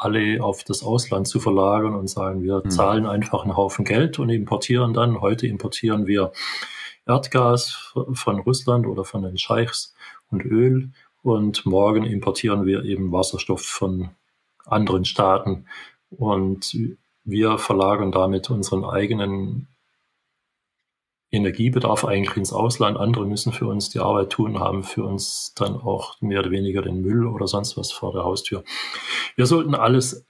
alle 0.00 0.42
auf 0.42 0.64
das 0.64 0.82
Ausland 0.82 1.28
zu 1.28 1.40
verlagern 1.40 1.94
und 1.94 2.08
sagen, 2.08 2.42
wir 2.42 2.62
mhm. 2.64 2.70
zahlen 2.70 3.06
einfach 3.06 3.42
einen 3.42 3.56
Haufen 3.56 3.84
Geld 3.84 4.18
und 4.18 4.30
importieren 4.30 4.94
dann. 4.94 5.20
Heute 5.20 5.46
importieren 5.46 6.06
wir 6.06 6.32
Erdgas 7.06 7.92
von 8.12 8.40
Russland 8.40 8.86
oder 8.86 9.04
von 9.04 9.22
den 9.22 9.38
Scheichs 9.38 9.94
und 10.30 10.44
Öl 10.44 10.90
und 11.22 11.66
morgen 11.66 12.04
importieren 12.04 12.64
wir 12.64 12.84
eben 12.84 13.12
Wasserstoff 13.12 13.62
von 13.62 14.10
anderen 14.64 15.04
Staaten 15.04 15.66
und 16.10 16.76
wir 17.24 17.58
verlagern 17.58 18.12
damit 18.12 18.50
unseren 18.50 18.84
eigenen 18.84 19.68
Energiebedarf 21.30 22.04
eigentlich 22.04 22.36
ins 22.36 22.52
Ausland. 22.52 22.96
Andere 22.96 23.26
müssen 23.26 23.52
für 23.52 23.66
uns 23.66 23.88
die 23.90 24.00
Arbeit 24.00 24.30
tun, 24.30 24.58
haben 24.58 24.82
für 24.82 25.04
uns 25.04 25.52
dann 25.54 25.76
auch 25.76 26.20
mehr 26.20 26.40
oder 26.40 26.50
weniger 26.50 26.82
den 26.82 27.00
Müll 27.00 27.26
oder 27.26 27.46
sonst 27.46 27.76
was 27.76 27.92
vor 27.92 28.12
der 28.12 28.24
Haustür. 28.24 28.64
Wir 29.36 29.46
sollten 29.46 29.74
alles, 29.74 30.26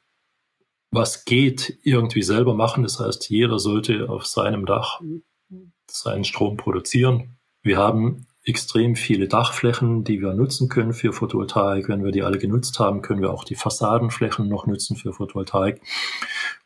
was 0.90 1.24
geht, 1.24 1.78
irgendwie 1.82 2.22
selber 2.22 2.54
machen. 2.54 2.82
Das 2.82 3.00
heißt, 3.00 3.30
jeder 3.30 3.58
sollte 3.58 4.10
auf 4.10 4.26
seinem 4.26 4.66
Dach 4.66 5.00
seinen 5.90 6.24
Strom 6.24 6.56
produzieren. 6.56 7.38
Wir 7.62 7.78
haben 7.78 8.26
extrem 8.44 8.96
viele 8.96 9.28
Dachflächen, 9.28 10.04
die 10.04 10.20
wir 10.20 10.34
nutzen 10.34 10.68
können 10.68 10.92
für 10.92 11.12
Photovoltaik. 11.12 11.88
Wenn 11.88 12.04
wir 12.04 12.12
die 12.12 12.22
alle 12.22 12.38
genutzt 12.38 12.78
haben, 12.78 13.02
können 13.02 13.20
wir 13.20 13.32
auch 13.32 13.44
die 13.44 13.54
Fassadenflächen 13.54 14.48
noch 14.48 14.66
nutzen 14.66 14.96
für 14.96 15.12
Photovoltaik. 15.12 15.80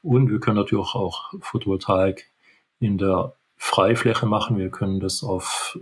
Und 0.02 0.30
wir 0.30 0.40
können 0.40 0.56
natürlich 0.56 0.94
auch 0.94 1.32
Photovoltaik 1.40 2.30
in 2.78 2.98
der 2.98 3.34
Freifläche 3.56 4.26
machen. 4.26 4.58
Wir 4.58 4.70
können 4.70 5.00
das 5.00 5.22
auf 5.22 5.78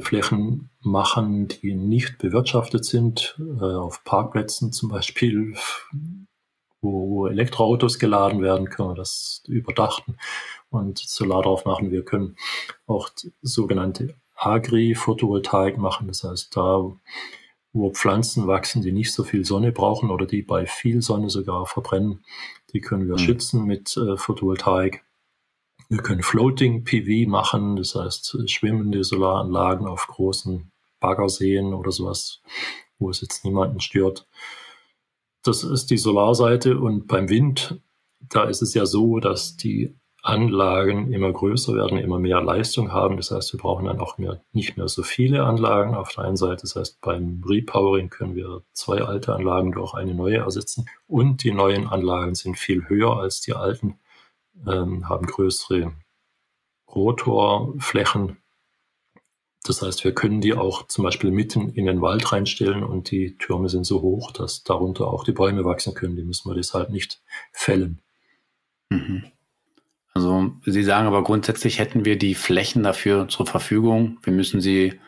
Flächen 0.00 0.70
machen, 0.80 1.48
die 1.48 1.74
nicht 1.74 2.18
bewirtschaftet 2.18 2.84
sind, 2.84 3.38
äh, 3.38 3.64
auf 3.64 4.04
Parkplätzen 4.04 4.72
zum 4.72 4.90
Beispiel, 4.90 5.54
wo, 6.80 7.26
Elektroautos 7.26 7.98
geladen 7.98 8.42
werden, 8.42 8.70
können 8.70 8.90
wir 8.90 8.94
das 8.94 9.42
überdachten 9.46 10.16
und 10.70 10.98
Solar 10.98 11.42
drauf 11.42 11.64
machen. 11.64 11.90
Wir 11.90 12.04
können 12.04 12.36
auch 12.86 13.08
sogenannte 13.42 14.14
Agri-Photovoltaik 14.34 15.78
machen, 15.78 16.08
das 16.08 16.22
heißt 16.22 16.56
da, 16.56 16.92
wo 17.72 17.90
Pflanzen 17.90 18.46
wachsen, 18.46 18.82
die 18.82 18.92
nicht 18.92 19.12
so 19.12 19.24
viel 19.24 19.44
Sonne 19.44 19.72
brauchen 19.72 20.10
oder 20.10 20.26
die 20.26 20.42
bei 20.42 20.66
viel 20.66 21.02
Sonne 21.02 21.30
sogar 21.30 21.66
verbrennen, 21.66 22.24
die 22.72 22.80
können 22.80 23.06
wir 23.06 23.14
mhm. 23.14 23.18
schützen 23.18 23.64
mit 23.64 23.96
äh, 23.96 24.16
Photovoltaik. 24.16 25.05
Wir 25.88 25.98
können 25.98 26.22
Floating 26.22 26.84
PV 26.84 27.30
machen, 27.30 27.76
das 27.76 27.94
heißt 27.94 28.50
schwimmende 28.50 29.04
Solaranlagen 29.04 29.86
auf 29.86 30.06
großen 30.08 30.72
Baggerseen 31.00 31.74
oder 31.74 31.92
sowas, 31.92 32.42
wo 32.98 33.10
es 33.10 33.20
jetzt 33.20 33.44
niemanden 33.44 33.80
stört. 33.80 34.26
Das 35.42 35.62
ist 35.62 35.90
die 35.90 35.98
Solarseite 35.98 36.80
und 36.80 37.06
beim 37.06 37.28
Wind, 37.28 37.80
da 38.20 38.44
ist 38.44 38.62
es 38.62 38.74
ja 38.74 38.84
so, 38.84 39.20
dass 39.20 39.56
die 39.56 39.94
Anlagen 40.26 41.12
immer 41.12 41.32
größer 41.32 41.74
werden, 41.74 41.98
immer 41.98 42.18
mehr 42.18 42.40
Leistung 42.40 42.90
haben. 42.90 43.16
Das 43.16 43.30
heißt, 43.30 43.52
wir 43.52 43.60
brauchen 43.60 43.84
dann 43.84 44.00
auch 44.00 44.18
mehr, 44.18 44.42
nicht 44.52 44.76
mehr 44.76 44.88
so 44.88 45.04
viele 45.04 45.44
Anlagen 45.44 45.94
auf 45.94 46.12
der 46.12 46.24
einen 46.24 46.36
Seite. 46.36 46.62
Das 46.62 46.74
heißt, 46.74 47.00
beim 47.00 47.44
Repowering 47.46 48.10
können 48.10 48.34
wir 48.34 48.62
zwei 48.72 49.02
alte 49.02 49.32
Anlagen 49.36 49.70
durch 49.70 49.94
eine 49.94 50.14
neue 50.14 50.38
ersetzen. 50.38 50.86
Und 51.06 51.44
die 51.44 51.52
neuen 51.52 51.86
Anlagen 51.86 52.34
sind 52.34 52.58
viel 52.58 52.88
höher 52.88 53.16
als 53.16 53.40
die 53.40 53.52
alten 53.52 54.00
haben 54.64 55.26
größere 55.26 55.92
Rotorflächen. 56.88 58.38
Das 59.64 59.82
heißt, 59.82 60.04
wir 60.04 60.14
können 60.14 60.40
die 60.40 60.54
auch 60.54 60.86
zum 60.86 61.04
Beispiel 61.04 61.30
mitten 61.30 61.70
in 61.70 61.86
den 61.86 62.00
Wald 62.00 62.32
reinstellen 62.32 62.84
und 62.84 63.10
die 63.10 63.36
Türme 63.36 63.68
sind 63.68 63.84
so 63.84 64.00
hoch, 64.00 64.30
dass 64.30 64.62
darunter 64.62 65.08
auch 65.08 65.24
die 65.24 65.32
Bäume 65.32 65.64
wachsen 65.64 65.94
können. 65.94 66.16
Die 66.16 66.24
müssen 66.24 66.48
wir 66.48 66.54
deshalb 66.54 66.90
nicht 66.90 67.20
fällen. 67.52 68.00
Mhm. 68.90 69.24
Also 70.14 70.52
Sie 70.64 70.82
sagen 70.82 71.06
aber 71.06 71.22
grundsätzlich 71.24 71.78
hätten 71.78 72.04
wir 72.04 72.16
die 72.16 72.34
Flächen 72.34 72.82
dafür 72.82 73.28
zur 73.28 73.46
Verfügung. 73.46 74.18
Wir 74.22 74.32
müssen 74.32 74.60
sie 74.60 74.98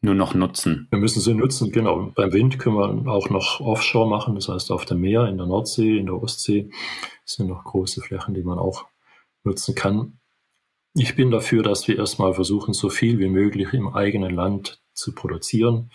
nur 0.00 0.14
noch 0.14 0.34
nutzen. 0.34 0.88
Wir 0.90 0.98
müssen 0.98 1.20
sie 1.20 1.34
nutzen, 1.34 1.72
genau. 1.72 2.12
Beim 2.14 2.32
Wind 2.32 2.58
können 2.58 2.76
wir 2.76 3.10
auch 3.10 3.30
noch 3.30 3.60
Offshore 3.60 4.08
machen, 4.08 4.34
das 4.34 4.48
heißt 4.48 4.70
auf 4.70 4.84
dem 4.84 5.00
Meer, 5.00 5.26
in 5.26 5.38
der 5.38 5.46
Nordsee, 5.46 5.98
in 5.98 6.06
der 6.06 6.22
Ostsee 6.22 6.70
sind 7.24 7.48
noch 7.48 7.64
große 7.64 8.00
Flächen, 8.00 8.34
die 8.34 8.42
man 8.42 8.58
auch 8.58 8.86
nutzen 9.48 9.74
kann. 9.74 10.18
Ich 10.94 11.16
bin 11.16 11.30
dafür, 11.30 11.62
dass 11.62 11.88
wir 11.88 11.98
erstmal 11.98 12.34
versuchen, 12.34 12.74
so 12.74 12.88
viel 12.88 13.18
wie 13.18 13.28
möglich 13.28 13.72
im 13.72 13.88
eigenen 13.88 14.34
Land 14.34 14.80
zu 14.94 15.14
produzieren 15.14 15.90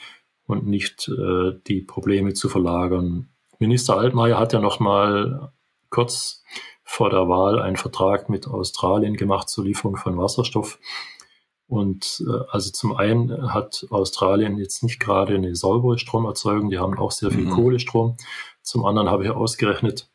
und 0.45 0.65
nicht 0.65 1.07
äh, 1.07 1.53
die 1.67 1.81
Probleme 1.81 2.33
zu 2.33 2.49
verlagern. 2.49 3.29
Minister 3.59 3.97
Altmaier 3.97 4.37
hat 4.37 4.53
ja 4.53 4.59
noch 4.59 4.79
mal 4.79 5.51
kurz 5.89 6.43
vor 6.83 7.09
der 7.09 7.29
Wahl 7.29 7.59
einen 7.59 7.77
Vertrag 7.77 8.29
mit 8.29 8.47
Australien 8.47 9.15
gemacht 9.15 9.49
zur 9.49 9.65
Lieferung 9.65 9.95
von 9.95 10.17
Wasserstoff. 10.17 10.79
Und 11.67 12.23
äh, 12.27 12.43
also 12.49 12.71
zum 12.71 12.95
einen 12.95 13.53
hat 13.53 13.85
Australien 13.89 14.57
jetzt 14.57 14.83
nicht 14.83 14.99
gerade 14.99 15.35
eine 15.35 15.55
saubere 15.55 15.97
Stromerzeugung, 15.97 16.69
die 16.69 16.79
haben 16.79 16.97
auch 16.97 17.11
sehr 17.11 17.31
viel 17.31 17.45
mhm. 17.45 17.51
Kohlestrom. 17.51 18.17
Zum 18.61 18.85
anderen 18.85 19.09
habe 19.09 19.23
ich 19.23 19.31
ausgerechnet, 19.31 20.09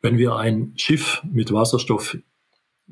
wenn 0.00 0.18
wir 0.18 0.36
ein 0.36 0.72
Schiff 0.76 1.22
mit 1.30 1.52
Wasserstoff 1.52 2.18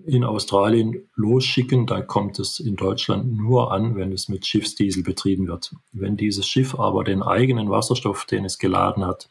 in 0.04 0.24
Australien 0.24 1.08
losschicken, 1.14 1.86
dann 1.86 2.06
kommt 2.06 2.38
es 2.38 2.60
in 2.60 2.76
Deutschland 2.76 3.36
nur 3.36 3.72
an, 3.72 3.94
wenn 3.96 4.12
es 4.12 4.28
mit 4.28 4.46
Schiffsdiesel 4.46 5.02
betrieben 5.02 5.46
wird. 5.46 5.74
Wenn 5.92 6.16
dieses 6.16 6.46
Schiff 6.46 6.74
aber 6.78 7.04
den 7.04 7.22
eigenen 7.22 7.70
Wasserstoff, 7.70 8.24
den 8.24 8.44
es 8.44 8.58
geladen 8.58 9.04
hat, 9.06 9.28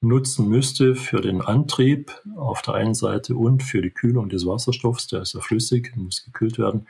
nutzen 0.00 0.48
müsste 0.48 0.94
für 0.94 1.20
den 1.20 1.40
Antrieb 1.40 2.12
auf 2.36 2.62
der 2.62 2.74
einen 2.74 2.94
Seite 2.94 3.36
und 3.36 3.62
für 3.62 3.82
die 3.82 3.90
Kühlung 3.90 4.28
des 4.28 4.46
Wasserstoffs, 4.46 5.06
der 5.06 5.22
ist 5.22 5.34
ja 5.34 5.40
flüssig, 5.40 5.96
muss 5.96 6.24
gekühlt 6.24 6.58
werden, 6.58 6.88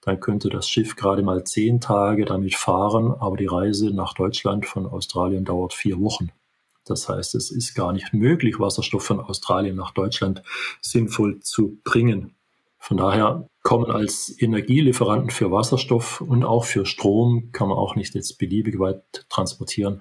dann 0.00 0.20
könnte 0.20 0.48
das 0.48 0.68
Schiff 0.68 0.96
gerade 0.96 1.22
mal 1.22 1.44
zehn 1.44 1.80
Tage 1.80 2.24
damit 2.24 2.54
fahren, 2.54 3.14
aber 3.18 3.36
die 3.36 3.46
Reise 3.46 3.90
nach 3.90 4.14
Deutschland 4.14 4.66
von 4.66 4.86
Australien 4.86 5.44
dauert 5.44 5.72
vier 5.72 6.00
Wochen. 6.00 6.30
Das 6.90 7.08
heißt, 7.08 7.34
es 7.34 7.50
ist 7.50 7.74
gar 7.74 7.92
nicht 7.92 8.12
möglich, 8.12 8.58
Wasserstoff 8.58 9.04
von 9.04 9.20
Australien 9.20 9.76
nach 9.76 9.92
Deutschland 9.92 10.42
sinnvoll 10.80 11.40
zu 11.40 11.78
bringen. 11.84 12.34
Von 12.78 12.96
daher 12.96 13.48
kommen 13.62 13.90
als 13.90 14.34
Energielieferanten 14.40 15.30
für 15.30 15.50
Wasserstoff 15.50 16.20
und 16.20 16.44
auch 16.44 16.64
für 16.64 16.86
Strom, 16.86 17.50
kann 17.52 17.68
man 17.68 17.76
auch 17.76 17.96
nicht 17.96 18.14
jetzt 18.14 18.38
beliebig 18.38 18.78
weit 18.78 19.02
transportieren. 19.28 20.00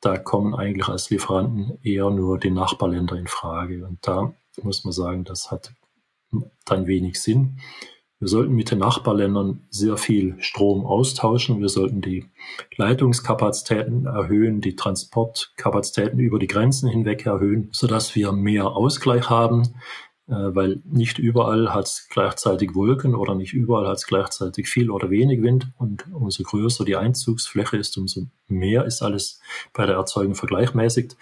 Da 0.00 0.18
kommen 0.18 0.54
eigentlich 0.54 0.88
als 0.88 1.10
Lieferanten 1.10 1.78
eher 1.82 2.10
nur 2.10 2.38
die 2.38 2.50
Nachbarländer 2.50 3.16
in 3.16 3.26
Frage. 3.26 3.86
Und 3.86 4.06
da 4.06 4.34
muss 4.62 4.84
man 4.84 4.92
sagen, 4.92 5.24
das 5.24 5.50
hat 5.50 5.72
dann 6.64 6.86
wenig 6.86 7.20
Sinn. 7.20 7.58
Wir 8.22 8.28
sollten 8.28 8.54
mit 8.54 8.70
den 8.70 8.78
Nachbarländern 8.78 9.64
sehr 9.68 9.96
viel 9.96 10.36
Strom 10.38 10.86
austauschen. 10.86 11.58
Wir 11.58 11.68
sollten 11.68 12.00
die 12.00 12.30
Leitungskapazitäten 12.76 14.06
erhöhen, 14.06 14.60
die 14.60 14.76
Transportkapazitäten 14.76 16.20
über 16.20 16.38
die 16.38 16.46
Grenzen 16.46 16.88
hinweg 16.88 17.26
erhöhen, 17.26 17.68
sodass 17.72 18.14
wir 18.14 18.30
mehr 18.30 18.76
Ausgleich 18.76 19.28
haben, 19.28 19.74
äh, 20.28 20.34
weil 20.34 20.80
nicht 20.84 21.18
überall 21.18 21.74
hat 21.74 21.86
es 21.86 22.06
gleichzeitig 22.10 22.76
Wolken 22.76 23.16
oder 23.16 23.34
nicht 23.34 23.54
überall 23.54 23.88
hat 23.88 23.96
es 23.96 24.06
gleichzeitig 24.06 24.68
viel 24.68 24.92
oder 24.92 25.10
wenig 25.10 25.42
Wind. 25.42 25.72
Und 25.76 26.06
umso 26.12 26.44
größer 26.44 26.84
die 26.84 26.94
Einzugsfläche 26.94 27.76
ist, 27.76 27.98
umso 27.98 28.28
mehr 28.46 28.84
ist 28.84 29.02
alles 29.02 29.40
bei 29.72 29.84
der 29.84 29.96
Erzeugung 29.96 30.36
vergleichmäßigt. 30.36 31.16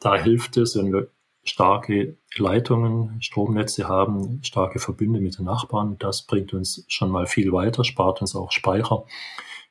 Da 0.00 0.16
hilft 0.16 0.56
es, 0.56 0.74
wenn 0.78 0.94
wir 0.94 1.08
starke 1.48 2.16
Leitungen, 2.36 3.20
Stromnetze 3.20 3.88
haben, 3.88 4.42
starke 4.42 4.78
Verbünde 4.78 5.20
mit 5.20 5.38
den 5.38 5.46
Nachbarn. 5.46 5.96
Das 5.98 6.22
bringt 6.22 6.52
uns 6.52 6.84
schon 6.88 7.10
mal 7.10 7.26
viel 7.26 7.52
weiter, 7.52 7.84
spart 7.84 8.20
uns 8.20 8.36
auch 8.36 8.52
Speicher. 8.52 9.04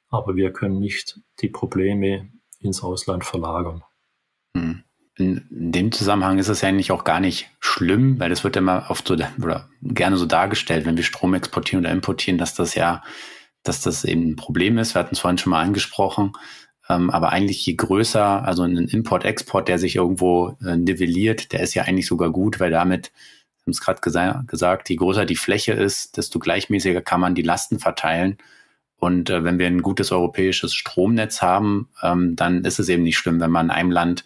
Aber 0.09 0.35
wir 0.35 0.51
können 0.51 0.79
nicht 0.79 1.19
die 1.41 1.49
Probleme 1.49 2.29
ins 2.59 2.83
Ausland 2.83 3.25
verlagern. 3.25 3.83
Hm. 4.55 4.83
In 5.19 5.45
dem 5.49 5.91
Zusammenhang 5.91 6.37
ist 6.37 6.47
es 6.47 6.61
ja 6.61 6.69
eigentlich 6.69 6.91
auch 6.91 7.03
gar 7.03 7.19
nicht 7.19 7.49
schlimm, 7.59 8.19
weil 8.19 8.29
das 8.29 8.43
wird 8.43 8.55
ja 8.55 8.61
immer 8.61 8.85
oft 8.89 9.07
so 9.07 9.15
oder 9.15 9.67
gerne 9.81 10.15
so 10.15 10.27
dargestellt, 10.27 10.85
wenn 10.85 10.95
wir 10.95 11.03
Strom 11.03 11.33
exportieren 11.33 11.83
oder 11.83 11.91
importieren, 11.91 12.37
dass 12.37 12.53
das 12.53 12.75
ja, 12.75 13.03
dass 13.63 13.81
das 13.81 14.05
eben 14.05 14.29
ein 14.29 14.35
Problem 14.35 14.77
ist. 14.77 14.93
Wir 14.93 14.99
hatten 14.99 15.15
es 15.15 15.19
vorhin 15.19 15.39
schon 15.39 15.51
mal 15.51 15.63
angesprochen. 15.63 16.33
Ähm, 16.89 17.09
aber 17.09 17.31
eigentlich 17.31 17.65
je 17.65 17.75
größer, 17.75 18.45
also 18.45 18.63
ein 18.63 18.77
Import-Export, 18.77 19.67
der 19.67 19.79
sich 19.79 19.95
irgendwo 19.95 20.55
äh, 20.65 20.77
nivelliert, 20.77 21.51
der 21.51 21.61
ist 21.61 21.73
ja 21.73 21.83
eigentlich 21.83 22.07
sogar 22.07 22.31
gut, 22.31 22.59
weil 22.59 22.71
damit, 22.71 23.11
wir 23.57 23.63
haben 23.63 23.71
es 23.71 23.81
gerade 23.81 24.01
gesa 24.01 24.43
gesagt, 24.47 24.89
je 24.89 24.95
größer 24.95 25.25
die 25.25 25.35
Fläche 25.35 25.73
ist, 25.73 26.17
desto 26.17 26.39
gleichmäßiger 26.39 27.01
kann 27.01 27.19
man 27.19 27.35
die 27.35 27.41
Lasten 27.41 27.79
verteilen. 27.79 28.37
Und 28.97 29.29
äh, 29.29 29.43
wenn 29.43 29.59
wir 29.59 29.67
ein 29.67 29.81
gutes 29.81 30.11
europäisches 30.11 30.73
Stromnetz 30.73 31.41
haben, 31.41 31.89
ähm, 32.01 32.35
dann 32.35 32.63
ist 32.63 32.79
es 32.79 32.89
eben 32.89 33.03
nicht 33.03 33.17
schlimm, 33.17 33.39
wenn 33.39 33.51
man 33.51 33.67
in 33.67 33.71
einem 33.71 33.91
Land 33.91 34.25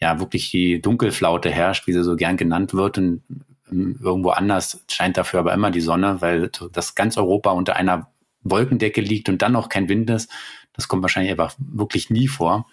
ja 0.00 0.18
wirklich 0.18 0.50
die 0.50 0.80
Dunkelflaute 0.80 1.50
herrscht, 1.50 1.86
wie 1.86 1.92
sie 1.92 2.02
so 2.02 2.16
gern 2.16 2.36
genannt 2.36 2.74
wird. 2.74 2.98
Und 2.98 3.22
ähm, 3.70 3.98
irgendwo 4.02 4.30
anders 4.30 4.84
scheint 4.90 5.16
dafür 5.16 5.40
aber 5.40 5.54
immer 5.54 5.70
die 5.70 5.80
Sonne, 5.80 6.20
weil 6.20 6.50
das 6.72 6.94
ganz 6.94 7.16
Europa 7.16 7.50
unter 7.50 7.76
einer 7.76 8.10
Wolkendecke 8.42 9.00
liegt 9.00 9.28
und 9.28 9.42
dann 9.42 9.52
noch 9.52 9.68
kein 9.68 9.88
Wind 9.88 10.10
ist. 10.10 10.30
Das 10.78 10.88
kommt 10.88 11.02
wahrscheinlich 11.02 11.32
einfach 11.32 11.54
wirklich 11.58 12.08
nie 12.08 12.28
vor. 12.28 12.66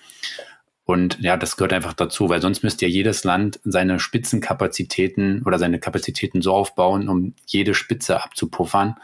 Und 0.86 1.20
ja, 1.20 1.36
das 1.36 1.58
gehört 1.58 1.74
einfach 1.74 1.93
dazu, 1.93 2.30
weil 2.30 2.41
sonst 2.41 2.64
müsste 2.64 2.86
ja 2.86 2.91
jedes 2.91 3.24
Land 3.24 3.60
seine 3.64 3.99
Spitzenkapazitäten 3.99 5.41
oder 5.43 5.58
seine 5.58 5.80
Kapazitäten 5.80 6.43
so 6.43 6.53
aufbauen, 6.53 7.10
um 7.10 7.34
jede 7.47 7.74
Spitze 7.74 8.24
abzupuffern. 8.24 8.95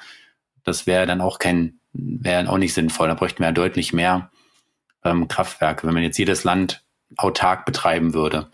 Das 0.63 0.85
wäre 0.85 1.07
dann 1.07 1.21
auch 1.21 1.39
kein 1.39 1.79
wäre 1.93 2.49
auch 2.49 2.57
nicht 2.57 2.73
sinnvoll. 2.73 3.07
Da 3.07 3.15
bräuchten 3.15 3.39
wir 3.39 3.47
ja 3.47 3.51
deutlich 3.51 3.93
mehr 3.93 4.31
ähm, 5.03 5.27
Kraftwerke, 5.27 5.85
wenn 5.85 5.93
man 5.93 6.03
jetzt 6.03 6.17
jedes 6.17 6.43
Land 6.43 6.83
autark 7.17 7.65
betreiben 7.65 8.13
würde. 8.13 8.49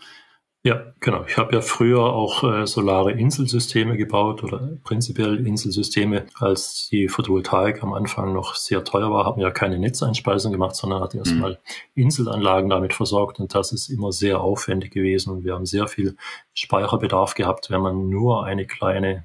Ja, 0.68 0.82
genau. 1.00 1.24
Ich 1.26 1.38
habe 1.38 1.54
ja 1.54 1.62
früher 1.62 2.00
auch 2.00 2.44
äh, 2.44 2.66
solare 2.66 3.12
Inselsysteme 3.12 3.96
gebaut 3.96 4.44
oder 4.44 4.76
prinzipiell 4.84 5.46
Inselsysteme. 5.46 6.26
Als 6.34 6.88
die 6.90 7.08
Photovoltaik 7.08 7.82
am 7.82 7.94
Anfang 7.94 8.34
noch 8.34 8.54
sehr 8.54 8.84
teuer 8.84 9.10
war, 9.10 9.24
haben 9.24 9.38
wir 9.38 9.46
ja 9.46 9.50
keine 9.50 9.78
Netzeinspeisung 9.78 10.52
gemacht, 10.52 10.76
sondern 10.76 11.00
hat 11.00 11.14
erstmal 11.14 11.52
mhm. 11.52 12.02
Inselanlagen 12.02 12.68
damit 12.68 12.92
versorgt. 12.92 13.40
Und 13.40 13.54
das 13.54 13.72
ist 13.72 13.88
immer 13.88 14.12
sehr 14.12 14.42
aufwendig 14.42 14.92
gewesen. 14.92 15.30
Und 15.30 15.44
wir 15.44 15.54
haben 15.54 15.64
sehr 15.64 15.88
viel 15.88 16.18
Speicherbedarf 16.52 17.32
gehabt, 17.32 17.70
wenn 17.70 17.80
man 17.80 18.10
nur 18.10 18.44
eine 18.44 18.66
kleine 18.66 19.24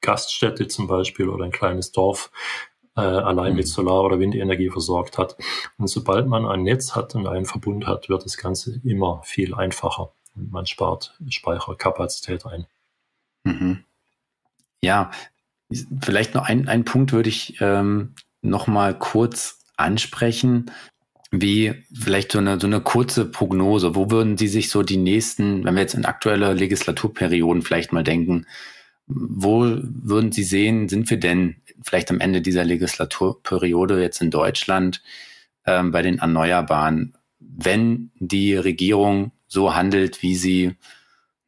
Gaststätte 0.00 0.66
zum 0.66 0.88
Beispiel 0.88 1.28
oder 1.28 1.44
ein 1.44 1.52
kleines 1.52 1.92
Dorf 1.92 2.32
äh, 2.96 3.00
allein 3.02 3.54
mit 3.54 3.66
mhm. 3.66 3.70
Solar- 3.70 4.02
oder 4.02 4.18
Windenergie 4.18 4.70
versorgt 4.70 5.18
hat. 5.18 5.36
Und 5.78 5.86
sobald 5.86 6.26
man 6.26 6.46
ein 6.46 6.64
Netz 6.64 6.96
hat 6.96 7.14
und 7.14 7.28
einen 7.28 7.46
Verbund 7.46 7.86
hat, 7.86 8.08
wird 8.08 8.24
das 8.24 8.36
Ganze 8.36 8.80
immer 8.82 9.22
viel 9.22 9.54
einfacher 9.54 10.10
und 10.38 10.52
man 10.52 10.66
spart 10.66 11.16
Speicherkapazität 11.28 12.46
ein. 12.46 12.66
Mhm. 13.44 13.84
Ja, 14.80 15.10
vielleicht 16.00 16.34
noch 16.34 16.44
ein, 16.44 16.68
ein 16.68 16.84
Punkt 16.84 17.12
würde 17.12 17.28
ich 17.28 17.60
ähm, 17.60 18.14
noch 18.42 18.66
mal 18.66 18.96
kurz 18.96 19.58
ansprechen 19.76 20.70
wie 21.30 21.74
vielleicht 21.92 22.32
so 22.32 22.38
eine, 22.38 22.58
so 22.58 22.66
eine 22.66 22.80
kurze 22.80 23.26
Prognose. 23.26 23.94
Wo 23.94 24.10
würden 24.10 24.38
Sie 24.38 24.48
sich 24.48 24.70
so 24.70 24.82
die 24.82 24.96
nächsten, 24.96 25.64
wenn 25.64 25.74
wir 25.74 25.82
jetzt 25.82 25.94
in 25.94 26.06
aktuelle 26.06 26.54
Legislaturperioden 26.54 27.62
vielleicht 27.62 27.92
mal 27.92 28.04
denken, 28.04 28.46
wo 29.06 29.60
würden 29.60 30.32
Sie 30.32 30.42
sehen, 30.42 30.88
sind 30.88 31.10
wir 31.10 31.18
denn 31.18 31.56
vielleicht 31.82 32.10
am 32.10 32.20
Ende 32.20 32.40
dieser 32.40 32.64
Legislaturperiode 32.64 34.00
jetzt 34.00 34.22
in 34.22 34.30
Deutschland 34.30 35.02
ähm, 35.66 35.90
bei 35.90 36.02
den 36.02 36.18
Erneuerbaren, 36.18 37.16
wenn 37.40 38.10
die 38.18 38.54
Regierung 38.54 39.32
so 39.48 39.74
handelt, 39.74 40.22
wie 40.22 40.36
sie 40.36 40.76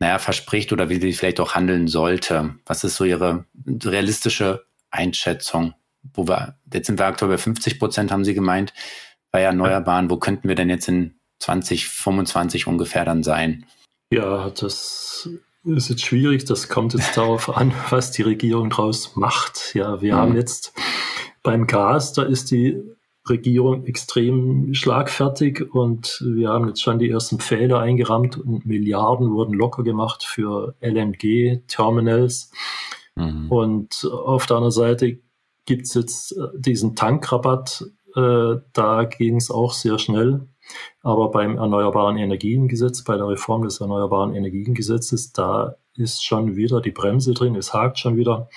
naja, 0.00 0.18
verspricht 0.18 0.72
oder 0.72 0.88
wie 0.88 0.98
sie 0.98 1.12
vielleicht 1.12 1.40
auch 1.40 1.54
handeln 1.54 1.86
sollte? 1.86 2.54
Was 2.66 2.82
ist 2.84 2.96
so 2.96 3.04
Ihre 3.04 3.44
realistische 3.66 4.64
Einschätzung? 4.90 5.74
Wo 6.14 6.26
wir, 6.26 6.58
jetzt 6.72 6.86
sind 6.86 6.98
wir 6.98 7.06
aktuell 7.06 7.30
bei 7.30 7.38
50 7.38 7.78
Prozent, 7.78 8.10
haben 8.10 8.24
Sie 8.24 8.32
gemeint, 8.32 8.72
bei 9.30 9.42
Erneuerbaren. 9.42 10.10
Wo 10.10 10.16
könnten 10.16 10.48
wir 10.48 10.54
denn 10.54 10.70
jetzt 10.70 10.88
in 10.88 11.20
2025 11.40 12.66
ungefähr 12.66 13.04
dann 13.04 13.22
sein? 13.22 13.66
Ja, 14.10 14.48
das 14.50 15.28
ist 15.64 15.88
jetzt 15.90 16.04
schwierig. 16.04 16.46
Das 16.46 16.68
kommt 16.68 16.94
jetzt 16.94 17.18
darauf 17.18 17.54
an, 17.54 17.74
was 17.90 18.10
die 18.10 18.22
Regierung 18.22 18.70
daraus 18.70 19.16
macht. 19.16 19.74
Ja, 19.74 20.00
wir 20.00 20.14
mhm. 20.14 20.18
haben 20.18 20.36
jetzt 20.36 20.72
beim 21.42 21.66
Gas, 21.66 22.14
da 22.14 22.22
ist 22.22 22.50
die 22.50 22.82
Regierung 23.28 23.84
extrem 23.84 24.72
schlagfertig 24.74 25.72
und 25.72 26.22
wir 26.24 26.48
haben 26.48 26.68
jetzt 26.68 26.82
schon 26.82 26.98
die 26.98 27.10
ersten 27.10 27.38
Pfähle 27.38 27.78
eingerammt 27.78 28.38
und 28.38 28.66
Milliarden 28.66 29.30
wurden 29.30 29.54
locker 29.54 29.82
gemacht 29.82 30.24
für 30.24 30.74
LNG-Terminals. 30.80 32.50
Mhm. 33.16 33.50
Und 33.50 34.08
auf 34.10 34.46
der 34.46 34.56
anderen 34.56 34.72
Seite 34.72 35.18
gibt 35.66 35.86
es 35.86 35.94
jetzt 35.94 36.32
äh, 36.32 36.46
diesen 36.56 36.96
Tankrabatt. 36.96 37.84
Äh, 38.16 38.56
da 38.72 39.04
ging 39.04 39.36
es 39.36 39.50
auch 39.50 39.72
sehr 39.72 39.98
schnell. 39.98 40.48
Aber 41.02 41.30
beim 41.30 41.56
Erneuerbaren 41.56 42.16
Energiengesetz, 42.16 43.02
bei 43.04 43.16
der 43.16 43.28
Reform 43.28 43.62
des 43.62 43.80
Erneuerbaren 43.80 44.34
Energiengesetzes, 44.34 45.32
da 45.32 45.76
ist 45.96 46.24
schon 46.24 46.56
wieder 46.56 46.80
die 46.80 46.92
Bremse 46.92 47.34
drin, 47.34 47.56
es 47.56 47.74
hakt 47.74 47.98
schon 47.98 48.16
wieder. 48.16 48.48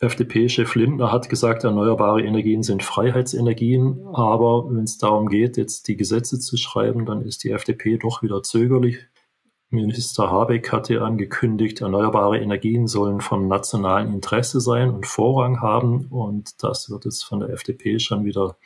FDP-Chef 0.00 0.76
Lindner 0.76 1.10
hat 1.10 1.28
gesagt, 1.28 1.64
erneuerbare 1.64 2.22
Energien 2.22 2.62
sind 2.62 2.84
Freiheitsenergien, 2.84 4.06
aber 4.12 4.68
wenn 4.70 4.84
es 4.84 4.98
darum 4.98 5.28
geht, 5.28 5.56
jetzt 5.56 5.88
die 5.88 5.96
Gesetze 5.96 6.38
zu 6.38 6.56
schreiben, 6.56 7.04
dann 7.04 7.22
ist 7.22 7.42
die 7.42 7.50
FDP 7.50 7.98
doch 7.98 8.22
wieder 8.22 8.42
zögerlich. 8.42 8.98
Minister 9.70 10.30
Habeck 10.30 10.72
hatte 10.72 11.02
angekündigt, 11.02 11.80
erneuerbare 11.80 12.38
Energien 12.38 12.86
sollen 12.86 13.20
vom 13.20 13.48
nationalen 13.48 14.14
Interesse 14.14 14.60
sein 14.60 14.90
und 14.90 15.04
Vorrang 15.04 15.60
haben 15.60 16.06
und 16.06 16.62
das 16.62 16.90
wird 16.90 17.04
jetzt 17.04 17.24
von 17.24 17.40
der 17.40 17.50
FDP 17.50 17.98
schon 17.98 18.24
wieder 18.24 18.56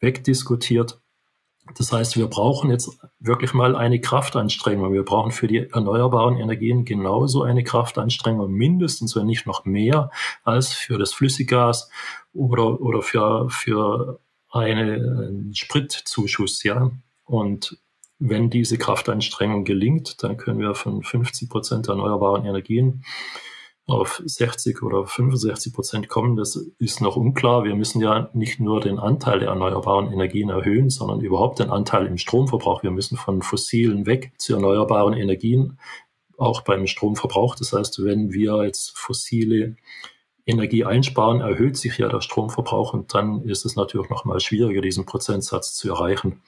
wegdiskutiert. 0.00 1.00
Das 1.76 1.92
heißt, 1.92 2.16
wir 2.16 2.26
brauchen 2.26 2.70
jetzt 2.70 2.98
wirklich 3.20 3.52
mal 3.54 3.76
eine 3.76 4.00
Kraftanstrengung. 4.00 4.92
Wir 4.92 5.04
brauchen 5.04 5.30
für 5.30 5.46
die 5.46 5.70
erneuerbaren 5.70 6.36
Energien 6.36 6.84
genauso 6.84 7.42
eine 7.42 7.64
Kraftanstrengung, 7.64 8.50
mindestens, 8.50 9.14
wenn 9.16 9.26
nicht 9.26 9.46
noch 9.46 9.64
mehr, 9.64 10.10
als 10.44 10.72
für 10.72 10.98
das 10.98 11.12
Flüssiggas 11.12 11.90
oder, 12.32 12.80
oder 12.80 13.02
für, 13.02 13.50
für 13.50 14.20
eine, 14.50 14.94
einen 14.94 15.54
Spritzuschuss, 15.54 16.62
ja. 16.62 16.90
Und 17.24 17.78
wenn 18.18 18.50
diese 18.50 18.78
Kraftanstrengung 18.78 19.64
gelingt, 19.64 20.22
dann 20.22 20.36
können 20.36 20.58
wir 20.58 20.74
von 20.74 21.02
50 21.02 21.48
Prozent 21.48 21.88
erneuerbaren 21.88 22.44
Energien 22.44 23.04
auf 23.88 24.22
60 24.24 24.82
oder 24.82 25.06
65 25.06 25.72
Prozent 25.72 26.08
kommen, 26.08 26.36
das 26.36 26.56
ist 26.78 27.00
noch 27.00 27.16
unklar. 27.16 27.64
Wir 27.64 27.74
müssen 27.74 28.02
ja 28.02 28.28
nicht 28.34 28.60
nur 28.60 28.80
den 28.80 28.98
Anteil 28.98 29.40
der 29.40 29.48
erneuerbaren 29.48 30.12
Energien 30.12 30.50
erhöhen, 30.50 30.90
sondern 30.90 31.22
überhaupt 31.22 31.58
den 31.58 31.70
Anteil 31.70 32.06
im 32.06 32.18
Stromverbrauch. 32.18 32.82
Wir 32.82 32.90
müssen 32.90 33.16
von 33.16 33.40
fossilen 33.40 34.04
weg 34.04 34.32
zu 34.36 34.54
erneuerbaren 34.54 35.14
Energien, 35.14 35.78
auch 36.36 36.60
beim 36.60 36.86
Stromverbrauch. 36.86 37.54
Das 37.54 37.72
heißt, 37.72 38.04
wenn 38.04 38.30
wir 38.30 38.62
jetzt 38.64 38.96
fossile 38.96 39.76
Energie 40.44 40.84
einsparen, 40.84 41.40
erhöht 41.40 41.78
sich 41.78 41.96
ja 41.96 42.10
der 42.10 42.20
Stromverbrauch 42.20 42.92
und 42.92 43.14
dann 43.14 43.40
ist 43.40 43.64
es 43.64 43.74
natürlich 43.74 44.10
noch 44.10 44.26
mal 44.26 44.38
schwieriger, 44.38 44.82
diesen 44.82 45.06
Prozentsatz 45.06 45.74
zu 45.74 45.88
erreichen 45.88 46.42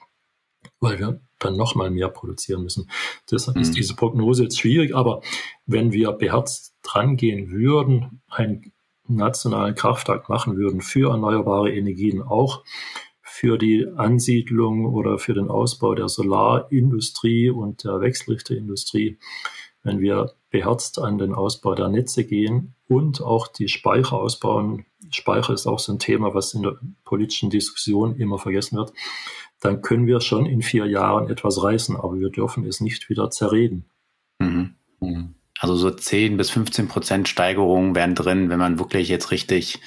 weil 0.79 0.99
wir 0.99 1.21
dann 1.39 1.55
nochmal 1.55 1.89
mehr 1.89 2.09
produzieren 2.09 2.63
müssen. 2.63 2.89
Deshalb 3.29 3.57
mhm. 3.57 3.63
ist 3.63 3.75
diese 3.75 3.95
Prognose 3.95 4.43
jetzt 4.43 4.59
schwierig, 4.59 4.95
aber 4.95 5.21
wenn 5.65 5.91
wir 5.91 6.11
beherzt 6.11 6.75
drangehen 6.83 7.51
würden, 7.51 8.21
einen 8.29 8.71
nationalen 9.07 9.75
Kraftakt 9.75 10.29
machen 10.29 10.57
würden 10.57 10.81
für 10.81 11.11
erneuerbare 11.11 11.73
Energien, 11.73 12.21
auch 12.21 12.63
für 13.21 13.57
die 13.57 13.87
Ansiedlung 13.95 14.85
oder 14.85 15.17
für 15.17 15.33
den 15.33 15.49
Ausbau 15.49 15.95
der 15.95 16.09
Solarindustrie 16.09 17.49
und 17.49 17.83
der 17.83 18.01
Wechselrichterindustrie, 18.01 19.17
wenn 19.83 19.99
wir 19.99 20.33
beherzt 20.49 20.99
an 20.99 21.17
den 21.17 21.33
Ausbau 21.33 21.73
der 21.73 21.87
Netze 21.87 22.25
gehen 22.25 22.75
und 22.87 23.21
auch 23.21 23.47
die 23.47 23.67
Speicher 23.67 24.13
ausbauen. 24.13 24.85
Speicher 25.09 25.53
ist 25.53 25.65
auch 25.65 25.79
so 25.79 25.93
ein 25.93 25.99
Thema, 25.99 26.33
was 26.33 26.53
in 26.53 26.63
der 26.63 26.77
politischen 27.03 27.49
Diskussion 27.49 28.15
immer 28.15 28.37
vergessen 28.37 28.77
wird 28.77 28.93
dann 29.61 29.81
können 29.81 30.07
wir 30.07 30.19
schon 30.19 30.45
in 30.45 30.61
vier 30.61 30.87
Jahren 30.87 31.29
etwas 31.29 31.63
reißen, 31.63 31.95
aber 31.95 32.19
wir 32.19 32.29
dürfen 32.29 32.65
es 32.65 32.81
nicht 32.81 33.09
wieder 33.09 33.29
zerreden. 33.29 33.85
Mhm. 34.39 34.75
Mhm. 34.99 35.35
Also 35.59 35.75
so 35.75 35.91
10 35.91 36.35
bis 36.37 36.49
15 36.49 36.87
Prozent 36.87 37.29
Steigerungen 37.29 37.95
wären 37.95 38.15
drin, 38.15 38.49
wenn 38.49 38.59
man 38.59 38.79
wirklich 38.79 39.07
jetzt 39.07 39.31
richtig 39.31 39.79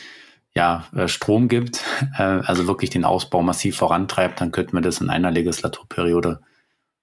ja, 0.55 0.87
äh, 0.95 1.09
Strom 1.09 1.49
gibt, 1.49 1.83
äh, 2.16 2.22
also 2.22 2.68
wirklich 2.68 2.91
den 2.91 3.05
Ausbau 3.05 3.43
massiv 3.43 3.77
vorantreibt, 3.77 4.41
dann 4.41 4.53
könnte 4.53 4.75
man 4.75 4.85
das 4.85 5.01
in 5.01 5.11
einer 5.11 5.33
Legislaturperiode 5.33 6.41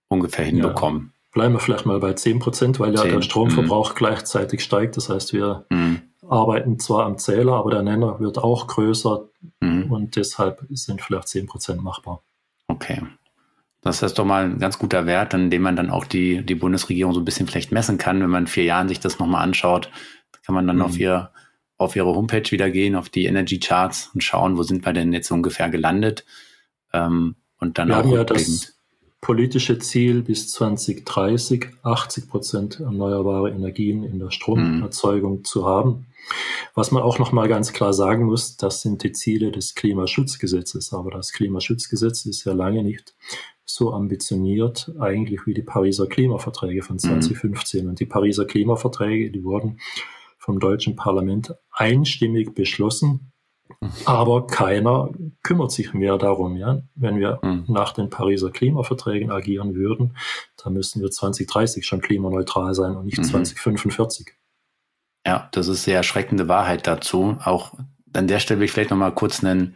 ungefähr 0.07 0.45
hinbekommen. 0.45 1.11
Ja. 1.13 1.31
Bleiben 1.33 1.53
wir 1.53 1.59
vielleicht 1.59 1.85
mal 1.85 1.99
bei 1.99 2.13
10 2.13 2.39
Prozent, 2.39 2.79
weil 2.79 2.93
ja 2.93 3.01
10. 3.01 3.11
der 3.11 3.21
Stromverbrauch 3.21 3.91
mhm. 3.91 3.95
gleichzeitig 3.95 4.63
steigt. 4.63 4.95
Das 4.95 5.09
heißt, 5.09 5.33
wir 5.33 5.65
mhm. 5.69 6.01
arbeiten 6.27 6.79
zwar 6.79 7.05
am 7.05 7.17
Zähler, 7.17 7.53
aber 7.53 7.71
der 7.71 7.83
Nenner 7.83 8.21
wird 8.21 8.37
auch 8.37 8.67
größer 8.67 9.25
mhm. 9.59 9.91
und 9.91 10.15
deshalb 10.15 10.65
sind 10.69 11.01
vielleicht 11.01 11.27
10 11.27 11.47
Prozent 11.47 11.83
machbar. 11.83 12.21
Okay. 12.71 13.01
Das 13.81 14.03
ist 14.03 14.19
doch 14.19 14.25
mal 14.25 14.45
ein 14.45 14.59
ganz 14.59 14.77
guter 14.77 15.05
Wert, 15.05 15.33
an 15.33 15.49
dem 15.49 15.63
man 15.63 15.75
dann 15.75 15.89
auch 15.89 16.05
die, 16.05 16.45
die 16.45 16.55
Bundesregierung 16.55 17.13
so 17.13 17.19
ein 17.19 17.25
bisschen 17.25 17.47
vielleicht 17.47 17.71
messen 17.71 17.97
kann. 17.97 18.21
Wenn 18.21 18.29
man 18.29 18.43
in 18.43 18.47
vier 18.47 18.63
Jahren 18.63 18.87
sich 18.87 18.99
das 18.99 19.19
nochmal 19.19 19.43
anschaut, 19.43 19.89
kann 20.45 20.55
man 20.55 20.67
dann 20.67 20.77
mhm. 20.77 20.81
auf, 20.83 20.99
ihr, 20.99 21.31
auf 21.77 21.95
ihre 21.95 22.13
Homepage 22.13 22.49
wieder 22.51 22.69
gehen, 22.69 22.95
auf 22.95 23.09
die 23.09 23.25
Energy 23.25 23.59
Charts 23.59 24.11
und 24.13 24.23
schauen, 24.23 24.57
wo 24.57 24.63
sind 24.63 24.85
wir 24.85 24.93
denn 24.93 25.13
jetzt 25.13 25.31
ungefähr 25.31 25.69
gelandet. 25.69 26.25
Ähm, 26.93 27.35
und 27.59 27.77
dann 27.77 27.89
Wir 27.89 27.97
auch 27.97 28.03
haben 28.03 28.11
ja 28.11 28.23
das 28.23 28.75
politische 29.19 29.79
Ziel 29.79 30.21
bis 30.21 30.49
2030 30.51 31.67
80 31.83 32.29
Prozent 32.29 32.79
erneuerbare 32.79 33.51
Energien 33.51 34.03
in 34.03 34.19
der 34.19 34.31
Stromerzeugung 34.31 35.39
mhm. 35.39 35.43
zu 35.43 35.65
haben. 35.65 36.05
Was 36.73 36.91
man 36.91 37.03
auch 37.03 37.19
noch 37.19 37.31
mal 37.31 37.47
ganz 37.47 37.73
klar 37.73 37.93
sagen 37.93 38.25
muss, 38.25 38.57
das 38.57 38.81
sind 38.81 39.03
die 39.03 39.11
Ziele 39.11 39.51
des 39.51 39.75
Klimaschutzgesetzes. 39.75 40.93
Aber 40.93 41.11
das 41.11 41.33
Klimaschutzgesetz 41.33 42.25
ist 42.25 42.45
ja 42.45 42.53
lange 42.53 42.83
nicht 42.83 43.15
so 43.65 43.93
ambitioniert 43.93 44.91
eigentlich 44.99 45.45
wie 45.45 45.53
die 45.53 45.61
Pariser 45.61 46.07
Klimaverträge 46.07 46.81
von 46.81 46.99
2015. 46.99 47.83
Mhm. 47.83 47.89
Und 47.89 47.99
die 47.99 48.05
Pariser 48.05 48.45
Klimaverträge, 48.45 49.31
die 49.31 49.43
wurden 49.43 49.79
vom 50.37 50.59
deutschen 50.59 50.95
Parlament 50.95 51.53
einstimmig 51.71 52.53
beschlossen. 52.53 53.31
Aber 54.05 54.47
keiner 54.47 55.11
kümmert 55.43 55.71
sich 55.71 55.93
mehr 55.93 56.17
darum. 56.17 56.57
Ja? 56.57 56.81
Wenn 56.95 57.19
wir 57.19 57.39
mhm. 57.41 57.65
nach 57.67 57.93
den 57.93 58.09
Pariser 58.09 58.51
Klimaverträgen 58.51 59.31
agieren 59.31 59.75
würden, 59.75 60.17
dann 60.61 60.73
müssten 60.73 61.01
wir 61.01 61.09
2030 61.09 61.85
schon 61.85 62.01
klimaneutral 62.01 62.73
sein 62.73 62.95
und 62.95 63.05
nicht 63.05 63.17
mhm. 63.17 63.23
2045. 63.23 64.33
Ja, 65.25 65.49
das 65.51 65.67
ist 65.67 65.83
sehr 65.83 65.97
erschreckende 65.97 66.47
Wahrheit 66.47 66.87
dazu. 66.87 67.37
Auch 67.43 67.73
an 68.13 68.27
der 68.27 68.39
Stelle 68.39 68.59
will 68.59 68.65
ich 68.65 68.71
vielleicht 68.71 68.89
nochmal 68.89 69.13
kurz 69.13 69.43
einen 69.43 69.75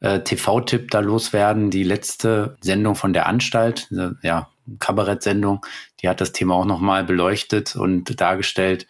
äh, 0.00 0.20
TV-Tipp 0.20 0.90
da 0.90 1.00
loswerden. 1.00 1.70
Die 1.70 1.84
letzte 1.84 2.56
Sendung 2.60 2.94
von 2.94 3.12
der 3.12 3.26
Anstalt, 3.26 3.88
äh, 3.92 4.10
ja, 4.22 4.48
Kabarettsendung, 4.78 5.64
die 6.00 6.08
hat 6.08 6.20
das 6.20 6.32
Thema 6.32 6.54
auch 6.54 6.64
nochmal 6.64 7.04
beleuchtet 7.04 7.76
und 7.76 8.20
dargestellt, 8.20 8.86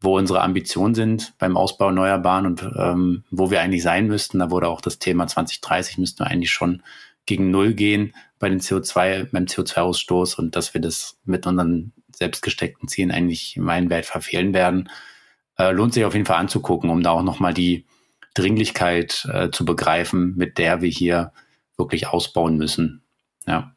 wo 0.00 0.16
unsere 0.16 0.40
Ambitionen 0.40 0.94
sind 0.94 1.34
beim 1.38 1.56
Ausbau 1.56 1.86
erneuerbaren 1.86 2.46
und 2.46 2.62
ähm, 2.76 3.24
wo 3.30 3.50
wir 3.50 3.60
eigentlich 3.60 3.82
sein 3.82 4.06
müssten. 4.06 4.38
Da 4.38 4.50
wurde 4.50 4.68
auch 4.68 4.80
das 4.80 4.98
Thema 4.98 5.26
2030 5.26 5.98
müssten 5.98 6.20
wir 6.20 6.26
eigentlich 6.28 6.50
schon 6.50 6.82
gegen 7.26 7.50
Null 7.50 7.74
gehen 7.74 8.14
bei 8.38 8.48
den 8.48 8.60
CO2, 8.60 9.28
beim 9.30 9.44
CO2-Ausstoß 9.44 10.36
und 10.36 10.56
dass 10.56 10.74
wir 10.74 10.80
das 10.80 11.18
mit 11.24 11.46
unseren 11.46 11.92
selbst 12.14 12.42
gesteckten 12.42 12.88
Zielen 12.88 13.10
eigentlich 13.10 13.56
im 13.56 13.66
Welt 13.66 14.06
verfehlen 14.06 14.54
werden. 14.54 14.88
Äh, 15.60 15.72
lohnt 15.72 15.92
sich 15.92 16.06
auf 16.06 16.14
jeden 16.14 16.24
Fall 16.24 16.38
anzugucken, 16.38 16.88
um 16.88 17.02
da 17.02 17.10
auch 17.10 17.22
nochmal 17.22 17.52
die 17.52 17.84
Dringlichkeit 18.32 19.28
äh, 19.30 19.50
zu 19.50 19.66
begreifen, 19.66 20.34
mit 20.36 20.56
der 20.56 20.80
wir 20.80 20.88
hier 20.88 21.32
wirklich 21.76 22.08
ausbauen 22.08 22.56
müssen. 22.56 23.02
Ja. 23.46 23.74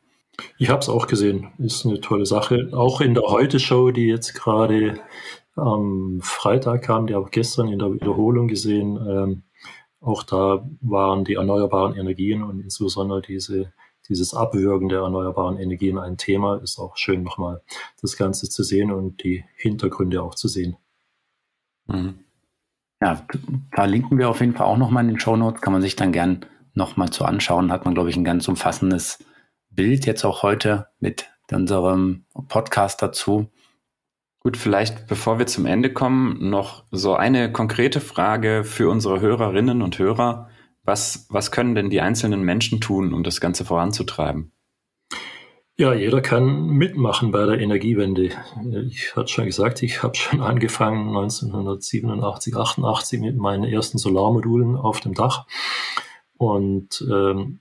Ich 0.58 0.70
habe 0.70 0.80
es 0.80 0.88
auch 0.88 1.08
gesehen, 1.08 1.52
ist 1.58 1.86
eine 1.86 2.00
tolle 2.00 2.26
Sache. 2.26 2.70
Auch 2.72 3.02
in 3.02 3.16
der 3.16 3.24
Heute-Show, 3.24 3.92
die 3.92 4.06
jetzt 4.06 4.34
gerade 4.34 5.02
am 5.58 6.20
Freitag 6.22 6.84
kam, 6.84 7.08
die 7.08 7.16
habe 7.16 7.26
ich 7.26 7.32
gestern 7.32 7.68
in 7.68 7.80
der 7.80 7.94
Wiederholung 7.94 8.48
gesehen. 8.48 8.98
Ähm, 9.06 9.44
auch 10.00 10.24
da 10.24 10.66
waren 10.80 11.26
die 11.26 11.34
erneuerbaren 11.34 11.98
Energien 11.98 12.44
und 12.44 12.62
insbesondere 12.62 13.22
diese, 13.22 13.74
dieses 14.08 14.34
Abwürgen 14.34 14.88
der 14.88 15.00
erneuerbaren 15.00 15.58
Energien 15.58 15.98
ein 15.98 16.16
Thema. 16.16 16.62
Ist 16.64 16.80
auch 16.80 16.96
schön 16.96 17.24
nochmal 17.24 17.62
das 18.02 18.16
Ganze 18.16 18.50
zu 18.50 18.64
sehen 18.64 18.90
und 18.90 19.22
die 19.24 19.44
Hintergründe 19.58 20.24
auch 20.24 20.36
zu 20.36 20.48
sehen. 20.48 20.78
Mhm. 21.88 22.20
Ja, 23.02 23.26
verlinken 23.74 24.18
wir 24.18 24.30
auf 24.30 24.40
jeden 24.40 24.56
Fall 24.56 24.68
auch 24.68 24.78
nochmal 24.78 25.04
in 25.04 25.10
den 25.10 25.20
Show 25.20 25.36
Notes. 25.36 25.62
Kann 25.62 25.74
man 25.74 25.82
sich 25.82 25.96
dann 25.96 26.12
gern 26.12 26.46
nochmal 26.74 27.10
zu 27.10 27.26
anschauen. 27.26 27.72
Hat 27.72 27.86
man, 27.86 27.94
glaube 27.94 28.10
ich, 28.10 28.16
ein 28.16 28.24
ganz 28.24 28.48
umfassendes 28.48 29.24
Bild 29.70 30.06
jetzt 30.06 30.24
auch 30.24 30.44
heute 30.44 30.88
mit 31.00 31.30
unserem 31.52 32.26
Podcast 32.48 33.02
dazu. 33.02 33.52
Gut, 34.40 34.58
vielleicht 34.58 35.08
bevor 35.08 35.40
wir 35.40 35.48
zum 35.48 35.66
Ende 35.66 35.94
kommen, 35.94 36.50
noch 36.50 36.84
so 36.92 37.16
eine 37.16 37.52
konkrete 37.52 38.02
Frage 38.02 38.64
für 38.64 38.90
unsere 38.90 39.22
Hörerinnen 39.22 39.82
und 39.82 40.00
Hörer. 40.00 40.50
Was, 40.84 41.28
was 41.30 41.52
können 41.52 41.76
denn 41.76 41.90
die 41.90 42.02
einzelnen 42.02 42.44
Menschen 42.44 42.82
tun, 42.82 43.14
um 43.14 43.24
das 43.24 43.40
Ganze 43.40 43.64
voranzutreiben? 43.64 44.52
Ja, 45.76 45.92
jeder 45.96 46.22
kann 46.22 46.68
mitmachen 46.68 47.32
bei 47.32 47.48
der 47.48 47.60
Energiewende. 47.60 48.30
Ich 48.86 49.16
hatte 49.16 49.30
schon 49.30 49.46
gesagt, 49.46 49.82
ich 49.82 50.04
habe 50.04 50.14
schon 50.16 50.42
angefangen 50.42 51.08
1987, 51.08 52.56
88 52.56 53.20
mit 53.20 53.38
meinen 53.38 53.64
ersten 53.64 53.98
Solarmodulen 53.98 54.76
auf 54.76 55.00
dem 55.00 55.16
Dach. 55.16 55.48
Und 56.38 57.04
ähm, 57.10 57.60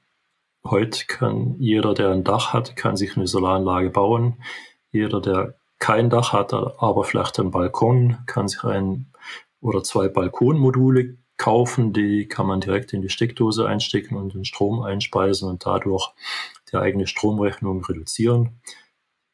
heute 0.63 1.07
kann 1.07 1.57
jeder, 1.59 1.95
der 1.95 2.11
ein 2.11 2.23
Dach 2.23 2.53
hat, 2.53 2.77
kann 2.77 2.99
sich 2.99 3.17
eine 3.17 3.27
Solaranlage 3.27 3.89
bauen. 3.89 4.43
Jeder, 4.91 5.23
der 5.23 5.55
kein 5.79 6.11
Dach 6.11 6.35
hat, 6.35 6.53
aber 6.53 7.05
vielleicht 7.05 7.41
einen 7.41 7.51
Balkon, 7.51 8.19
kann 8.27 8.47
sich 8.47 8.63
ein 8.63 9.07
oder 9.63 9.83
zwei 9.83 10.09
Balkonmodule 10.09 11.17
kaufen. 11.39 11.95
Die 11.95 12.29
kann 12.29 12.47
man 12.47 12.61
direkt 12.61 12.93
in 12.93 13.01
die 13.01 13.09
Steckdose 13.09 13.67
einstecken 13.67 14.17
und 14.17 14.35
den 14.35 14.45
Strom 14.45 14.83
einspeisen 14.83 15.49
und 15.49 15.65
dadurch 15.65 16.13
die 16.73 16.79
eigene 16.79 17.07
Stromrechnung 17.07 17.85
reduzieren. 17.85 18.61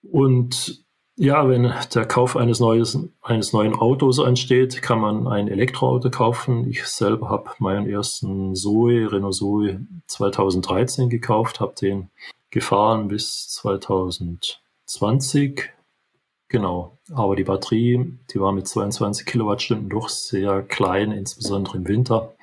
Und 0.03 0.85
ja, 1.17 1.49
wenn 1.49 1.73
der 1.95 2.07
Kauf 2.07 2.37
eines, 2.37 2.61
neues, 2.61 2.99
eines 3.23 3.53
neuen 3.53 3.75
Autos 3.75 4.21
ansteht, 4.21 4.83
kann 4.83 5.01
man 5.01 5.27
ein 5.27 5.49
Elektroauto 5.49 6.11
kaufen. 6.11 6.71
Ich 6.71 6.85
selber 6.85 7.29
habe 7.29 7.51
meinen 7.59 7.89
ersten 7.89 8.55
Zoe, 8.55 9.11
Renault 9.11 9.35
Zoe 9.35 9.85
2013 10.07 11.11
gekauft, 11.11 11.59
habe 11.61 11.75
den 11.75 12.11
gefahren 12.51 13.09
bis 13.09 13.49
2020 13.49 15.73
Genau, 16.49 16.98
aber 17.13 17.37
die 17.37 17.45
Batterie, 17.45 18.19
die 18.33 18.41
war 18.41 18.53
mit 18.53 18.69
22 18.69 19.27
Kilowattstunden 19.27 19.89
doch 19.89 20.09
sehr 20.09 20.63
klein, 20.63 21.13
insbesondere 21.13 21.79
im 21.79 21.89
Winter. 21.89 22.35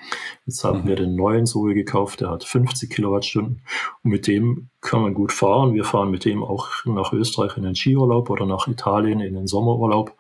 Jetzt 0.45 0.63
haben 0.63 0.81
mhm. 0.81 0.87
wir 0.87 0.95
den 0.95 1.15
neuen 1.15 1.45
Zoe 1.45 1.73
gekauft, 1.73 2.21
der 2.21 2.31
hat 2.31 2.43
50 2.43 2.89
Kilowattstunden 2.89 3.61
und 4.03 4.11
mit 4.11 4.27
dem 4.27 4.69
kann 4.81 5.01
man 5.01 5.13
gut 5.13 5.31
fahren. 5.31 5.73
Wir 5.73 5.83
fahren 5.83 6.11
mit 6.11 6.25
dem 6.25 6.43
auch 6.43 6.69
nach 6.85 7.13
Österreich 7.13 7.57
in 7.57 7.63
den 7.63 7.75
Skiurlaub 7.75 8.29
oder 8.29 8.45
nach 8.45 8.67
Italien 8.67 9.19
in 9.19 9.35
den 9.35 9.47
Sommerurlaub. 9.47 10.15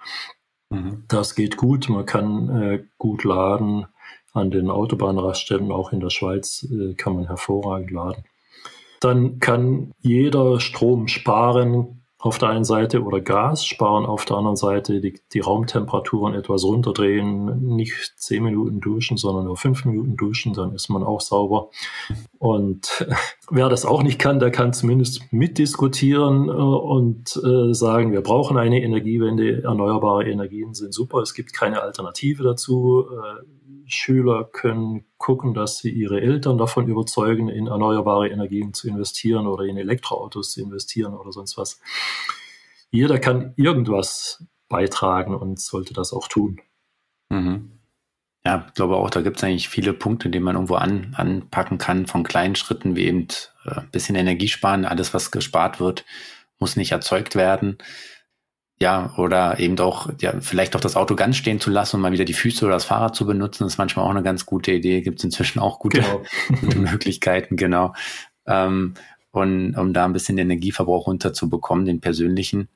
Mhm. 0.69 1.03
Das 1.07 1.35
geht 1.35 1.57
gut, 1.57 1.89
man 1.89 2.05
kann 2.05 2.49
äh, 2.49 2.83
gut 2.97 3.23
laden. 3.23 3.87
An 4.33 4.51
den 4.51 4.69
Autobahnraststätten, 4.69 5.71
auch 5.71 5.93
in 5.93 6.01
der 6.01 6.09
Schweiz, 6.09 6.67
äh, 6.69 6.93
kann 6.95 7.15
man 7.15 7.27
hervorragend 7.27 7.91
laden. 7.91 8.25
Dann 8.99 9.39
kann 9.39 9.91
jeder 10.01 10.59
Strom 10.59 11.07
sparen, 11.07 11.94
auf 12.25 12.39
der 12.39 12.49
einen 12.49 12.63
Seite 12.63 13.03
oder 13.03 13.21
Gas 13.21 13.67
sparen 13.67 14.03
auf 14.03 14.25
der 14.25 14.37
anderen 14.37 14.55
Seite, 14.55 14.99
die, 14.99 15.21
die 15.31 15.41
Raumtemperaturen 15.41 16.33
etwas 16.33 16.63
runterdrehen, 16.63 17.75
nicht 17.75 18.15
zehn 18.17 18.43
Minuten 18.43 18.81
duschen, 18.81 19.15
sondern 19.15 19.45
nur 19.45 19.57
fünf 19.57 19.85
Minuten 19.85 20.17
duschen, 20.17 20.53
dann 20.53 20.73
ist 20.73 20.89
man 20.89 21.03
auch 21.03 21.21
sauber. 21.21 21.69
Und 22.39 23.05
wer 23.51 23.69
das 23.69 23.85
auch 23.85 24.01
nicht 24.01 24.17
kann, 24.17 24.39
der 24.39 24.49
kann 24.49 24.73
zumindest 24.73 25.31
mitdiskutieren 25.31 26.49
äh, 26.49 26.51
und 26.51 27.39
äh, 27.45 27.75
sagen, 27.75 28.11
wir 28.11 28.21
brauchen 28.21 28.57
eine 28.57 28.81
Energiewende, 28.81 29.61
erneuerbare 29.61 30.27
Energien 30.27 30.73
sind 30.73 30.95
super, 30.95 31.19
es 31.19 31.35
gibt 31.35 31.53
keine 31.53 31.83
Alternative 31.83 32.41
dazu. 32.41 33.05
Äh, 33.85 33.89
Schüler 33.89 34.49
können 34.51 35.05
gucken, 35.17 35.53
dass 35.53 35.77
sie 35.77 35.89
ihre 35.89 36.21
Eltern 36.21 36.57
davon 36.57 36.87
überzeugen, 36.87 37.49
in 37.49 37.67
erneuerbare 37.67 38.29
Energien 38.29 38.73
zu 38.73 38.87
investieren 38.87 39.47
oder 39.47 39.65
in 39.65 39.77
Elektroautos 39.77 40.51
zu 40.51 40.61
investieren 40.61 41.13
oder 41.13 41.31
sonst 41.31 41.57
was. 41.57 41.79
Jeder 42.91 43.19
kann 43.19 43.53
irgendwas 43.55 44.43
beitragen 44.69 45.35
und 45.35 45.59
sollte 45.59 45.93
das 45.93 46.13
auch 46.13 46.27
tun. 46.27 46.61
Mhm. 47.29 47.71
Ja, 48.45 48.65
ich 48.67 48.73
glaube 48.75 48.97
auch, 48.97 49.09
da 49.09 49.21
gibt 49.21 49.37
es 49.37 49.43
eigentlich 49.43 49.69
viele 49.69 49.93
Punkte, 49.93 50.29
die 50.29 50.39
man 50.39 50.55
irgendwo 50.55 50.75
an, 50.75 51.15
anpacken 51.15 51.79
kann, 51.79 52.05
von 52.05 52.23
kleinen 52.23 52.55
Schritten 52.55 52.95
wie 52.95 53.05
eben 53.05 53.27
äh, 53.65 53.79
ein 53.79 53.89
bisschen 53.91 54.15
Energie 54.15 54.47
sparen. 54.47 54.85
Alles, 54.85 55.15
was 55.15 55.31
gespart 55.31 55.79
wird, 55.79 56.05
muss 56.59 56.75
nicht 56.75 56.91
erzeugt 56.91 57.35
werden 57.35 57.79
ja, 58.77 59.13
oder 59.17 59.59
eben 59.59 59.79
auch, 59.79 60.09
ja, 60.19 60.33
vielleicht 60.41 60.75
auch 60.75 60.81
das 60.81 60.97
Auto 60.97 61.15
ganz 61.15 61.37
stehen 61.37 61.59
zu 61.59 61.69
lassen 61.69 61.95
und 61.95 62.01
mal 62.01 62.11
wieder 62.11 62.25
die 62.25 62.33
Füße 62.33 62.65
oder 62.65 62.73
das 62.73 62.85
Fahrrad 62.85 63.15
zu 63.15 63.25
benutzen, 63.25 63.65
ist 63.65 63.77
manchmal 63.77 64.05
auch 64.05 64.09
eine 64.09 64.23
ganz 64.23 64.45
gute 64.45 64.73
Idee. 64.73 65.01
Gibt 65.01 65.19
es 65.19 65.23
inzwischen 65.23 65.59
auch 65.59 65.79
gute, 65.79 66.01
genau. 66.01 66.23
gute 66.61 66.79
Möglichkeiten, 66.79 67.55
genau. 67.55 67.93
Ähm, 68.45 68.95
und 69.31 69.75
um 69.75 69.93
da 69.93 70.05
ein 70.05 70.13
bisschen 70.13 70.35
den 70.35 70.49
Energieverbrauch 70.49 71.07
runterzubekommen, 71.07 71.85
den 71.85 72.01
persönlichen. 72.01 72.67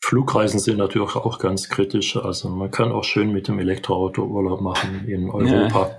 Flugreisen 0.00 0.60
sind 0.60 0.78
natürlich 0.78 1.16
auch 1.16 1.38
ganz 1.38 1.68
kritisch. 1.68 2.16
Also 2.16 2.48
man 2.48 2.70
kann 2.70 2.92
auch 2.92 3.04
schön 3.04 3.32
mit 3.32 3.48
dem 3.48 3.58
Elektroauto 3.58 4.24
Urlaub 4.24 4.60
machen 4.60 5.06
in 5.06 5.30
Europa. 5.30 5.88
Ja. 5.88 5.98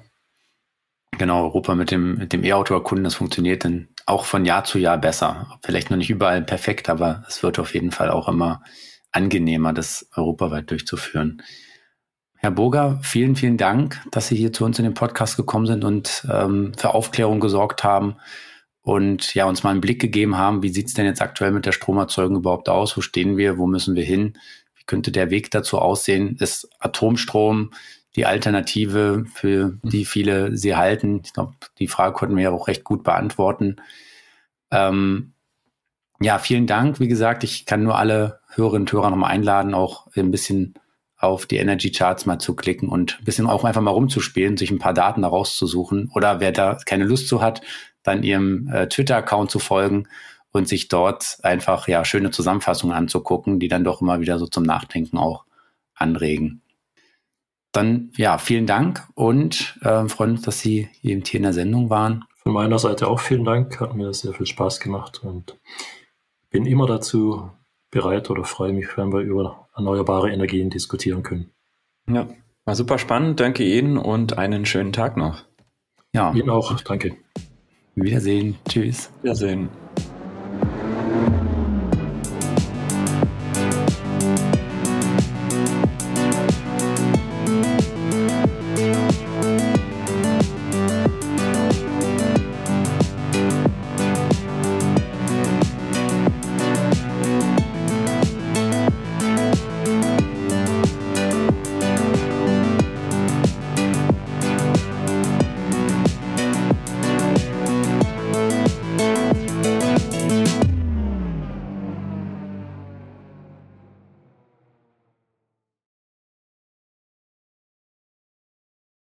Genau, 1.18 1.44
Europa 1.46 1.74
mit 1.76 1.92
dem, 1.92 2.16
mit 2.16 2.32
dem 2.32 2.44
E-Auto 2.44 2.74
erkunden, 2.74 3.06
das 3.06 3.16
funktioniert 3.16 3.66
dann 3.66 3.88
auch 4.06 4.26
von 4.26 4.46
Jahr 4.46 4.66
zu 4.66 4.78
Jahr 4.78 4.98
besser. 4.98 5.58
Vielleicht 5.64 5.90
noch 5.90 5.98
nicht 5.98 6.10
überall 6.10 6.42
perfekt, 6.42 6.90
aber 6.90 7.24
es 7.28 7.44
wird 7.44 7.60
auf 7.60 7.74
jeden 7.74 7.92
Fall 7.92 8.12
auch 8.12 8.28
immer 8.28 8.62
angenehmer, 9.18 9.74
das 9.74 10.08
europaweit 10.16 10.70
durchzuführen. 10.72 11.42
Herr 12.36 12.52
Burger, 12.52 13.00
vielen, 13.02 13.36
vielen 13.36 13.58
Dank, 13.58 14.00
dass 14.12 14.28
Sie 14.28 14.36
hier 14.36 14.54
zu 14.54 14.64
uns 14.64 14.78
in 14.78 14.86
den 14.86 14.94
Podcast 14.94 15.38
gekommen 15.38 15.66
sind 15.66 15.84
und 15.84 16.26
ähm, 16.32 16.72
für 16.78 16.94
Aufklärung 16.94 17.40
gesorgt 17.40 17.84
haben 17.84 18.16
und 18.84 19.34
ja, 19.34 19.46
uns 19.46 19.64
mal 19.64 19.72
einen 19.72 19.82
Blick 19.82 20.00
gegeben 20.00 20.38
haben, 20.38 20.62
wie 20.62 20.70
sieht 20.70 20.88
es 20.88 20.94
denn 20.94 21.06
jetzt 21.06 21.22
aktuell 21.22 21.52
mit 21.52 21.66
der 21.66 21.72
Stromerzeugung 21.72 22.38
überhaupt 22.38 22.70
aus? 22.70 22.96
Wo 22.96 23.02
stehen 23.02 23.38
wir? 23.38 23.58
Wo 23.58 23.66
müssen 23.66 23.96
wir 23.96 24.04
hin? 24.06 24.38
Wie 24.76 24.84
könnte 24.86 25.12
der 25.12 25.32
Weg 25.32 25.50
dazu 25.52 25.80
aussehen? 25.80 26.38
Ist 26.40 26.70
Atomstrom 26.80 27.72
die 28.16 28.26
Alternative, 28.26 29.26
für 29.34 29.78
die 29.82 30.06
viele 30.06 30.56
sie 30.56 30.76
halten? 30.76 31.22
Ich 31.26 31.34
glaube, 31.34 31.56
die 31.80 31.88
Frage 31.88 32.14
konnten 32.14 32.38
wir 32.38 32.44
ja 32.44 32.52
auch 32.52 32.68
recht 32.68 32.84
gut 32.84 33.04
beantworten. 33.04 33.78
Ähm, 34.72 35.34
ja, 36.20 36.40
vielen 36.40 36.68
Dank. 36.68 37.00
Wie 37.00 37.08
gesagt, 37.08 37.44
ich 37.44 37.66
kann 37.66 37.84
nur 37.84 37.98
alle 37.98 38.40
Hörerinnen 38.56 38.84
und 38.84 38.92
Hörer 38.92 39.10
nochmal 39.10 39.32
einladen, 39.32 39.74
auch 39.74 40.08
ein 40.16 40.32
bisschen 40.32 40.74
auf 41.18 41.46
die 41.46 41.58
Energy 41.58 41.92
Charts 41.92 42.26
mal 42.26 42.40
zu 42.40 42.56
klicken 42.56 42.90
und 42.90 43.18
ein 43.20 43.26
bisschen 43.26 43.48
auch 43.48 43.64
einfach 43.64 43.82
mal 43.82 43.92
rumzuspielen, 43.92 44.58
sich 44.58 44.70
ein 44.72 44.80
paar 44.80 44.94
Daten 44.94 45.24
da 45.24 45.28
rauszusuchen. 45.28 46.12
Oder 46.14 46.40
wer 46.40 46.52
da 46.52 46.78
keine 46.86 47.06
Lust 47.06 47.28
zu 47.28 47.42
hat, 47.42 47.62
dann 48.04 48.24
ihrem 48.24 48.68
äh, 48.68 48.88
Twitter-Account 48.88 49.50
zu 49.50 49.60
folgen 49.60 50.08
und 50.52 50.68
sich 50.68 50.88
dort 50.88 51.38
einfach 51.44 51.88
ja 51.88 52.06
schöne 52.06 52.32
Zusammenfassungen 52.32 52.96
anzugucken, 52.96 53.60
die 53.60 53.68
dann 53.68 53.84
doch 53.84 54.02
immer 54.02 54.22
wieder 54.22 54.40
so 54.40 54.48
zum 54.48 54.64
Nachdenken 54.64 55.18
auch 55.18 55.46
anregen. 55.96 56.62
Dann 57.72 58.12
ja, 58.16 58.38
vielen 58.38 58.66
Dank 58.66 59.08
und 59.14 59.78
äh, 59.82 60.08
freuen 60.08 60.32
uns, 60.32 60.42
dass 60.44 60.60
Sie 60.60 60.90
eben 61.02 61.24
hier 61.26 61.40
in 61.40 61.44
der 61.44 61.54
Sendung 61.54 61.90
waren. 61.90 62.26
Von 62.38 62.54
meiner 62.54 62.80
Seite 62.80 63.08
auch 63.08 63.20
vielen 63.20 63.44
Dank, 63.44 63.80
hat 63.80 63.94
mir 63.94 64.14
sehr 64.14 64.34
viel 64.34 64.46
Spaß 64.46 64.80
gemacht 64.80 65.22
und 65.24 65.58
bin 66.50 66.66
immer 66.66 66.88
dazu 66.88 67.50
bereit 67.92 68.30
oder 68.30 68.44
freue 68.44 68.74
mich, 68.74 68.98
wenn 68.98 69.12
wir 69.12 69.22
über 69.22 69.68
erneuerbare 69.76 70.32
Energien 70.32 70.70
diskutieren 70.70 71.24
können. 71.24 71.52
Ja, 72.10 72.28
war 72.66 72.76
super 72.76 72.98
spannend. 72.98 73.40
Danke 73.40 73.64
Ihnen 73.64 73.98
und 73.98 74.38
einen 74.38 74.66
schönen 74.66 74.94
Tag 74.94 75.18
noch. 75.18 75.44
Ja. 76.14 76.34
Ihnen 76.34 76.50
auch. 76.50 76.80
Danke. 76.82 77.16
Wiedersehen. 77.96 78.58
Tschüss. 78.68 79.10
Wiedersehen. 79.22 79.70